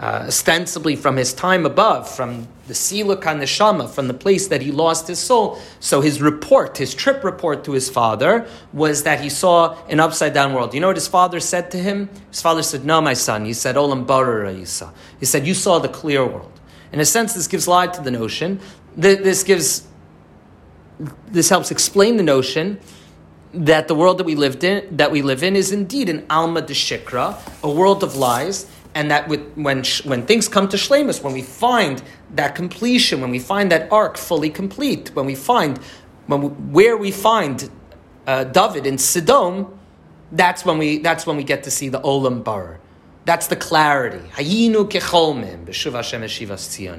Uh, 0.00 0.24
ostensibly 0.28 0.96
from 0.96 1.16
his 1.16 1.34
time 1.34 1.66
above, 1.66 2.08
from 2.08 2.48
the 2.68 2.74
Sila 2.74 3.18
Kaneshama, 3.18 3.86
from 3.86 4.08
the 4.08 4.14
place 4.14 4.48
that 4.48 4.62
he 4.62 4.72
lost 4.72 5.06
his 5.06 5.18
soul. 5.18 5.60
So 5.78 6.00
his 6.00 6.22
report, 6.22 6.78
his 6.78 6.94
trip 6.94 7.22
report 7.22 7.64
to 7.64 7.72
his 7.72 7.90
father, 7.90 8.48
was 8.72 9.02
that 9.02 9.20
he 9.20 9.28
saw 9.28 9.76
an 9.90 10.00
upside 10.00 10.32
down 10.32 10.54
world. 10.54 10.72
You 10.72 10.80
know 10.80 10.86
what 10.86 10.96
his 10.96 11.06
father 11.06 11.38
said 11.38 11.70
to 11.72 11.76
him? 11.76 12.08
His 12.30 12.40
father 12.40 12.62
said, 12.62 12.86
No, 12.86 13.02
my 13.02 13.12
son. 13.12 13.44
He 13.44 13.52
said, 13.52 13.76
Olam 13.76 14.06
Barar 14.06 14.46
Isa. 14.46 14.90
He 15.18 15.26
said, 15.26 15.46
You 15.46 15.52
saw 15.52 15.78
the 15.78 15.90
clear 15.90 16.24
world. 16.24 16.58
In 16.92 17.00
a 17.00 17.04
sense, 17.04 17.34
this 17.34 17.46
gives 17.46 17.68
light 17.68 17.92
to 17.92 18.00
the 18.00 18.10
notion. 18.10 18.58
This 18.96 19.42
gives, 19.42 19.86
this 21.26 21.50
helps 21.50 21.70
explain 21.70 22.16
the 22.16 22.22
notion 22.22 22.80
that 23.52 23.86
the 23.86 23.94
world 23.94 24.16
that 24.16 24.24
we 24.24 24.34
lived 24.34 24.64
in, 24.64 24.96
that 24.96 25.10
we 25.10 25.20
live 25.20 25.42
in, 25.42 25.56
is 25.56 25.72
indeed 25.72 26.08
an 26.08 26.24
alma 26.30 26.62
de 26.62 26.72
shikra, 26.72 27.36
a 27.62 27.70
world 27.70 28.02
of 28.02 28.16
lies, 28.16 28.66
and 28.94 29.10
that 29.10 29.28
with, 29.28 29.40
when 29.54 29.84
when 30.04 30.26
things 30.26 30.48
come 30.48 30.68
to 30.68 30.76
shlemus, 30.76 31.22
when 31.22 31.32
we 31.32 31.42
find 31.42 32.02
that 32.34 32.54
completion, 32.54 33.20
when 33.20 33.30
we 33.30 33.38
find 33.38 33.70
that 33.70 33.90
arc 33.92 34.16
fully 34.16 34.50
complete, 34.50 35.14
when 35.14 35.26
we 35.26 35.34
find 35.34 35.78
when 36.26 36.42
we, 36.42 36.48
where 36.48 36.96
we 36.96 37.10
find 37.10 37.70
uh, 38.26 38.44
David 38.44 38.86
in 38.86 38.96
Sidom, 38.96 39.76
that's 40.32 40.64
when 40.64 40.78
we 40.78 40.98
that's 40.98 41.26
when 41.26 41.36
we 41.36 41.44
get 41.44 41.62
to 41.64 41.70
see 41.70 41.88
the 41.88 42.00
olam 42.00 42.42
bar. 42.42 42.80
That's 43.26 43.46
the 43.46 43.56
clarity. 43.56 44.26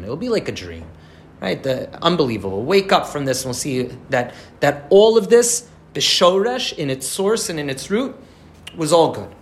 It'll 0.04 0.16
be 0.16 0.30
like 0.30 0.48
a 0.48 0.52
dream, 0.52 0.86
right? 1.42 1.62
The 1.62 1.90
unbelievable. 2.04 2.64
Wake 2.64 2.92
up 2.92 3.08
from 3.08 3.26
this, 3.26 3.42
and 3.42 3.48
we'll 3.48 3.54
see 3.54 3.84
that 4.10 4.34
that 4.60 4.86
all 4.90 5.18
of 5.18 5.30
this, 5.30 5.68
the 5.94 6.00
shoresh 6.00 6.78
in 6.78 6.90
its 6.90 7.08
source 7.08 7.50
and 7.50 7.60
in 7.60 7.70
its 7.70 7.90
root, 7.90 8.16
was 8.78 8.94
all 8.94 9.12
good. 9.12 9.34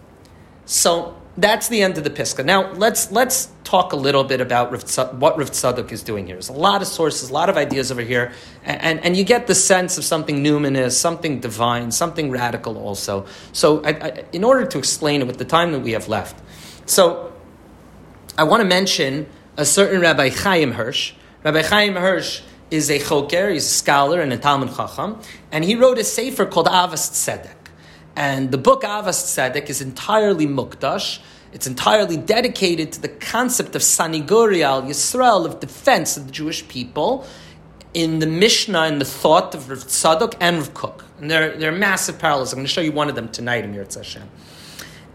So 0.66 1.18
that's 1.39 1.69
the 1.69 1.82
end 1.82 1.97
of 1.97 2.04
the 2.04 2.10
Piska. 2.10 2.43
Now 2.43 2.71
let's 2.73 3.12
let's 3.12 3.49
talk 3.63 3.93
a 3.93 3.95
little 3.95 4.23
bit 4.23 4.41
about 4.41 4.71
what 4.71 5.38
Rav 5.38 5.52
Tzadok 5.52 5.91
is 5.91 6.04
doing 6.04 6.25
here. 6.25 6.36
There's 6.36 6.49
a 6.49 6.54
lot 6.54 6.82
of 6.82 6.88
sources, 6.88 7.30
a 7.30 7.34
lot 7.34 7.49
of 7.49 7.58
ideas 7.58 7.91
over 7.91 8.02
here, 8.02 8.32
and, 8.63 8.82
and, 8.82 9.06
and 9.06 9.17
you 9.17 9.23
get 9.23 9.47
the 9.47 9.56
sense 9.56 9.97
of 9.97 10.04
something 10.04 10.43
numinous, 10.43 10.93
something 10.93 11.39
divine, 11.39 11.91
something 11.91 12.30
radical 12.32 12.78
also. 12.78 13.25
So 13.54 13.84
I, 13.84 13.89
I, 13.89 14.25
in 14.34 14.43
order 14.43 14.65
to 14.65 14.78
explain 14.78 15.21
it 15.21 15.28
with 15.28 15.38
the 15.38 15.45
time 15.45 15.71
that 15.71 15.80
we 15.80 15.91
have 15.91 16.08
left, 16.08 16.41
so 16.86 17.32
I 18.38 18.43
want 18.43 18.62
to 18.62 18.67
mention 18.67 19.28
a 19.56 19.65
certain 19.65 20.02
Rabbi 20.02 20.30
Chaim 20.30 20.71
Hirsch. 20.71 21.13
Rabbi 21.43 21.62
Chaim 21.62 21.95
Hirsch 21.95 22.41
is 22.71 22.89
a 22.89 22.99
choker, 22.99 23.49
he's 23.49 23.65
a 23.65 23.69
scholar 23.69 24.21
and 24.21 24.34
a 24.34 24.38
Talmud 24.38 24.75
Chacham, 24.75 25.19
and 25.52 25.63
he 25.63 25.75
wrote 25.75 25.97
a 25.97 26.04
sefer 26.04 26.45
called 26.45 26.67
Avas 26.67 27.12
Tzedek. 27.12 27.59
And 28.19 28.51
the 28.51 28.58
book 28.58 28.82
Avas 28.82 29.23
Tzedek 29.23 29.69
is 29.69 29.79
entirely 29.79 30.45
mukdash. 30.45 31.19
It's 31.53 31.65
entirely 31.65 32.17
dedicated 32.17 32.91
to 32.91 33.01
the 33.01 33.08
concept 33.08 33.77
of 33.77 33.82
Sanigoria 33.82 34.63
al 34.63 34.82
Yisrael, 34.82 35.45
of 35.45 35.62
defense 35.62 36.17
of 36.17 36.25
the 36.25 36.34
Jewish 36.34 36.67
people, 36.67 37.25
in 37.93 38.19
the 38.19 38.27
Mishnah 38.27 38.82
and 38.82 38.99
the 38.99 39.05
thought 39.05 39.55
of 39.55 39.69
Rav 39.69 39.86
Tzadok 39.86 40.36
and 40.41 40.58
Rav 40.58 40.73
Kook. 40.73 41.05
And 41.21 41.32
there, 41.32 41.55
there 41.55 41.71
are 41.71 41.77
massive 41.77 42.19
parallels. 42.19 42.51
I'm 42.51 42.58
going 42.58 42.67
to 42.67 42.73
show 42.73 42.82
you 42.82 42.91
one 42.91 43.08
of 43.08 43.15
them 43.15 43.29
tonight 43.29 43.63
in 43.63 43.73
Yirtz 43.73 43.95
Hashem. 43.95 44.29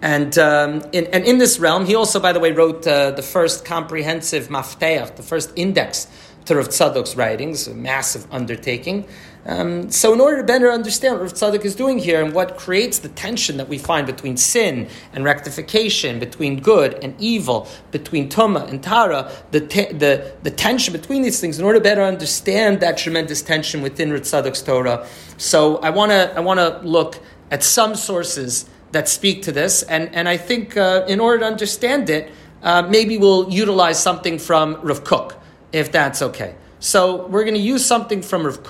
And, 0.00 0.38
um, 0.38 0.82
in, 0.92 1.04
and 1.08 1.26
in 1.26 1.36
this 1.36 1.58
realm, 1.58 1.84
he 1.84 1.94
also, 1.94 2.18
by 2.18 2.32
the 2.32 2.40
way, 2.40 2.52
wrote 2.52 2.86
uh, 2.86 3.10
the 3.10 3.22
first 3.22 3.66
comprehensive 3.66 4.48
mafteach, 4.48 5.16
the 5.16 5.22
first 5.22 5.52
index 5.56 6.06
to 6.46 6.56
Rav 6.56 6.68
Tzadok's 6.68 7.16
writings, 7.16 7.68
a 7.68 7.74
massive 7.74 8.26
undertaking. 8.32 9.06
Um, 9.46 9.90
so, 9.90 10.14
in 10.14 10.20
order 10.20 10.38
to 10.38 10.42
better 10.42 10.72
understand 10.72 11.20
what 11.20 11.40
Rav 11.40 11.64
is 11.66 11.74
doing 11.74 11.98
here 11.98 12.24
and 12.24 12.32
what 12.32 12.56
creates 12.56 13.00
the 13.00 13.10
tension 13.10 13.58
that 13.58 13.68
we 13.68 13.76
find 13.76 14.06
between 14.06 14.38
sin 14.38 14.88
and 15.12 15.22
rectification, 15.22 16.18
between 16.18 16.60
good 16.60 16.94
and 17.04 17.14
evil, 17.20 17.68
between 17.90 18.30
Tuma 18.30 18.66
and 18.66 18.82
Tahara, 18.82 19.30
the, 19.50 19.60
te- 19.60 19.92
the, 19.92 20.32
the 20.42 20.50
tension 20.50 20.92
between 20.92 21.20
these 21.20 21.40
things, 21.40 21.58
in 21.58 21.64
order 21.64 21.78
to 21.78 21.82
better 21.82 22.02
understand 22.02 22.80
that 22.80 22.96
tremendous 22.96 23.42
tension 23.42 23.82
within 23.82 24.10
Rav 24.10 24.24
Torah. 24.64 25.06
So, 25.36 25.76
I 25.78 25.90
want 25.90 26.10
to 26.12 26.34
I 26.34 26.40
wanna 26.40 26.80
look 26.82 27.18
at 27.50 27.62
some 27.62 27.94
sources 27.94 28.68
that 28.92 29.08
speak 29.10 29.42
to 29.42 29.52
this, 29.52 29.82
and, 29.82 30.14
and 30.14 30.26
I 30.26 30.38
think 30.38 30.74
uh, 30.78 31.04
in 31.06 31.20
order 31.20 31.40
to 31.40 31.44
understand 31.44 32.08
it, 32.08 32.32
uh, 32.62 32.80
maybe 32.80 33.18
we'll 33.18 33.50
utilize 33.50 34.02
something 34.02 34.38
from 34.38 34.76
Rav 34.82 35.04
Kook, 35.04 35.38
if 35.70 35.92
that's 35.92 36.22
okay. 36.22 36.54
So, 36.80 37.26
we're 37.26 37.44
going 37.44 37.56
to 37.56 37.60
use 37.60 37.84
something 37.84 38.22
from 38.22 38.46
Rav 38.46 38.62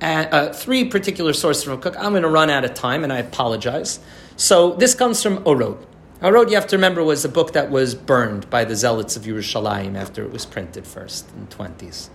Kook 0.00 0.32
uh, 0.32 0.52
three 0.52 0.84
particular 0.84 1.32
sources 1.32 1.64
from 1.64 1.80
Kook. 1.80 1.96
I'm 1.96 2.12
going 2.12 2.22
to 2.22 2.28
run 2.28 2.50
out 2.50 2.64
of 2.64 2.74
time, 2.74 3.04
and 3.04 3.12
I 3.12 3.18
apologize. 3.18 4.00
So 4.36 4.74
this 4.74 4.94
comes 4.94 5.22
from 5.22 5.38
Orot. 5.44 5.84
Orot, 6.22 6.48
you 6.48 6.54
have 6.54 6.66
to 6.68 6.76
remember, 6.76 7.02
was 7.02 7.24
a 7.24 7.28
book 7.28 7.52
that 7.52 7.70
was 7.70 7.94
burned 7.94 8.48
by 8.50 8.64
the 8.64 8.74
zealots 8.74 9.16
of 9.16 9.22
Yerushalayim 9.22 9.96
after 9.96 10.24
it 10.24 10.32
was 10.32 10.46
printed 10.46 10.86
first 10.86 11.28
in 11.32 11.46
the 11.46 11.54
20s. 11.54 12.08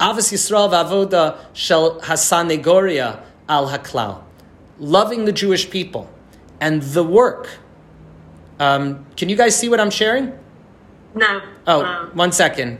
Avos 0.00 0.32
Yisrael 0.32 0.70
v'avoda 0.70 1.38
shel 1.54 2.00
hasanegoria 2.00 3.22
al 3.48 3.68
haklal. 3.68 4.22
Loving 4.78 5.24
the 5.24 5.32
Jewish 5.32 5.70
people 5.70 6.10
and 6.60 6.82
the 6.82 7.02
work. 7.02 7.48
Um, 8.58 9.06
can 9.16 9.28
you 9.28 9.36
guys 9.36 9.58
see 9.58 9.68
what 9.68 9.80
I'm 9.80 9.90
sharing? 9.90 10.38
No. 11.14 11.40
Oh, 11.66 11.82
um, 11.82 12.10
one 12.14 12.32
second. 12.32 12.78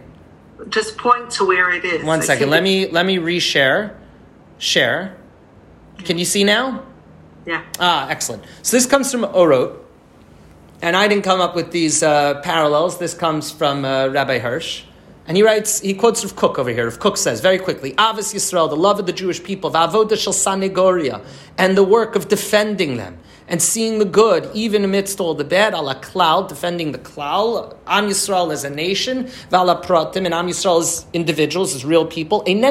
Just 0.68 0.98
point 0.98 1.30
to 1.32 1.46
where 1.46 1.70
it 1.70 1.84
is. 1.84 2.04
One 2.04 2.20
second. 2.20 2.50
Let 2.50 2.62
me 2.62 2.86
let 2.88 3.06
me 3.06 3.16
reshare 3.16 3.94
share. 4.58 5.16
Can 6.04 6.18
you 6.18 6.24
see 6.24 6.44
now? 6.44 6.82
Yeah. 7.46 7.62
Ah, 7.78 8.08
excellent. 8.08 8.44
So 8.62 8.76
this 8.76 8.86
comes 8.86 9.10
from 9.10 9.22
Orot, 9.22 9.78
and 10.82 10.96
I 10.96 11.08
didn't 11.08 11.24
come 11.24 11.40
up 11.40 11.54
with 11.54 11.70
these 11.70 12.02
uh, 12.02 12.40
parallels. 12.42 12.98
This 12.98 13.14
comes 13.14 13.50
from 13.50 13.84
uh, 13.84 14.08
Rabbi 14.08 14.38
Hirsch. 14.38 14.84
And 15.28 15.36
he 15.36 15.42
writes, 15.42 15.80
he 15.80 15.92
quotes 15.92 16.22
Rav 16.22 16.36
Kook 16.36 16.58
over 16.58 16.70
here. 16.70 16.84
Rav 16.84 17.00
Kook 17.00 17.16
says 17.16 17.40
very 17.40 17.58
quickly, 17.58 17.92
Avos 17.94 18.32
Yisrael, 18.32 18.68
the 18.68 18.76
love 18.76 19.00
of 19.00 19.06
the 19.06 19.12
Jewish 19.12 19.42
people, 19.42 19.72
Vavoda 19.72 20.16
Shel 20.16 20.32
Sanegoria, 20.32 21.24
and 21.58 21.76
the 21.76 21.82
work 21.82 22.14
of 22.14 22.28
defending 22.28 22.96
them 22.96 23.18
and 23.48 23.62
seeing 23.62 23.98
the 23.98 24.04
good, 24.04 24.50
even 24.54 24.82
amidst 24.84 25.20
all 25.20 25.34
the 25.34 25.44
bad, 25.44 25.72
ala 25.72 25.94
klal, 25.96 26.48
defending 26.48 26.92
the 26.92 26.98
klal, 26.98 27.76
Am 27.86 28.08
Yisrael 28.08 28.52
as 28.52 28.64
a 28.64 28.70
nation, 28.70 29.28
vala 29.50 29.80
pratim, 29.82 30.24
and 30.24 30.34
Am 30.34 30.48
Yisrael 30.48 30.80
as 30.80 31.06
individuals, 31.12 31.74
as 31.74 31.84
real 31.84 32.04
people. 32.04 32.42
It's 32.46 32.62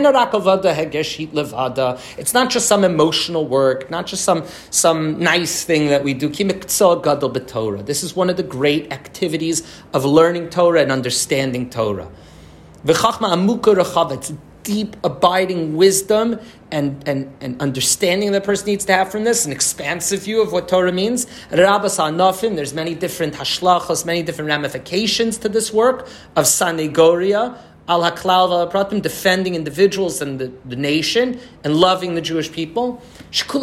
not 2.33 2.49
just 2.49 2.67
some 2.67 2.83
emotional 2.83 3.47
work, 3.47 3.89
not 3.89 4.05
just 4.05 4.25
some, 4.25 4.43
some 4.69 5.17
nice 5.19 5.63
thing 5.63 5.87
that 5.87 6.03
we 6.03 6.13
do. 6.13 6.27
This 6.29 8.03
is 8.03 8.15
one 8.15 8.29
of 8.29 8.37
the 8.37 8.43
great 8.43 8.91
activities 8.91 9.63
of 9.93 10.03
learning 10.03 10.49
Torah 10.49 10.81
and 10.81 10.91
understanding 10.91 11.69
Torah. 11.69 12.09
It's 12.87 14.33
deep, 14.65 14.97
abiding 15.03 15.77
wisdom 15.77 16.37
and, 16.71 17.07
and, 17.07 17.31
and 17.39 17.61
understanding 17.61 18.33
that 18.33 18.43
person 18.43 18.65
needs 18.65 18.83
to 18.83 18.93
have 18.93 19.09
from 19.09 19.23
this, 19.23 19.45
an 19.45 19.53
expansive 19.53 20.23
view 20.23 20.41
of 20.41 20.51
what 20.51 20.67
Torah 20.67 20.91
means. 20.91 21.27
Rabbas 21.51 21.97
Hanafim, 21.97 22.57
there's 22.57 22.73
many 22.73 22.95
different 22.95 23.35
hashlachos, 23.35 24.05
many 24.05 24.23
different 24.23 24.49
ramifications 24.49 25.37
to 25.37 25.47
this 25.47 25.71
work 25.71 26.09
of 26.35 26.45
Sanegoria, 26.45 27.57
al 27.87 28.01
haklal 28.01 28.69
pratim, 28.71 29.01
defending 29.01 29.53
individuals 29.53 30.19
and 30.19 30.39
the, 30.39 30.51
the 30.65 30.75
nation 30.75 31.39
and 31.63 31.75
loving 31.75 32.15
the 32.15 32.21
Jewish 32.21 32.51
people. 32.51 33.01
To 33.31 33.55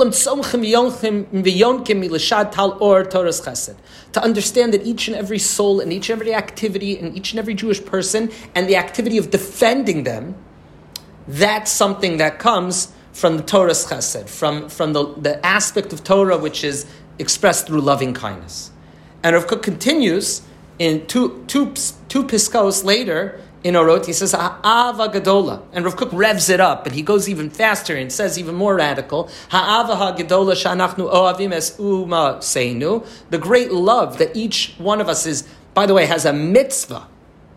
understand 4.23 4.75
that 4.75 4.83
each 4.85 5.09
and 5.09 5.17
every 5.17 5.39
soul 5.41 5.81
and 5.81 5.93
each 5.93 6.11
and 6.11 6.21
every 6.21 6.35
activity 6.35 6.97
and 6.99 7.17
each 7.17 7.33
and 7.33 7.41
every 7.41 7.55
Jewish 7.55 7.85
person 7.85 8.31
and 8.55 8.69
the 8.69 8.77
activity 8.77 9.19
of 9.19 9.31
defending 9.31 10.05
them 10.05 10.37
that's 11.33 11.71
something 11.71 12.19
that 12.19 12.39
comes 12.39 12.93
from 13.13 13.39
the 13.39 13.43
Torah's 13.43 13.87
chesed, 13.87 14.29
from, 14.29 14.69
from 14.69 14.93
the, 14.93 15.15
the 15.15 15.45
aspect 15.45 15.93
of 15.93 16.05
Torah 16.05 16.37
which 16.37 16.63
is 16.63 16.87
expressed 17.19 17.67
through 17.67 17.81
loving 17.81 18.13
kindness. 18.13 18.71
And 19.23 19.35
Rav 19.35 19.47
Kook 19.47 19.63
continues 19.63 20.43
in 20.79 21.07
two, 21.07 21.43
two, 21.47 21.73
two 22.09 22.25
piskos 22.25 22.85
later 22.85 23.41
in 23.65 23.75
Orot, 23.75 24.07
he 24.07 24.13
says, 24.13 24.33
Ha'ava 24.33 25.09
Gadola. 25.09 25.63
And 25.73 25.85
Rav 25.85 25.97
Kook 25.97 26.13
revs 26.13 26.51
it 26.51 26.61
up, 26.61 26.85
and 26.85 26.95
he 26.95 27.03
goes 27.03 27.29
even 27.29 27.49
faster 27.49 27.97
and 27.97 28.13
says 28.13 28.39
even 28.39 28.55
more 28.55 28.75
radical, 28.75 29.31
Ha'ava 29.51 29.95
HaGadola 29.95 30.55
Sha'anachnu 30.55 31.11
Oavim 31.11 31.53
Es 31.53 31.79
Uma 31.79 32.39
Seinu. 32.41 33.07
The 33.31 33.39
great 33.39 33.73
love 33.73 34.19
that 34.19 34.37
each 34.37 34.75
one 34.79 35.01
of 35.01 35.09
us 35.09 35.25
is, 35.25 35.49
by 35.73 35.87
the 35.87 35.95
way, 35.95 36.07
has 36.07 36.25
a 36.25 36.33
mitzvah 36.33 37.07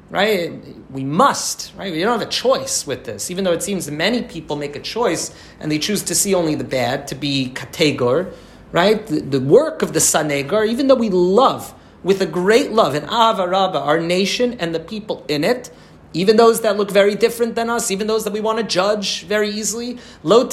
right? 0.10 0.52
We 0.92 1.04
must, 1.04 1.74
right? 1.76 1.92
We 1.92 2.02
don't 2.02 2.20
have 2.20 2.28
a 2.28 2.32
choice 2.32 2.86
with 2.86 3.06
this, 3.06 3.32
even 3.32 3.44
though 3.44 3.54
it 3.54 3.64
seems 3.64 3.90
many 3.90 4.24
people 4.24 4.56
make 4.56 4.76
a 4.76 4.80
choice 4.80 5.34
and 5.60 5.72
they 5.72 5.80
choose 5.80 6.04
to 6.04 6.16
see 6.16 6.34
only 6.36 6.56
the 6.56 6.64
bad, 6.64 7.08
to 7.08 7.16
be 7.16 7.52
kategor, 7.54 8.34
right? 8.72 9.06
The, 9.06 9.22
the 9.22 9.40
work 9.40 9.82
of 9.82 9.94
the 9.94 10.00
sanegar, 10.00 10.68
even 10.68 10.88
though 10.88 10.96
we 10.96 11.10
love 11.10 11.74
with 12.04 12.22
a 12.22 12.26
great 12.26 12.72
love 12.72 12.94
and 12.94 13.06
ava 13.06 13.48
rabba, 13.48 13.80
our 13.80 14.00
nation 14.00 14.54
and 14.60 14.76
the 14.76 14.80
people 14.80 15.26
in 15.28 15.44
it, 15.44 15.72
even 16.14 16.38
those 16.38 16.62
that 16.62 16.78
look 16.78 16.92
very 16.92 17.16
different 17.16 17.56
than 17.56 17.70
us, 17.70 17.92
even 17.92 18.08
those 18.08 18.24
that 18.24 18.32
we 18.32 18.40
want 18.40 18.58
to 18.60 18.64
judge 18.64 19.26
very 19.26 19.50
easily. 19.50 19.98
Lo 20.24 20.48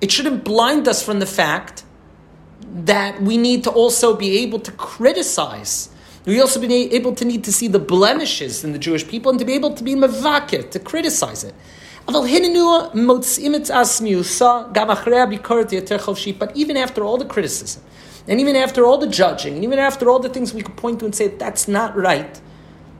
It 0.00 0.10
shouldn't 0.10 0.44
blind 0.44 0.88
us 0.88 1.02
from 1.02 1.20
the 1.20 1.26
fact 1.26 1.84
that 2.74 3.22
we 3.22 3.38
need 3.38 3.64
to 3.64 3.70
also 3.70 4.14
be 4.14 4.38
able 4.40 4.58
to 4.60 4.72
criticize. 4.72 5.88
We 6.26 6.40
also 6.40 6.60
be 6.60 6.94
able 6.94 7.14
to 7.16 7.24
need 7.24 7.44
to 7.44 7.52
see 7.52 7.68
the 7.68 7.78
blemishes 7.78 8.64
in 8.64 8.72
the 8.72 8.78
Jewish 8.78 9.06
people 9.06 9.30
and 9.30 9.38
to 9.38 9.44
be 9.44 9.52
able 9.52 9.74
to 9.74 9.84
be 9.84 9.94
mevaker, 9.94 10.70
to 10.70 10.78
criticize 10.78 11.44
it. 11.44 11.54
But 12.06 12.26
even 12.26 12.56
after 16.76 17.04
all 17.04 17.18
the 17.18 17.24
criticism, 17.24 17.82
and 18.26 18.40
even 18.40 18.56
after 18.56 18.84
all 18.84 18.98
the 18.98 19.06
judging, 19.06 19.54
and 19.54 19.64
even 19.64 19.78
after 19.78 20.08
all 20.08 20.18
the 20.18 20.30
things 20.30 20.54
we 20.54 20.62
could 20.62 20.76
point 20.76 21.00
to 21.00 21.04
and 21.04 21.14
say 21.14 21.28
that's 21.28 21.68
not 21.68 21.94
right, 21.94 22.40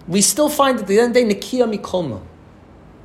we 0.07 0.21
still 0.21 0.51
find 0.51 0.79
at 0.79 0.87
the 0.87 1.01
end 1.01 1.17
of 1.17 1.27
the 1.27 1.35
day, 1.35 2.21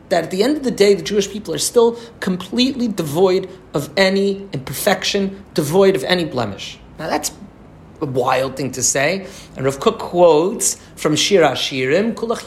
that 0.09 0.23
at 0.23 0.31
the 0.31 0.43
end 0.43 0.57
of 0.57 0.63
the 0.63 0.71
day, 0.71 0.95
the 0.95 1.03
Jewish 1.03 1.29
people 1.29 1.53
are 1.53 1.59
still 1.59 1.99
completely 2.19 2.87
devoid 2.87 3.47
of 3.73 3.91
any 3.95 4.49
imperfection, 4.51 5.45
devoid 5.53 5.95
of 5.95 6.03
any 6.03 6.25
blemish. 6.25 6.79
Now 6.97 7.07
that's 7.07 7.31
wild 8.05 8.57
thing 8.57 8.71
to 8.73 8.83
say. 8.83 9.27
And 9.55 9.65
Rav 9.65 9.79
Kook 9.79 9.99
quotes 9.99 10.75
from 10.95 11.15
Shir 11.15 11.41
Hashirim, 11.41 12.13
Kulach 12.13 12.45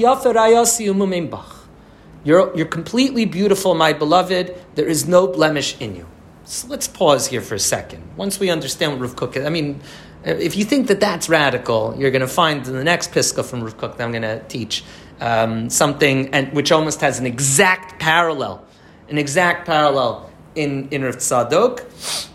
you're, 2.25 2.57
you're 2.57 2.67
completely 2.67 3.25
beautiful, 3.25 3.75
my 3.75 3.93
beloved. 3.93 4.55
There 4.77 4.87
is 4.87 5.09
no 5.09 5.27
blemish 5.27 5.81
in 5.81 5.97
you. 5.97 6.07
So 6.45 6.69
let's 6.69 6.87
pause 6.87 7.27
here 7.27 7.41
for 7.41 7.55
a 7.55 7.59
second. 7.59 8.03
Once 8.17 8.39
we 8.39 8.51
understand 8.51 8.93
what 8.93 9.01
Rav 9.01 9.17
Kook 9.17 9.37
is, 9.37 9.45
I 9.45 9.49
mean, 9.49 9.81
if 10.25 10.57
you 10.57 10.65
think 10.65 10.87
that 10.89 11.01
that's 11.01 11.29
radical, 11.29 11.95
you're 11.99 12.11
going 12.11 12.21
to 12.21 12.29
find 12.29 12.67
in 12.67 12.75
the 12.75 12.85
next 12.85 13.11
Piska 13.11 13.45
from 13.45 13.63
Rav 13.63 13.77
Kook 13.77 13.97
that 13.97 14.05
I'm 14.05 14.13
going 14.13 14.23
to 14.23 14.41
teach 14.45 14.85
um, 15.21 15.69
something 15.69 16.33
and, 16.33 16.53
which 16.53 16.71
almost 16.71 17.01
has 17.01 17.19
an 17.19 17.27
exact 17.27 18.01
parallel, 18.01 18.65
an 19.09 19.19
exact 19.19 19.67
parallel 19.67 20.31
in, 20.55 20.89
in 20.91 21.03
Rav 21.03 21.17
Tzadok. 21.17 22.31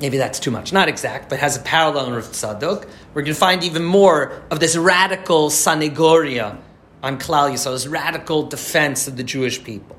Maybe 0.00 0.16
that's 0.16 0.38
too 0.38 0.50
much. 0.50 0.72
Not 0.72 0.88
exact, 0.88 1.28
but 1.28 1.40
has 1.40 1.56
a 1.56 1.60
parallel 1.60 2.06
in 2.06 2.14
Rav 2.14 2.24
Tzadok. 2.24 2.88
We're 3.14 3.22
going 3.22 3.34
to 3.34 3.34
find 3.34 3.64
even 3.64 3.84
more 3.84 4.42
of 4.50 4.60
this 4.60 4.76
radical 4.76 5.50
sanegoria 5.50 6.56
on 7.02 7.18
Klal 7.18 7.52
this 7.52 7.86
radical 7.86 8.44
defense 8.44 9.08
of 9.08 9.16
the 9.16 9.22
Jewish 9.22 9.62
people. 9.62 9.96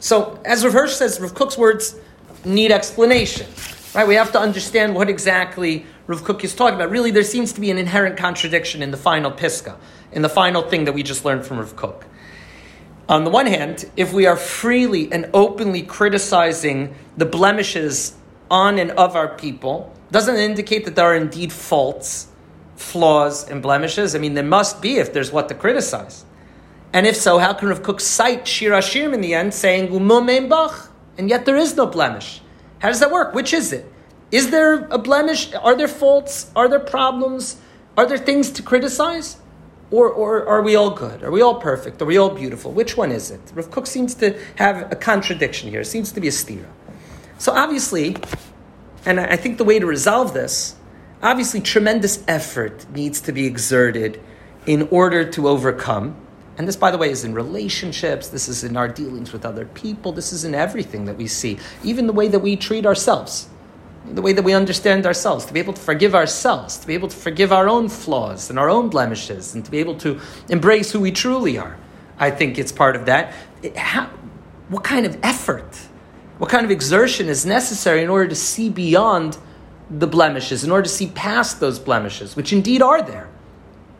So, 0.00 0.40
as 0.44 0.64
Rav 0.64 0.72
Hirsch 0.72 0.94
says, 0.94 1.20
Rav 1.20 1.34
Kook's 1.34 1.58
words 1.58 1.96
need 2.44 2.72
explanation. 2.72 3.46
Right? 3.94 4.06
We 4.06 4.14
have 4.14 4.32
to 4.32 4.40
understand 4.40 4.94
what 4.94 5.08
exactly 5.08 5.86
Rav 6.06 6.24
Kook 6.24 6.42
is 6.44 6.54
talking 6.54 6.74
about. 6.74 6.90
Really, 6.90 7.10
there 7.10 7.22
seems 7.22 7.52
to 7.52 7.60
be 7.60 7.70
an 7.70 7.78
inherent 7.78 8.16
contradiction 8.16 8.82
in 8.82 8.90
the 8.90 8.96
final 8.96 9.30
piska, 9.30 9.76
in 10.12 10.22
the 10.22 10.28
final 10.28 10.62
thing 10.62 10.84
that 10.84 10.92
we 10.92 11.02
just 11.02 11.24
learned 11.24 11.44
from 11.44 11.58
Rav 11.58 11.76
Kook. 11.76 12.06
On 13.08 13.24
the 13.24 13.30
one 13.30 13.46
hand, 13.46 13.90
if 13.96 14.12
we 14.12 14.26
are 14.26 14.36
freely 14.36 15.12
and 15.12 15.28
openly 15.34 15.82
criticizing 15.82 16.94
the 17.16 17.26
blemishes 17.26 18.16
on 18.52 18.78
and 18.78 18.90
of 18.92 19.16
our 19.16 19.28
people, 19.28 19.92
doesn't 20.10 20.36
indicate 20.36 20.84
that 20.84 20.94
there 20.94 21.06
are 21.06 21.16
indeed 21.16 21.50
faults, 21.50 22.28
flaws, 22.76 23.48
and 23.48 23.62
blemishes. 23.62 24.14
I 24.14 24.18
mean, 24.18 24.34
there 24.34 24.44
must 24.44 24.82
be 24.82 24.98
if 24.98 25.12
there's 25.14 25.32
what 25.32 25.48
to 25.48 25.54
criticize. 25.54 26.26
And 26.92 27.06
if 27.06 27.16
so, 27.16 27.38
how 27.38 27.54
can 27.54 27.68
Rav 27.68 27.82
Kook 27.82 28.00
cite 28.00 28.46
Shir 28.46 28.70
Hashirim 28.70 29.14
in 29.14 29.22
the 29.22 29.32
end 29.32 29.54
saying, 29.54 29.88
Bach, 30.48 30.90
and 31.16 31.30
yet 31.30 31.46
there 31.46 31.56
is 31.56 31.74
no 31.74 31.86
blemish? 31.86 32.42
How 32.80 32.88
does 32.88 33.00
that 33.00 33.10
work? 33.10 33.34
Which 33.34 33.54
is 33.54 33.72
it? 33.72 33.90
Is 34.30 34.50
there 34.50 34.84
a 34.88 34.98
blemish? 34.98 35.54
Are 35.54 35.74
there 35.74 35.88
faults? 35.88 36.50
Are 36.54 36.68
there 36.68 36.78
problems? 36.78 37.56
Are 37.96 38.06
there 38.06 38.18
things 38.18 38.50
to 38.50 38.62
criticize? 38.62 39.38
Or, 39.90 40.10
or 40.10 40.46
are 40.46 40.62
we 40.62 40.76
all 40.76 40.90
good? 40.90 41.22
Are 41.22 41.30
we 41.30 41.40
all 41.40 41.60
perfect? 41.60 42.02
Are 42.02 42.06
we 42.06 42.18
all 42.18 42.30
beautiful? 42.30 42.72
Which 42.72 42.96
one 42.96 43.12
is 43.12 43.30
it? 43.30 43.40
Rav 43.54 43.70
Kook 43.70 43.86
seems 43.86 44.14
to 44.16 44.38
have 44.56 44.92
a 44.92 44.96
contradiction 44.96 45.70
here. 45.70 45.80
It 45.80 45.86
seems 45.86 46.12
to 46.12 46.20
be 46.20 46.28
a 46.28 46.30
stira. 46.30 46.68
So 47.42 47.50
obviously, 47.50 48.14
and 49.04 49.18
I 49.18 49.34
think 49.34 49.58
the 49.58 49.64
way 49.64 49.80
to 49.80 49.86
resolve 49.86 50.32
this, 50.32 50.76
obviously 51.24 51.60
tremendous 51.60 52.22
effort 52.28 52.88
needs 52.90 53.20
to 53.22 53.32
be 53.32 53.46
exerted 53.46 54.22
in 54.64 54.86
order 54.92 55.28
to 55.32 55.48
overcome 55.48 56.14
and 56.58 56.68
this, 56.68 56.76
by 56.76 56.92
the 56.92 56.98
way, 56.98 57.10
is 57.10 57.24
in 57.24 57.34
relationships, 57.34 58.28
this 58.28 58.48
is 58.48 58.62
in 58.62 58.76
our 58.76 58.86
dealings 58.86 59.32
with 59.32 59.44
other 59.44 59.64
people, 59.64 60.12
this 60.12 60.32
is 60.32 60.44
in 60.44 60.54
everything 60.54 61.06
that 61.06 61.16
we 61.16 61.26
see, 61.26 61.58
even 61.82 62.06
the 62.06 62.12
way 62.12 62.28
that 62.28 62.38
we 62.38 62.54
treat 62.54 62.86
ourselves, 62.86 63.48
the 64.06 64.22
way 64.22 64.32
that 64.32 64.44
we 64.44 64.52
understand 64.52 65.04
ourselves, 65.04 65.44
to 65.46 65.52
be 65.52 65.58
able 65.58 65.72
to 65.72 65.80
forgive 65.80 66.14
ourselves, 66.14 66.76
to 66.76 66.86
be 66.86 66.94
able 66.94 67.08
to 67.08 67.16
forgive 67.16 67.50
our 67.52 67.68
own 67.68 67.88
flaws 67.88 68.50
and 68.50 68.58
our 68.58 68.68
own 68.68 68.90
blemishes, 68.90 69.56
and 69.56 69.64
to 69.64 69.70
be 69.72 69.78
able 69.78 69.96
to 69.96 70.20
embrace 70.50 70.92
who 70.92 71.00
we 71.00 71.10
truly 71.10 71.58
are. 71.58 71.76
I 72.18 72.30
think 72.30 72.58
it's 72.58 72.70
part 72.70 72.94
of 72.94 73.06
that. 73.06 73.34
It, 73.62 73.76
how, 73.76 74.10
what 74.68 74.84
kind 74.84 75.06
of 75.06 75.18
effort, 75.22 75.88
what 76.42 76.50
kind 76.50 76.64
of 76.64 76.72
exertion 76.72 77.28
is 77.28 77.46
necessary 77.46 78.02
in 78.02 78.10
order 78.10 78.26
to 78.26 78.34
see 78.34 78.68
beyond 78.68 79.38
the 79.88 80.08
blemishes, 80.08 80.64
in 80.64 80.72
order 80.72 80.82
to 80.82 80.88
see 80.88 81.06
past 81.06 81.60
those 81.60 81.78
blemishes, 81.78 82.34
which 82.34 82.52
indeed 82.52 82.82
are 82.82 83.00
there? 83.00 83.28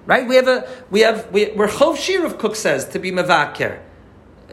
Right? 0.07 0.26
We 0.26 0.35
have 0.35 0.48
a 0.48 0.68
we 0.90 1.02
have 1.02 1.31
we, 1.31 1.52
we're 1.52 1.68
chovshi. 1.68 2.24
of 2.24 2.38
Kook 2.38 2.57
says 2.57 2.88
to 2.88 2.98
be 2.98 3.12
mevaker. 3.12 3.78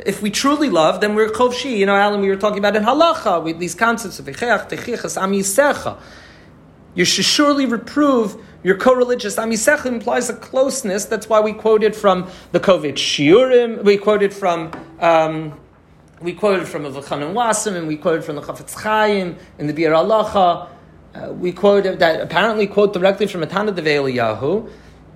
If 0.05 0.21
we 0.21 0.29
truly 0.29 0.69
love, 0.69 1.01
then 1.01 1.15
we're 1.15 1.29
chovshi. 1.29 1.79
You 1.79 1.87
know, 1.87 1.95
Alan, 1.95 2.21
we 2.21 2.27
were 2.29 2.35
talking 2.35 2.59
about 2.59 2.75
in 2.75 2.83
halacha 2.83 3.43
with 3.43 3.57
these 3.57 3.73
concepts 3.73 4.19
of 4.19 4.27
icheach, 4.27 4.69
techichas, 4.69 5.19
amisecha. 5.19 5.97
You 6.93 7.05
should 7.05 7.25
surely 7.25 7.65
reprove 7.65 8.39
your 8.61 8.77
co-religious. 8.77 9.37
Amisecha 9.37 9.87
implies 9.87 10.29
a 10.29 10.35
closeness. 10.35 11.05
That's 11.05 11.27
why 11.27 11.39
we 11.39 11.53
quoted 11.53 11.95
from 11.95 12.29
the 12.51 12.59
Kovetz 12.59 12.97
Shiurim. 12.97 13.83
We 13.83 13.97
quoted 13.97 14.31
from. 14.31 14.73
Um, 14.99 15.59
we 16.21 16.33
quoted 16.33 16.67
from 16.67 16.83
the 16.83 16.89
Chanan 16.89 17.33
Wasim, 17.33 17.75
and 17.75 17.87
we 17.87 17.95
quoted 17.95 18.23
from 18.23 18.35
the 18.35 18.41
Chafetz 18.41 18.73
Chaim 18.73 19.37
in 19.57 19.67
the 19.67 19.73
Biur 19.73 19.91
Halacha. 19.91 20.69
Uh, 21.15 21.33
we 21.33 21.51
quoted 21.51 21.99
that 21.99 22.21
apparently 22.21 22.67
quote 22.67 22.93
directly 22.93 23.25
from 23.25 23.41
Matana 23.41 23.73
de 23.73 23.81
Eliyahu 23.81 24.69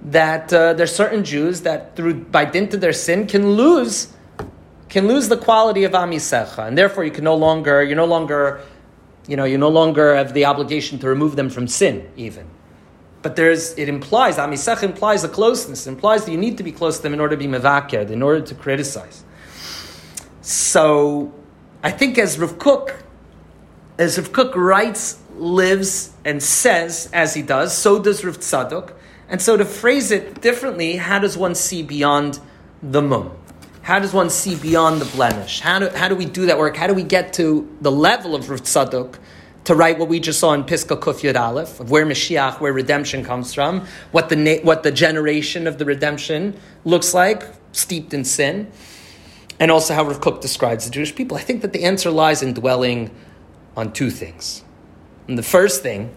that 0.06 0.52
uh, 0.52 0.74
there's 0.74 0.94
certain 0.94 1.24
Jews 1.24 1.62
that 1.62 1.96
through 1.96 2.16
by 2.26 2.46
dint 2.46 2.74
of 2.74 2.82
their 2.82 2.94
sin 2.94 3.28
can 3.28 3.52
lose 3.52 4.14
can 4.90 5.08
lose 5.08 5.28
the 5.30 5.38
quality 5.38 5.84
of 5.84 5.92
amisecha, 5.92 6.68
and 6.68 6.78
therefore 6.78 7.04
you 7.04 7.12
can 7.12 7.24
no 7.24 7.36
longer 7.36 7.84
you're 7.84 7.98
no 7.98 8.06
longer 8.06 8.62
you 9.28 9.36
know 9.36 9.46
you 9.46 9.58
no 9.58 9.70
longer 9.70 10.16
have 10.16 10.34
the 10.34 10.46
obligation 10.46 11.00
to 11.00 11.08
remove 11.08 11.36
them 11.36 11.50
from 11.50 11.68
sin 11.68 12.10
even. 12.16 12.48
But 13.22 13.36
there's 13.36 13.78
it 13.78 13.90
implies 13.90 14.38
amisecha 14.38 14.84
implies 14.84 15.24
a 15.24 15.30
closeness, 15.30 15.86
implies 15.86 16.26
that 16.26 16.32
you 16.32 16.38
need 16.38 16.58
to 16.58 16.64
be 16.64 16.72
close 16.72 16.98
to 16.98 17.04
them 17.04 17.14
in 17.14 17.20
order 17.20 17.36
to 17.36 17.40
be 17.40 17.48
mevaker, 17.48 18.10
in 18.10 18.24
order 18.24 18.42
to 18.42 18.56
criticize. 18.56 19.24
So 20.44 21.34
I 21.82 21.90
think 21.90 22.18
as 22.20 22.38
Rav 22.38 22.60
Kook, 22.60 23.04
as 23.98 24.20
Rav 24.20 24.32
Kook 24.32 24.56
writes, 24.56 25.20
lives, 25.36 26.12
and 26.24 26.44
says 26.44 27.10
as 27.12 27.34
he 27.34 27.42
does, 27.42 27.76
so 27.76 27.98
does 27.98 28.24
Rav 28.24 28.38
Tzadok 28.38 28.94
and 29.30 29.42
so 29.42 29.58
to 29.58 29.66
phrase 29.66 30.12
it 30.12 30.42
differently, 30.42 30.98
how 30.98 31.18
does 31.18 31.38
one 31.38 31.56
see 31.56 31.82
beyond 31.82 32.40
the 32.84 33.02
mum? 33.02 33.32
How 33.82 34.00
does 34.00 34.14
one 34.14 34.30
see 34.30 34.56
beyond 34.56 35.02
the 35.02 35.06
blemish? 35.06 35.60
How 35.60 35.80
do, 35.80 35.90
how 35.90 36.08
do 36.08 36.16
we 36.16 36.26
do 36.26 36.46
that 36.46 36.60
work? 36.60 36.76
How 36.76 36.88
do 36.88 36.94
we 36.94 37.04
get 37.04 37.34
to 37.34 37.68
the 37.82 37.92
level 37.92 38.36
of 38.36 38.50
Rav 38.50 38.62
Tzadok 38.62 39.16
to 39.64 39.76
write 39.76 39.98
what 39.98 40.10
we 40.10 40.20
just 40.20 40.40
saw 40.40 40.54
in 40.54 40.64
Piska 40.66 41.00
Kuf 41.00 41.22
Yud 41.22 41.40
Aleph, 41.40 41.80
of 41.80 41.90
where 41.90 42.06
Mashiach, 42.06 42.60
where 42.60 42.74
redemption 42.74 43.24
comes 43.24 43.54
from, 43.54 43.88
what 44.12 44.30
the, 44.30 44.60
what 44.64 44.84
the 44.84 44.92
generation 44.92 45.68
of 45.68 45.78
the 45.78 45.86
redemption 45.86 46.56
looks 46.84 47.14
like, 47.14 47.44
steeped 47.72 48.14
in 48.14 48.26
sin, 48.26 48.70
and 49.60 49.72
also 49.72 49.94
how 49.94 50.04
Rav 50.04 50.22
Kook 50.22 50.42
describes 50.42 50.86
the 50.86 50.92
Jewish 50.92 51.16
people? 51.16 51.38
I 51.38 51.42
think 51.42 51.62
that 51.62 51.74
the 51.74 51.84
answer 51.84 52.10
lies 52.10 52.42
in 52.42 52.54
dwelling 52.54 53.12
on 53.76 53.94
two 53.94 54.10
things. 54.10 54.64
And 55.28 55.38
the 55.38 55.44
first 55.44 55.82
thing 55.82 56.14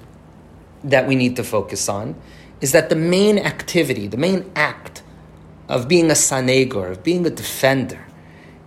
that 0.85 1.07
we 1.07 1.15
need 1.15 1.37
to 1.37 1.45
focus 1.45 1.89
on 1.89 2.15
is 2.61 2.73
that 2.73 2.89
the 2.89 2.97
main 2.97 3.39
activity, 3.39 4.07
the 4.07 4.17
main 4.17 4.51
act 4.57 5.03
of 5.69 5.89
being 5.89 6.11
a 6.11 6.15
sanegor, 6.15 6.91
of 6.91 7.03
being 7.03 7.27
a 7.27 7.31
defender, 7.31 8.07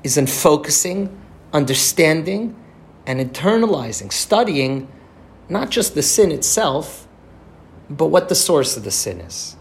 is 0.03 0.17
in 0.17 0.27
focusing, 0.27 1.17
understanding, 1.53 2.55
and 3.05 3.19
internalizing, 3.19 4.13
studying 4.13 4.87
not 5.49 5.69
just 5.71 5.95
the 5.95 6.03
sin 6.03 6.31
itself, 6.31 7.07
but 7.89 8.07
what 8.07 8.29
the 8.29 8.35
source 8.35 8.77
of 8.77 8.83
the 8.83 8.91
sin 8.91 9.19
is. 9.21 9.55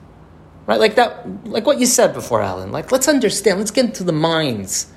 Right? 0.67 0.79
Like 0.79 0.97
that, 0.97 1.47
like 1.47 1.65
what 1.65 1.81
you 1.81 1.87
said 1.87 2.13
before, 2.13 2.43
Alan. 2.43 2.71
Like, 2.71 2.93
let's 2.93 3.09
understand, 3.09 3.59
let's 3.59 3.71
get 3.71 3.87
into 3.87 4.05
the 4.05 4.13
minds 4.13 4.93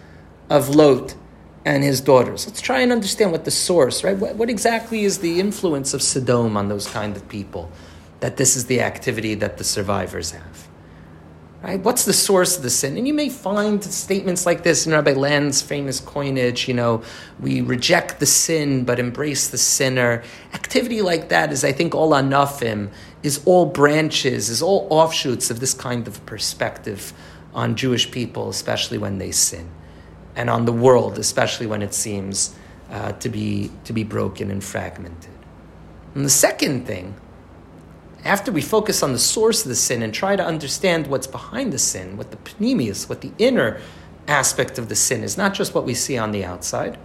of 0.51 0.69
Lot 0.69 1.15
and 1.65 1.83
his 1.83 2.01
daughters. 2.01 2.47
Let's 2.47 2.61
try 2.61 2.81
and 2.81 2.91
understand 2.91 3.31
what 3.31 3.45
the 3.45 3.51
source, 3.51 4.03
right? 4.03 4.17
What, 4.17 4.35
what 4.35 4.49
exactly 4.49 5.03
is 5.03 5.19
the 5.19 5.39
influence 5.39 5.93
of 5.93 6.01
Sodom 6.01 6.57
on 6.57 6.69
those 6.69 6.87
kind 6.87 7.15
of 7.15 7.27
people? 7.29 7.71
that 8.21 8.37
this 8.37 8.55
is 8.55 8.67
the 8.67 8.81
activity 8.81 9.35
that 9.35 9.57
the 9.57 9.63
survivors 9.63 10.31
have. 10.31 10.67
Right? 11.61 11.79
What's 11.79 12.05
the 12.05 12.13
source 12.13 12.57
of 12.57 12.63
the 12.63 12.71
sin? 12.71 12.97
And 12.97 13.07
you 13.07 13.13
may 13.13 13.29
find 13.29 13.83
statements 13.83 14.47
like 14.47 14.63
this 14.63 14.87
in 14.87 14.93
Rabbi 14.93 15.13
Land's 15.13 15.61
famous 15.61 15.99
coinage, 15.99 16.67
you 16.67 16.73
know, 16.73 17.03
we 17.39 17.61
reject 17.61 18.19
the 18.19 18.25
sin 18.25 18.83
but 18.83 18.97
embrace 18.97 19.47
the 19.49 19.59
sinner. 19.59 20.23
Activity 20.53 21.03
like 21.03 21.29
that 21.29 21.51
is, 21.51 21.63
I 21.63 21.71
think, 21.71 21.93
all 21.93 22.11
anafim, 22.11 22.89
is 23.21 23.43
all 23.45 23.67
branches, 23.67 24.49
is 24.49 24.63
all 24.63 24.87
offshoots 24.89 25.51
of 25.51 25.59
this 25.59 25.75
kind 25.75 26.07
of 26.07 26.25
perspective 26.25 27.13
on 27.53 27.75
Jewish 27.75 28.09
people, 28.09 28.49
especially 28.49 28.97
when 28.97 29.19
they 29.19 29.31
sin, 29.31 29.69
and 30.35 30.49
on 30.49 30.65
the 30.65 30.73
world, 30.73 31.17
especially 31.17 31.67
when 31.67 31.81
it 31.81 31.93
seems 31.93 32.55
uh, 32.89 33.11
to, 33.13 33.29
be, 33.29 33.71
to 33.85 33.93
be 33.93 34.03
broken 34.03 34.51
and 34.51 34.63
fragmented. 34.63 35.31
And 36.15 36.25
the 36.25 36.29
second 36.29 36.85
thing 36.85 37.15
after 38.23 38.51
we 38.51 38.61
focus 38.61 39.01
on 39.01 39.13
the 39.13 39.19
source 39.19 39.63
of 39.63 39.69
the 39.69 39.75
sin 39.75 40.03
and 40.03 40.13
try 40.13 40.35
to 40.35 40.45
understand 40.45 41.07
what's 41.07 41.27
behind 41.27 41.73
the 41.73 41.79
sin, 41.79 42.17
what 42.17 42.31
the 42.31 42.37
pnimius, 42.37 43.09
what 43.09 43.21
the 43.21 43.31
inner 43.37 43.81
aspect 44.27 44.77
of 44.77 44.89
the 44.89 44.95
sin 44.95 45.23
is, 45.23 45.37
not 45.37 45.53
just 45.53 45.73
what 45.73 45.85
we 45.85 45.93
see 45.93 46.17
on 46.17 46.31
the 46.31 46.45
outside. 46.45 46.97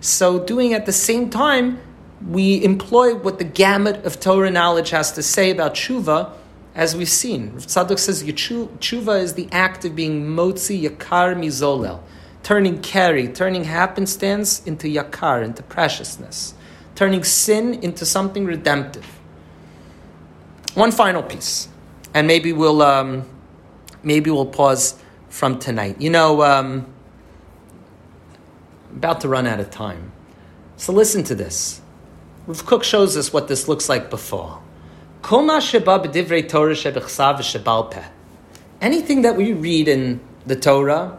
So, 0.00 0.38
doing 0.44 0.74
at 0.74 0.86
the 0.86 0.92
same 0.92 1.30
time, 1.30 1.80
we 2.26 2.62
employ 2.62 3.14
what 3.14 3.38
the 3.38 3.44
gamut 3.44 4.04
of 4.04 4.20
Torah 4.20 4.50
knowledge 4.50 4.90
has 4.90 5.12
to 5.12 5.22
say 5.22 5.50
about 5.50 5.74
tshuva, 5.74 6.32
as 6.74 6.94
we've 6.94 7.08
seen. 7.08 7.52
Tzadok 7.52 7.98
says 7.98 8.22
tshuva 8.22 9.20
is 9.20 9.34
the 9.34 9.48
act 9.50 9.84
of 9.84 9.96
being 9.96 10.26
motzi 10.26 10.82
yakar 10.82 11.34
mizolel, 11.36 12.00
turning 12.48 12.80
carry, 12.80 13.28
turning 13.28 13.64
happenstance 13.64 14.64
into 14.64 14.86
yakar, 14.86 15.44
into 15.44 15.62
preciousness, 15.62 16.54
turning 16.94 17.22
sin 17.22 17.74
into 17.82 18.06
something 18.06 18.46
redemptive. 18.46 19.04
One 20.72 20.90
final 20.90 21.22
piece, 21.22 21.68
and 22.14 22.26
maybe 22.26 22.54
we'll 22.54 22.80
um, 22.80 23.28
maybe 24.02 24.30
we'll 24.30 24.46
pause 24.46 24.94
from 25.28 25.58
tonight. 25.58 26.00
You 26.00 26.08
know, 26.08 26.42
um, 26.42 26.86
about 28.96 29.20
to 29.20 29.28
run 29.28 29.46
out 29.46 29.60
of 29.60 29.70
time, 29.70 30.10
so 30.78 30.94
listen 30.94 31.22
to 31.24 31.34
this. 31.34 31.82
Rav 32.46 32.64
Kook 32.64 32.82
shows 32.82 33.14
us 33.18 33.30
what 33.30 33.48
this 33.48 33.68
looks 33.68 33.90
like 33.90 34.08
before. 34.08 34.58
Anything 38.80 39.22
that 39.22 39.36
we 39.36 39.52
read 39.52 39.88
in 39.88 40.20
the 40.46 40.56
Torah 40.56 41.18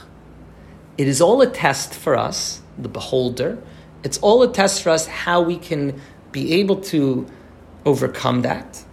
It 0.97 1.07
is 1.07 1.21
all 1.21 1.41
a 1.41 1.47
test 1.47 1.93
for 1.93 2.15
us, 2.15 2.61
the 2.77 2.89
beholder. 2.89 3.61
It's 4.03 4.17
all 4.19 4.43
a 4.43 4.51
test 4.51 4.83
for 4.83 4.89
us 4.89 5.07
how 5.07 5.41
we 5.41 5.57
can 5.57 6.01
be 6.31 6.53
able 6.53 6.81
to 6.81 7.27
overcome 7.85 8.41
that 8.43 8.83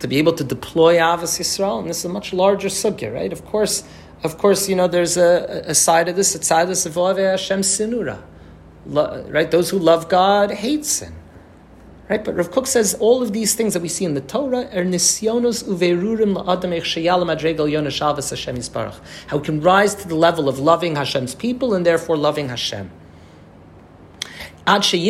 to 0.00 0.08
be 0.08 0.16
able 0.16 0.32
to 0.32 0.44
deploy 0.44 0.96
Ahavas 0.96 1.38
Yisrael, 1.38 1.80
and 1.80 1.88
this 1.88 1.98
is 1.98 2.04
a 2.06 2.08
much 2.08 2.32
larger 2.32 2.68
sugya, 2.68 3.14
right? 3.14 3.32
Of 3.32 3.44
course, 3.44 3.84
of 4.24 4.38
course, 4.38 4.68
you 4.68 4.74
know, 4.74 4.88
there's 4.88 5.16
a, 5.16 5.62
a 5.66 5.74
side 5.74 6.08
of 6.08 6.16
this, 6.16 6.34
a 6.34 6.42
side 6.42 6.62
of 6.62 6.68
this, 6.68 6.84
Hashem 6.84 7.60
Sinura, 7.60 8.22
right? 8.86 9.50
Those 9.50 9.70
who 9.70 9.78
love 9.78 10.08
God 10.08 10.50
hate 10.50 10.84
sin. 10.84 11.14
Right, 12.10 12.24
but 12.24 12.34
Rav 12.34 12.50
Kook 12.50 12.66
says 12.66 12.94
all 12.94 13.22
of 13.22 13.32
these 13.32 13.54
things 13.54 13.74
that 13.74 13.82
we 13.82 13.88
see 13.88 14.04
in 14.04 14.14
the 14.14 14.20
Torah 14.20 14.68
are 14.74 14.84
nisyonos 14.84 15.62
uverurim 15.62 16.36
la'adam 16.36 16.76
echsheyala 16.76 17.24
madregal 17.24 17.70
yona 17.70 17.86
shavas 17.86 18.30
Hashem 18.30 18.56
yisparach. 18.56 18.98
How 19.28 19.36
we 19.36 19.44
can 19.44 19.60
rise 19.60 19.94
to 19.94 20.08
the 20.08 20.16
level 20.16 20.48
of 20.48 20.58
loving 20.58 20.96
Hashem's 20.96 21.36
people 21.36 21.72
and 21.72 21.86
therefore 21.86 22.16
loving 22.16 22.48
Hashem 22.48 22.90
until 24.66 25.00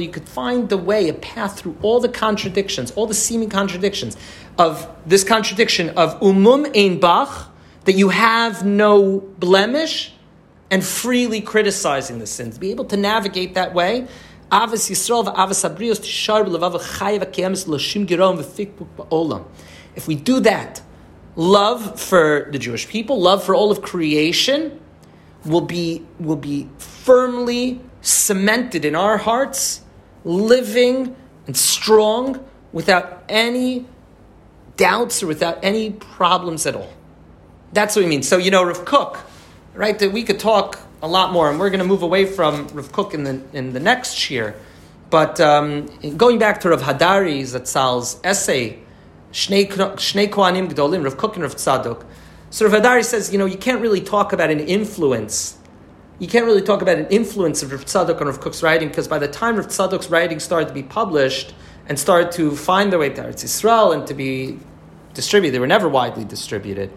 you 0.00 0.08
could 0.08 0.28
find 0.28 0.68
the 0.68 0.78
way, 0.78 1.08
a 1.08 1.14
path 1.14 1.58
through 1.58 1.76
all 1.82 2.00
the 2.00 2.08
contradictions, 2.08 2.90
all 2.92 3.06
the 3.06 3.14
seeming 3.14 3.50
contradictions 3.50 4.16
of 4.58 4.88
this 5.04 5.24
contradiction 5.24 5.90
of 5.90 6.18
umum 6.20 6.66
ein 6.76 6.98
bach, 6.98 7.50
that 7.84 7.94
you 7.94 8.08
have 8.08 8.64
no 8.64 9.20
blemish, 9.38 10.12
and 10.70 10.84
freely 10.84 11.40
criticizing 11.40 12.18
the 12.18 12.26
sins. 12.26 12.58
Be 12.58 12.70
able 12.70 12.86
to 12.86 12.96
navigate 12.96 13.54
that 13.54 13.74
way. 13.74 14.06
If 19.96 20.06
we 20.06 20.14
do 20.14 20.40
that, 20.40 20.82
love 21.34 22.00
for 22.00 22.48
the 22.50 22.58
Jewish 22.58 22.88
people, 22.88 23.20
love 23.20 23.42
for 23.44 23.54
all 23.54 23.70
of 23.70 23.82
creation, 23.82 24.80
will 25.44 25.60
be, 25.62 26.04
will 26.18 26.36
be 26.36 26.68
firmly 26.78 27.80
cemented 28.00 28.84
in 28.84 28.94
our 28.94 29.18
hearts, 29.18 29.82
living 30.24 31.16
and 31.46 31.56
strong 31.56 32.44
without 32.72 33.24
any 33.28 33.86
doubts 34.76 35.22
or 35.22 35.26
without 35.26 35.58
any 35.64 35.90
problems 35.90 36.66
at 36.66 36.76
all. 36.76 36.92
That's 37.72 37.96
what 37.96 38.04
we 38.04 38.08
mean. 38.08 38.22
So, 38.22 38.36
you 38.36 38.50
know, 38.50 38.64
Rav 38.64 38.84
Kook, 38.84 39.18
right, 39.74 39.98
that 39.98 40.12
we 40.12 40.22
could 40.22 40.38
talk 40.38 40.78
a 41.06 41.08
lot 41.08 41.32
more, 41.32 41.48
and 41.48 41.60
we're 41.60 41.70
going 41.70 41.80
to 41.80 41.86
move 41.86 42.02
away 42.02 42.26
from 42.26 42.66
Rav 42.68 42.90
Kook 42.90 43.14
in 43.14 43.22
the, 43.22 43.40
in 43.52 43.72
the 43.72 43.80
next 43.80 44.28
year. 44.28 44.56
But 45.08 45.40
um, 45.40 45.86
going 46.16 46.38
back 46.38 46.60
to 46.62 46.70
Rav 46.70 46.82
Hadari 46.82 47.42
Zatzal's 47.42 48.20
essay, 48.24 48.80
Shnei 49.32 49.68
Kohanim 49.68 50.68
Gdolim, 50.68 51.04
Rav 51.04 51.16
Kook 51.16 51.34
and 51.34 51.44
Rav 51.44 51.54
Tzadok, 51.54 52.04
so 52.50 52.68
Rav 52.68 52.82
Hadari 52.82 53.04
says, 53.04 53.32
you 53.32 53.38
know, 53.38 53.46
you 53.46 53.56
can't 53.56 53.80
really 53.80 54.00
talk 54.00 54.32
about 54.32 54.50
an 54.50 54.60
influence. 54.60 55.56
You 56.18 56.26
can't 56.26 56.44
really 56.44 56.62
talk 56.62 56.82
about 56.82 56.98
an 56.98 57.06
influence 57.06 57.62
of 57.62 57.70
Rav 57.70 57.84
Tzadok 57.84 58.20
on 58.20 58.26
Rav 58.26 58.40
Kook's 58.40 58.62
writing 58.62 58.88
because 58.88 59.06
by 59.06 59.20
the 59.20 59.28
time 59.28 59.56
Rav 59.56 59.68
Tzadok's 59.68 60.10
writing 60.10 60.40
started 60.40 60.66
to 60.68 60.74
be 60.74 60.82
published 60.82 61.54
and 61.88 61.98
started 61.98 62.32
to 62.32 62.56
find 62.56 62.90
their 62.90 62.98
way 62.98 63.10
to 63.10 63.22
Eretz 63.22 63.44
Yisrael 63.44 63.94
and 63.94 64.06
to 64.08 64.14
be 64.14 64.58
distributed, 65.14 65.54
they 65.54 65.60
were 65.60 65.68
never 65.68 65.88
widely 65.88 66.24
distributed. 66.24 66.90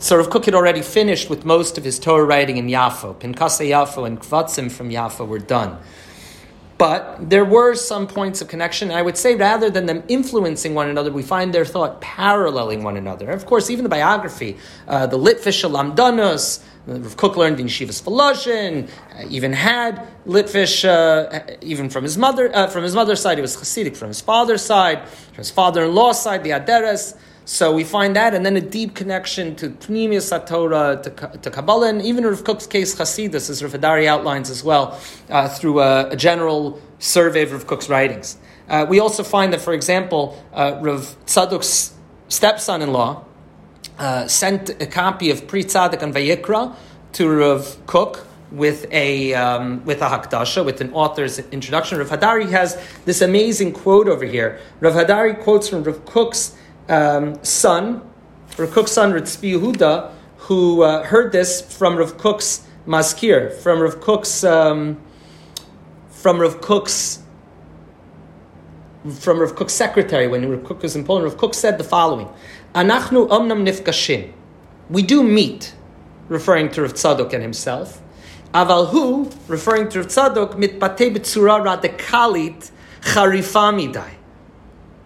So 0.00 0.16
Rav 0.16 0.30
Kook 0.30 0.44
had 0.44 0.54
already 0.54 0.82
finished 0.82 1.28
with 1.28 1.44
most 1.44 1.76
of 1.76 1.82
his 1.82 1.98
Torah 1.98 2.24
writing 2.24 2.56
in 2.56 2.68
Yafo. 2.68 3.16
Pinkase 3.16 3.68
Yafo 3.68 4.06
and 4.06 4.20
Kvatzim 4.20 4.70
from 4.70 4.90
Yafo 4.90 5.26
were 5.26 5.40
done. 5.40 5.76
But 6.78 7.28
there 7.28 7.44
were 7.44 7.74
some 7.74 8.06
points 8.06 8.40
of 8.40 8.46
connection. 8.46 8.90
And 8.90 8.96
I 8.96 9.02
would 9.02 9.16
say 9.16 9.34
rather 9.34 9.68
than 9.70 9.86
them 9.86 10.04
influencing 10.06 10.76
one 10.76 10.88
another, 10.88 11.10
we 11.10 11.24
find 11.24 11.52
their 11.52 11.64
thought 11.64 12.00
paralleling 12.00 12.84
one 12.84 12.96
another. 12.96 13.28
Of 13.28 13.46
course, 13.46 13.70
even 13.70 13.82
the 13.82 13.88
biography, 13.88 14.58
uh, 14.86 15.08
the 15.08 15.18
Litvish 15.18 15.68
Lamdanus, 15.68 16.62
Rav 16.86 17.16
Kook 17.16 17.36
learned 17.36 17.58
in 17.58 17.66
Shivas 17.66 18.00
Volozhin, 18.00 18.88
uh, 18.88 19.26
even 19.28 19.52
had 19.52 20.06
Litvish, 20.28 20.84
uh, 20.88 21.56
even 21.60 21.90
from 21.90 22.04
his 22.04 22.16
mother, 22.16 22.54
uh, 22.54 22.68
from 22.68 22.84
his 22.84 22.94
mother's 22.94 23.20
side, 23.20 23.36
he 23.36 23.42
was 23.42 23.56
Hasidic. 23.56 23.96
From 23.96 24.08
his 24.08 24.20
father's 24.20 24.62
side, 24.62 25.08
from 25.08 25.38
his 25.38 25.50
father-in-law's 25.50 26.22
side, 26.22 26.44
the 26.44 26.50
Aderes. 26.50 27.16
So 27.48 27.72
we 27.72 27.82
find 27.82 28.14
that, 28.14 28.34
and 28.34 28.44
then 28.44 28.58
a 28.58 28.60
deep 28.60 28.94
connection 28.94 29.56
to 29.56 29.70
Pnimius 29.70 30.28
Torah, 30.46 31.00
to, 31.02 31.38
to 31.38 31.50
Kabbalah, 31.50 31.88
and 31.88 32.02
even 32.02 32.26
Rav 32.26 32.44
Kook's 32.44 32.66
case, 32.66 32.94
Hasidus, 32.94 33.48
as 33.48 33.62
Rav 33.62 33.72
Hadari 33.72 34.04
outlines 34.04 34.50
as 34.50 34.62
well, 34.62 35.00
uh, 35.30 35.48
through 35.48 35.80
a, 35.80 36.10
a, 36.10 36.16
general 36.16 36.78
survey 36.98 37.44
of 37.44 37.52
Rav 37.52 37.66
Kook's 37.66 37.88
writings. 37.88 38.36
Uh, 38.68 38.84
we 38.86 39.00
also 39.00 39.22
find 39.22 39.54
that, 39.54 39.62
for 39.62 39.72
example, 39.72 40.36
uh, 40.52 40.78
Rav 40.82 41.16
Tzadok's 41.24 41.94
stepson-in-law 42.28 43.24
uh, 43.98 44.28
sent 44.28 44.68
a 44.82 44.86
copy 44.86 45.30
of 45.30 45.48
Pri 45.48 45.64
Tzadik 45.64 46.02
and 46.02 46.14
Vayikra 46.14 46.76
to 47.14 47.30
Rav 47.30 47.78
Kook 47.86 48.26
with 48.52 48.84
a 48.92 49.32
um, 49.32 49.82
with 49.86 50.02
a 50.02 50.06
hakdasha, 50.06 50.66
with 50.66 50.82
an 50.82 50.92
author's 50.92 51.38
introduction. 51.38 51.96
Rav 51.96 52.10
Hadari 52.10 52.50
has 52.50 52.78
this 53.06 53.22
amazing 53.22 53.72
quote 53.72 54.06
over 54.06 54.26
here. 54.26 54.60
Rav 54.80 54.92
Hadari 54.92 55.40
quotes 55.40 55.70
from 55.70 55.82
Rav 55.82 56.04
Kook's 56.04 56.54
um, 56.88 57.42
son, 57.44 58.02
Rav 58.56 58.70
Kook's 58.70 58.92
son, 58.92 59.12
Ritzvi 59.12 59.54
Yehuda, 59.54 60.12
who 60.38 60.82
uh, 60.82 61.04
heard 61.04 61.32
this 61.32 61.60
from 61.60 61.96
Rav 61.96 62.16
Kook's 62.16 62.66
mazkir, 62.86 63.52
from 63.52 63.80
Rav 63.80 64.00
Kook's, 64.00 64.44
um, 64.44 65.00
from 66.10 66.40
Rav 66.40 66.60
Kook's, 66.60 67.22
from 69.20 69.38
Rav 69.38 69.54
Kook's 69.54 69.74
secretary 69.74 70.26
when 70.26 70.48
Rav 70.50 70.64
Kook 70.64 70.82
was 70.82 70.96
in 70.96 71.04
Poland. 71.04 71.24
Rav 71.24 71.36
Kook 71.36 71.54
said 71.54 71.78
the 71.78 71.84
following: 71.84 72.28
"Anachnu 72.74 73.28
omnam 73.28 73.66
nifkashim." 73.66 74.32
We 74.90 75.02
do 75.02 75.22
meet, 75.22 75.74
referring 76.28 76.70
to 76.70 76.82
Rav 76.82 76.94
Tzadok 76.94 77.32
and 77.32 77.42
himself. 77.42 78.02
Aval 78.54 78.88
hu, 78.88 79.30
referring 79.46 79.88
to 79.90 80.00
Rav 80.00 80.08
Tzadok, 80.08 80.54
mitpate 80.54 81.14
b'tzura 81.14 81.62
radikalit 81.62 82.70
charifamidai 83.02 84.17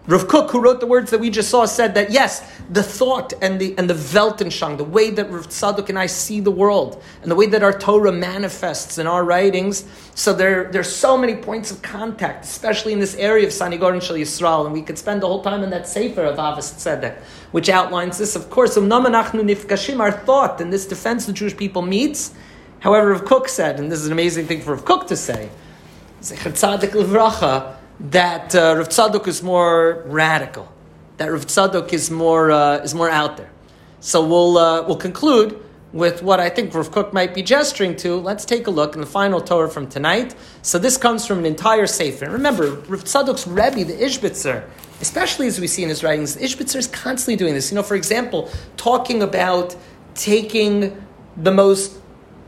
Rav 0.09 0.27
Kook, 0.27 0.51
who 0.51 0.61
wrote 0.61 0.81
the 0.81 0.87
words 0.87 1.13
that 1.13 1.21
we 1.21 1.31
just 1.31 1.49
saw, 1.49 1.65
said 1.65 1.95
that 1.95 2.11
yes, 2.11 2.43
the 2.69 2.83
thought 2.83 3.33
and 3.41 3.61
the 3.61 3.79
and 3.79 3.89
the 3.89 3.95
Weltanschauung, 3.95 4.77
the 4.77 4.83
way 4.83 5.11
that 5.11 5.31
Rav 5.31 5.49
Tzadok 5.49 5.89
and 5.91 5.97
I 5.99 6.07
see 6.07 6.41
the 6.41 6.51
world, 6.51 7.01
and 7.23 7.31
the 7.31 7.37
way 7.37 7.47
that 7.47 7.63
our 7.63 7.73
Torah 7.79 8.11
manifests 8.11 8.99
in 8.99 9.07
our 9.07 9.23
writings. 9.23 9.85
So 10.17 10.33
there 10.33 10.65
there's 10.73 10.91
so 10.91 11.17
many 11.17 11.37
points 11.37 11.71
of 11.71 11.83
contact, 11.83 12.45
especially 12.45 12.93
in 12.93 12.99
this 12.99 13.15
area 13.15 13.47
of 13.47 13.53
Sanigorin 13.53 14.03
Shal 14.03 14.17
Yisrael, 14.17 14.65
and 14.65 14.73
we 14.73 14.83
could 14.83 14.99
spend 14.99 15.23
the 15.23 15.29
whole 15.29 15.41
time 15.41 15.63
in 15.63 15.71
that 15.71 15.87
sefer 15.87 16.25
of 16.25 16.37
Avos 16.37 16.75
Tzedek, 16.75 17.17
which 17.53 17.69
outlines 17.69 18.19
this. 18.19 18.35
Of 18.35 18.51
course, 18.51 18.77
our 18.77 20.11
thought, 20.11 20.61
and 20.61 20.73
this 20.73 20.87
defense 20.87 21.27
the 21.27 21.33
Jewish 21.33 21.57
people 21.57 21.83
meets. 21.83 22.35
However, 22.81 23.13
Rav 23.13 23.25
Kook 23.25 23.49
said, 23.49 23.79
and 23.79 23.93
this 23.93 24.01
is 24.01 24.07
an 24.07 24.13
amazing 24.13 24.49
thing 24.49 24.63
for 24.63 24.75
Rav 24.75 24.85
Kook 24.85 25.07
to 25.07 25.17
say, 25.17 25.49
that 28.11 28.55
uh, 28.55 28.75
Rav 28.77 28.89
Tzadok 28.89 29.29
is 29.29 29.43
more 29.43 30.03
radical, 30.07 30.73
that 31.19 31.31
Rav 31.31 31.47
Tzadok 31.47 31.93
is 31.93 32.11
more 32.11 32.51
uh, 32.51 32.79
is 32.79 32.95
more 32.95 33.09
out 33.09 33.37
there. 33.37 33.51
So 34.01 34.27
we'll 34.27 34.59
uh, 34.59 34.83
we'll 34.83 34.97
conclude 34.97 35.63
with 35.93 36.23
what 36.23 36.41
I 36.41 36.49
think 36.49 36.75
Rav 36.75 36.91
Kook 36.91 37.13
might 37.13 37.35
be 37.35 37.43
gesturing 37.43 37.95
to. 37.97 38.17
Let's 38.17 38.45
take 38.45 38.67
a 38.67 38.71
look 38.71 38.95
in 38.95 39.01
the 39.01 39.07
final 39.07 39.41
Torah 39.41 39.69
from 39.69 39.87
tonight. 39.87 40.35
So 40.63 40.79
this 40.79 40.97
comes 40.97 41.27
from 41.27 41.41
an 41.41 41.47
entire 41.47 41.87
sefer. 41.87 42.29
Remember, 42.31 42.71
Rav 42.71 43.05
Tzadok's 43.05 43.47
Rebbe, 43.47 43.85
the 43.85 43.93
Ishbitzer, 43.93 44.69
especially 45.01 45.47
as 45.47 45.61
we 45.61 45.67
see 45.67 45.83
in 45.83 45.89
his 45.89 46.03
writings, 46.03 46.37
Ishbitzer 46.37 46.77
is 46.77 46.87
constantly 46.89 47.37
doing 47.37 47.55
this. 47.55 47.71
You 47.71 47.77
know, 47.77 47.83
for 47.83 47.95
example, 47.95 48.51
talking 48.77 49.23
about 49.23 49.77
taking 50.15 51.07
the 51.37 51.53
most 51.53 51.99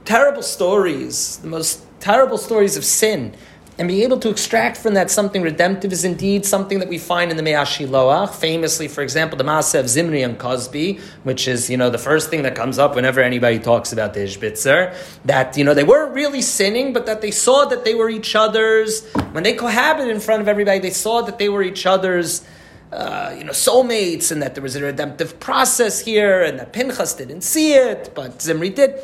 terrible 0.05 0.43
stories, 0.43 1.39
the 1.39 1.49
most 1.49 1.85
terrible 2.01 2.39
stories 2.39 2.77
of 2.77 2.85
sin, 2.85 3.35
and 3.79 3.89
be 3.89 4.05
able 4.05 4.19
to 4.21 4.31
extract 4.31 4.77
from 4.77 4.95
that 4.95 5.11
something 5.11 5.43
redemptive 5.43 5.93
is 5.93 6.05
indeed 6.05 6.47
something 6.47 6.79
that 6.79 6.89
we 6.89 6.99
find 6.99 7.31
in 7.31 7.37
the 7.37 7.43
Mei 7.43 7.53
HaShiloach. 7.53 8.35
Famously, 8.35 8.87
for 8.87 9.03
example, 9.03 9.37
the 9.37 9.45
Maaseh 9.45 9.81
of 9.81 9.89
Zimri 9.89 10.23
and 10.23 10.39
Kozbi, 10.39 11.01
which 11.25 11.49
is, 11.49 11.69
you 11.69 11.77
know, 11.77 11.91
the 11.91 11.99
first 11.99 12.31
thing 12.31 12.43
that 12.43 12.55
comes 12.55 12.79
up 12.79 12.95
whenever 12.95 13.21
anybody 13.21 13.59
talks 13.59 13.93
about 13.93 14.15
the 14.15 14.21
Ishbitzer, 14.21 14.97
that, 15.25 15.57
you 15.57 15.65
know, 15.65 15.75
they 15.75 15.83
weren't 15.83 16.15
really 16.15 16.43
sinning, 16.43 16.93
but 16.93 17.07
that 17.07 17.21
they 17.21 17.33
saw 17.33 17.65
that 17.65 17.85
they 17.85 17.95
were 17.95 18.09
each 18.09 18.37
other's, 18.37 19.05
when 19.33 19.43
they 19.43 19.55
cohabited 19.55 20.09
in 20.09 20.21
front 20.21 20.41
of 20.41 20.47
everybody, 20.47 20.79
they 20.79 20.91
saw 20.91 21.23
that 21.23 21.39
they 21.39 21.49
were 21.49 21.63
each 21.63 21.85
other's 21.85 22.47
uh, 22.93 23.35
you 23.37 23.43
know, 23.43 23.51
soulmates, 23.51 24.31
and 24.31 24.41
that 24.41 24.55
there 24.55 24.63
was 24.63 24.77
a 24.77 24.83
redemptive 24.83 25.41
process 25.41 25.99
here, 25.99 26.45
and 26.45 26.61
that 26.61 26.73
Pinchas 26.73 27.15
didn't 27.15 27.41
see 27.41 27.75
it, 27.75 28.13
but 28.15 28.41
Zimri 28.41 28.71
did 28.71 29.01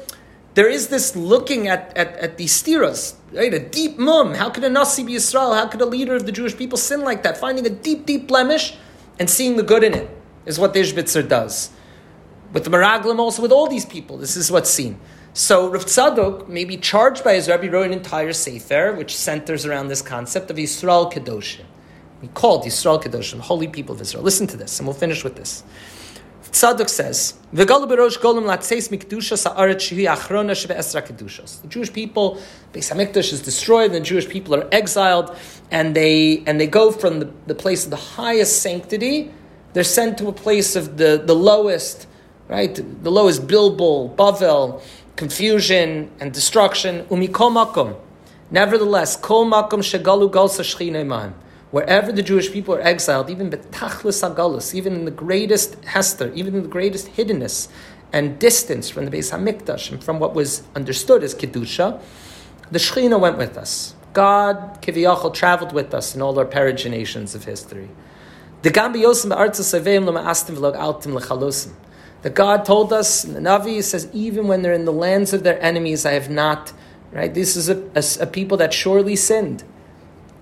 there 0.54 0.68
is 0.68 0.88
this 0.88 1.14
looking 1.14 1.68
at, 1.68 1.96
at, 1.96 2.16
at 2.16 2.36
these 2.36 2.60
stiras, 2.60 3.14
right? 3.32 3.52
A 3.54 3.58
deep 3.58 3.98
mum. 3.98 4.34
How 4.34 4.50
could 4.50 4.64
a 4.64 4.68
Nasi 4.68 5.04
be 5.04 5.14
Israel? 5.14 5.54
How 5.54 5.66
could 5.66 5.80
a 5.80 5.86
leader 5.86 6.16
of 6.16 6.26
the 6.26 6.32
Jewish 6.32 6.56
people 6.56 6.76
sin 6.76 7.02
like 7.02 7.22
that? 7.22 7.36
Finding 7.36 7.66
a 7.66 7.70
deep, 7.70 8.06
deep 8.06 8.26
blemish 8.26 8.76
and 9.18 9.30
seeing 9.30 9.56
the 9.56 9.62
good 9.62 9.84
in 9.84 9.94
it 9.94 10.10
is 10.46 10.58
what 10.58 10.74
the 10.74 10.80
Ishbitzer 10.80 11.28
does. 11.28 11.70
With 12.52 12.64
the 12.64 12.70
Meraglim 12.70 13.18
also, 13.20 13.42
with 13.42 13.52
all 13.52 13.68
these 13.68 13.86
people, 13.86 14.16
this 14.16 14.36
is 14.36 14.50
what's 14.50 14.70
seen. 14.70 14.98
So 15.32 15.70
Rav 15.70 15.84
Tzadok, 15.84 16.48
maybe 16.48 16.76
charged 16.76 17.22
by 17.22 17.34
his 17.34 17.48
Rebbe, 17.48 17.70
wrote 17.70 17.86
an 17.86 17.92
entire 17.92 18.32
Sefer 18.32 18.92
which 18.94 19.16
centers 19.16 19.64
around 19.64 19.86
this 19.86 20.02
concept 20.02 20.50
of 20.50 20.56
Yisrael 20.56 21.12
Kedoshim. 21.12 21.64
He 22.20 22.28
called 22.28 22.64
Yisrael 22.64 23.00
Kedoshim, 23.00 23.38
holy 23.38 23.68
people 23.68 23.94
of 23.94 24.00
Israel. 24.00 24.24
Listen 24.24 24.48
to 24.48 24.56
this, 24.56 24.80
and 24.80 24.88
we'll 24.88 24.96
finish 24.96 25.22
with 25.22 25.36
this. 25.36 25.62
Tzadok 26.52 26.88
says, 26.88 27.34
The 27.52 27.64
Jewish 31.68 31.92
people, 31.92 32.42
Beis 32.72 32.92
Hamikdash 32.92 33.32
is 33.32 33.40
destroyed, 33.42 33.86
and 33.86 33.94
the 33.94 34.00
Jewish 34.00 34.28
people 34.28 34.54
are 34.54 34.68
exiled, 34.72 35.36
and 35.70 35.94
they 35.94 36.42
and 36.46 36.60
they 36.60 36.66
go 36.66 36.90
from 36.90 37.20
the, 37.20 37.30
the 37.46 37.54
place 37.54 37.84
of 37.84 37.90
the 37.90 37.96
highest 37.96 38.62
sanctity, 38.62 39.30
they're 39.72 39.84
sent 39.84 40.18
to 40.18 40.28
a 40.28 40.32
place 40.32 40.74
of 40.74 40.96
the, 40.96 41.22
the 41.24 41.34
lowest, 41.34 42.08
right? 42.48 42.74
The 42.74 43.10
lowest 43.10 43.46
bilbul, 43.46 44.16
bavel, 44.16 44.82
confusion 45.14 46.10
and 46.18 46.32
destruction. 46.32 47.04
Umikol 47.06 47.52
makom. 47.52 47.96
Nevertheless, 48.50 49.16
kol 49.16 49.46
makom 49.46 49.80
shegalu 49.80 50.30
galsa 50.30 50.62
shchinei 50.62 51.06
Wherever 51.70 52.10
the 52.10 52.22
Jewish 52.22 52.50
people 52.50 52.74
are 52.74 52.80
exiled, 52.80 53.30
even 53.30 53.48
betachlis 53.48 54.28
agalus, 54.28 54.74
even 54.74 54.94
in 54.94 55.04
the 55.04 55.12
greatest 55.12 55.82
hester, 55.84 56.32
even 56.34 56.54
in 56.54 56.62
the 56.62 56.68
greatest 56.68 57.14
hiddenness 57.14 57.68
and 58.12 58.38
distance 58.40 58.90
from 58.90 59.04
the 59.04 59.10
Beis 59.10 59.30
Hamikdash 59.30 59.92
and 59.92 60.02
from 60.02 60.18
what 60.18 60.34
was 60.34 60.64
understood 60.74 61.22
as 61.22 61.32
kedusha, 61.34 62.02
the 62.72 62.78
Shechina 62.78 63.20
went 63.20 63.38
with 63.38 63.56
us. 63.56 63.94
God, 64.12 64.82
Kiviyachal, 64.82 65.32
traveled 65.32 65.72
with 65.72 65.94
us 65.94 66.16
in 66.16 66.22
all 66.22 66.36
our 66.36 66.44
peregrinations 66.44 67.36
of 67.36 67.44
history. 67.44 67.88
The 68.62 68.70
God 68.70 68.92
told 72.64 72.92
us 72.92 73.22
the 73.22 73.40
Navi, 73.40 73.82
says, 73.82 74.08
even 74.12 74.48
when 74.48 74.62
they're 74.62 74.74
in 74.74 74.84
the 74.84 74.92
lands 74.92 75.32
of 75.32 75.44
their 75.44 75.62
enemies, 75.62 76.04
I 76.04 76.12
have 76.12 76.28
not, 76.28 76.72
right? 77.12 77.32
This 77.32 77.56
is 77.56 77.68
a, 77.68 77.78
a, 77.94 78.02
a 78.24 78.26
people 78.26 78.56
that 78.58 78.74
surely 78.74 79.14
sinned 79.14 79.62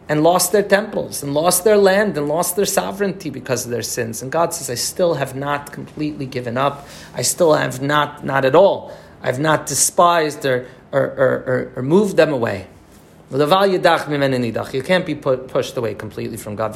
and 0.08 0.22
lost 0.22 0.52
their 0.52 0.62
temples 0.62 1.22
and 1.22 1.34
lost 1.34 1.64
their 1.64 1.76
land 1.76 2.16
and 2.16 2.28
lost 2.28 2.56
their 2.56 2.64
sovereignty 2.64 3.30
because 3.30 3.64
of 3.64 3.70
their 3.70 3.82
sins. 3.82 4.22
And 4.22 4.32
God 4.32 4.54
says, 4.54 4.70
I 4.70 4.74
still 4.74 5.14
have 5.14 5.36
not 5.36 5.72
completely 5.72 6.26
given 6.26 6.56
up. 6.56 6.88
I 7.14 7.22
still 7.22 7.54
have 7.54 7.82
not, 7.82 8.24
not 8.24 8.44
at 8.44 8.54
all. 8.54 8.92
I've 9.22 9.38
not 9.38 9.66
despised 9.66 10.46
or, 10.46 10.66
or, 10.92 11.02
or, 11.02 11.72
or 11.76 11.82
moved 11.82 12.16
them 12.16 12.32
away. 12.32 12.66
You 14.72 14.82
can't 14.82 15.04
be 15.04 15.14
put, 15.14 15.48
pushed 15.48 15.76
away 15.76 15.94
completely 15.94 16.38
from 16.38 16.56
God. 16.56 16.74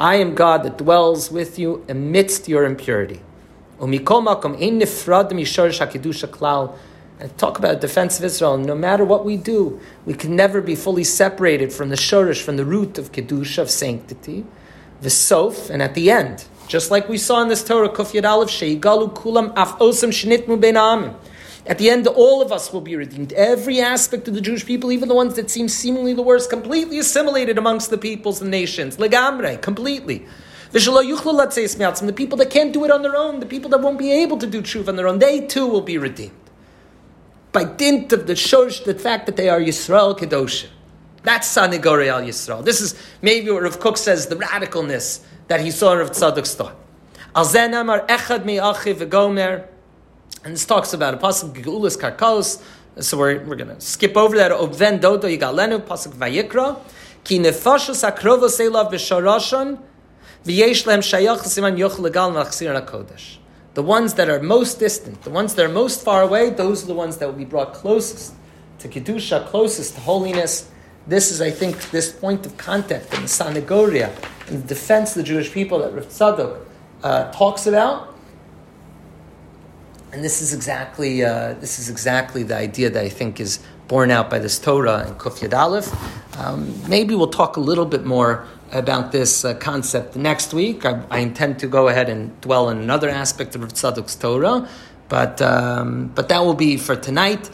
I 0.00 0.16
am 0.16 0.34
God 0.34 0.64
that 0.64 0.76
dwells 0.76 1.30
with 1.30 1.58
you 1.58 1.84
amidst 1.88 2.48
your 2.48 2.64
impurity 2.64 3.20
and 7.20 7.36
talk 7.36 7.58
about 7.58 7.80
defense 7.80 8.18
of 8.18 8.24
Israel. 8.24 8.56
No 8.56 8.74
matter 8.74 9.04
what 9.04 9.24
we 9.24 9.36
do, 9.36 9.78
we 10.06 10.14
can 10.14 10.34
never 10.34 10.60
be 10.62 10.74
fully 10.74 11.04
separated 11.04 11.72
from 11.72 11.90
the 11.90 11.96
shorish, 11.96 12.40
from 12.42 12.56
the 12.56 12.64
root 12.64 12.96
of 12.96 13.12
kedusha, 13.12 13.58
of 13.58 13.70
sanctity, 13.70 14.46
the 15.02 15.10
sof, 15.10 15.68
and 15.68 15.82
at 15.82 15.94
the 15.94 16.10
end, 16.10 16.46
just 16.66 16.90
like 16.90 17.08
we 17.08 17.18
saw 17.18 17.42
in 17.42 17.48
this 17.48 17.62
Torah, 17.62 17.90
Kuf 17.90 18.12
Yad 18.12 18.28
Aleph, 18.28 18.48
Sheigalu 18.48 19.14
Kulam 19.14 19.52
Af 19.56 19.78
Osam 19.78 20.10
Shnitmu 20.10 20.60
Ben. 20.60 20.76
At 21.66 21.76
the 21.76 21.90
end, 21.90 22.06
all 22.06 22.40
of 22.40 22.52
us 22.52 22.72
will 22.72 22.80
be 22.80 22.96
redeemed. 22.96 23.34
Every 23.34 23.80
aspect 23.80 24.26
of 24.28 24.34
the 24.34 24.40
Jewish 24.40 24.64
people, 24.64 24.90
even 24.90 25.08
the 25.08 25.14
ones 25.14 25.34
that 25.34 25.50
seem 25.50 25.68
seemingly 25.68 26.14
the 26.14 26.22
worst, 26.22 26.48
completely 26.48 26.98
assimilated 26.98 27.58
amongst 27.58 27.90
the 27.90 27.98
peoples 27.98 28.40
and 28.40 28.50
nations. 28.50 28.96
Legamre, 28.96 29.60
completely. 29.60 30.26
The 30.72 30.80
people 32.16 32.38
that 32.38 32.50
can't 32.50 32.72
do 32.72 32.84
it 32.84 32.90
on 32.90 33.02
their 33.02 33.16
own, 33.16 33.40
the 33.40 33.46
people 33.46 33.68
that 33.70 33.80
won't 33.80 33.98
be 33.98 34.10
able 34.10 34.38
to 34.38 34.46
do 34.46 34.62
truth 34.62 34.88
on 34.88 34.96
their 34.96 35.06
own, 35.08 35.18
they 35.18 35.46
too 35.46 35.66
will 35.66 35.82
be 35.82 35.98
redeemed 35.98 36.39
by 37.52 37.64
dint 37.64 38.12
of 38.12 38.26
the 38.26 38.34
shosh, 38.34 38.84
the 38.84 38.94
fact 38.94 39.26
that 39.26 39.36
they 39.36 39.48
are 39.48 39.60
Yisrael 39.60 40.18
Kedoshim. 40.18 40.68
That's 41.22 41.54
Sanigori 41.54 42.08
al 42.08 42.22
Yisrael. 42.22 42.64
This 42.64 42.80
is 42.80 42.94
maybe 43.20 43.50
what 43.50 43.62
Rav 43.62 43.78
Kook 43.78 43.98
says, 43.98 44.28
the 44.28 44.36
radicalness 44.36 45.22
that 45.48 45.60
he 45.60 45.70
saw 45.70 45.92
Rav 45.92 46.12
Tzadok's 46.12 46.54
thought. 46.54 46.76
Al 47.34 47.44
Zenamar 47.44 48.06
Echad 48.06 48.44
Mi 48.44 48.58
Achi 48.58 48.94
V'Gomer. 48.94 49.66
And 50.44 50.54
this 50.54 50.64
talks 50.64 50.94
about 50.94 51.14
a 51.14 51.16
pasuk 51.18 51.52
Geulas 51.54 51.98
Karkos. 51.98 52.62
So 53.02 53.18
we're, 53.18 53.44
we're 53.44 53.56
going 53.56 53.74
to 53.74 53.80
skip 53.80 54.16
over 54.16 54.36
that. 54.36 54.50
Obven 54.52 55.00
Dodo 55.00 55.28
Yigalenu, 55.28 55.80
pasuk 55.80 56.14
Vayikra. 56.14 56.80
Ki 57.22 57.38
nefashos 57.38 58.08
akrovos 58.08 58.58
elav 58.58 58.90
b'sharashon. 58.90 59.78
V'yesh 60.44 60.84
shayach 60.84 61.40
siman 61.40 61.76
yoch 61.76 61.98
legal 61.98 62.30
malachsir 62.30 62.82
kodesh. 62.86 63.36
The 63.74 63.82
ones 63.82 64.14
that 64.14 64.28
are 64.28 64.40
most 64.42 64.80
distant, 64.80 65.22
the 65.22 65.30
ones 65.30 65.54
that 65.54 65.64
are 65.64 65.72
most 65.72 66.04
far 66.04 66.22
away, 66.22 66.50
those 66.50 66.84
are 66.84 66.86
the 66.88 66.94
ones 66.94 67.18
that 67.18 67.26
will 67.26 67.38
be 67.38 67.44
brought 67.44 67.72
closest 67.72 68.34
to 68.80 68.88
Kedusha, 68.88 69.46
closest 69.46 69.94
to 69.94 70.00
holiness. 70.00 70.70
This 71.06 71.30
is, 71.30 71.40
I 71.40 71.50
think, 71.50 71.90
this 71.90 72.10
point 72.12 72.44
of 72.46 72.56
contact 72.56 73.14
in 73.14 73.22
the 73.22 73.28
Sanagoria, 73.28 74.10
in 74.48 74.62
the 74.62 74.66
defense 74.66 75.10
of 75.10 75.16
the 75.16 75.22
Jewish 75.22 75.52
people 75.52 75.78
that 75.78 75.94
Rav 75.94 76.06
Tzadok 76.06 76.66
uh, 77.02 77.30
talks 77.32 77.66
about. 77.66 78.14
And 80.12 80.24
this 80.24 80.42
is 80.42 80.52
exactly 80.52 81.24
uh, 81.24 81.54
this 81.54 81.78
is 81.78 81.88
exactly 81.88 82.42
the 82.42 82.56
idea 82.56 82.90
that 82.90 83.04
I 83.04 83.08
think 83.08 83.38
is 83.38 83.60
borne 83.86 84.10
out 84.10 84.28
by 84.28 84.40
this 84.40 84.58
Torah 84.58 85.04
and 85.06 85.16
Kuf 85.16 85.38
Yad 85.38 85.56
Aleph. 85.56 85.88
Um, 86.36 86.74
maybe 86.88 87.14
we'll 87.14 87.28
talk 87.28 87.56
a 87.56 87.60
little 87.60 87.86
bit 87.86 88.04
more 88.04 88.46
about 88.72 89.12
this 89.12 89.44
uh, 89.44 89.54
concept 89.54 90.16
next 90.16 90.54
week. 90.54 90.84
I, 90.84 91.02
I, 91.10 91.18
intend 91.18 91.58
to 91.60 91.66
go 91.66 91.88
ahead 91.88 92.08
and 92.08 92.40
dwell 92.40 92.68
on 92.68 92.78
another 92.78 93.08
aspect 93.08 93.54
of 93.54 93.62
Tzadok's 93.62 94.14
Torah, 94.16 94.68
but, 95.08 95.42
um, 95.42 96.08
but 96.14 96.28
that 96.28 96.40
will 96.44 96.54
be 96.54 96.76
for 96.76 96.96
tonight. 96.96 97.50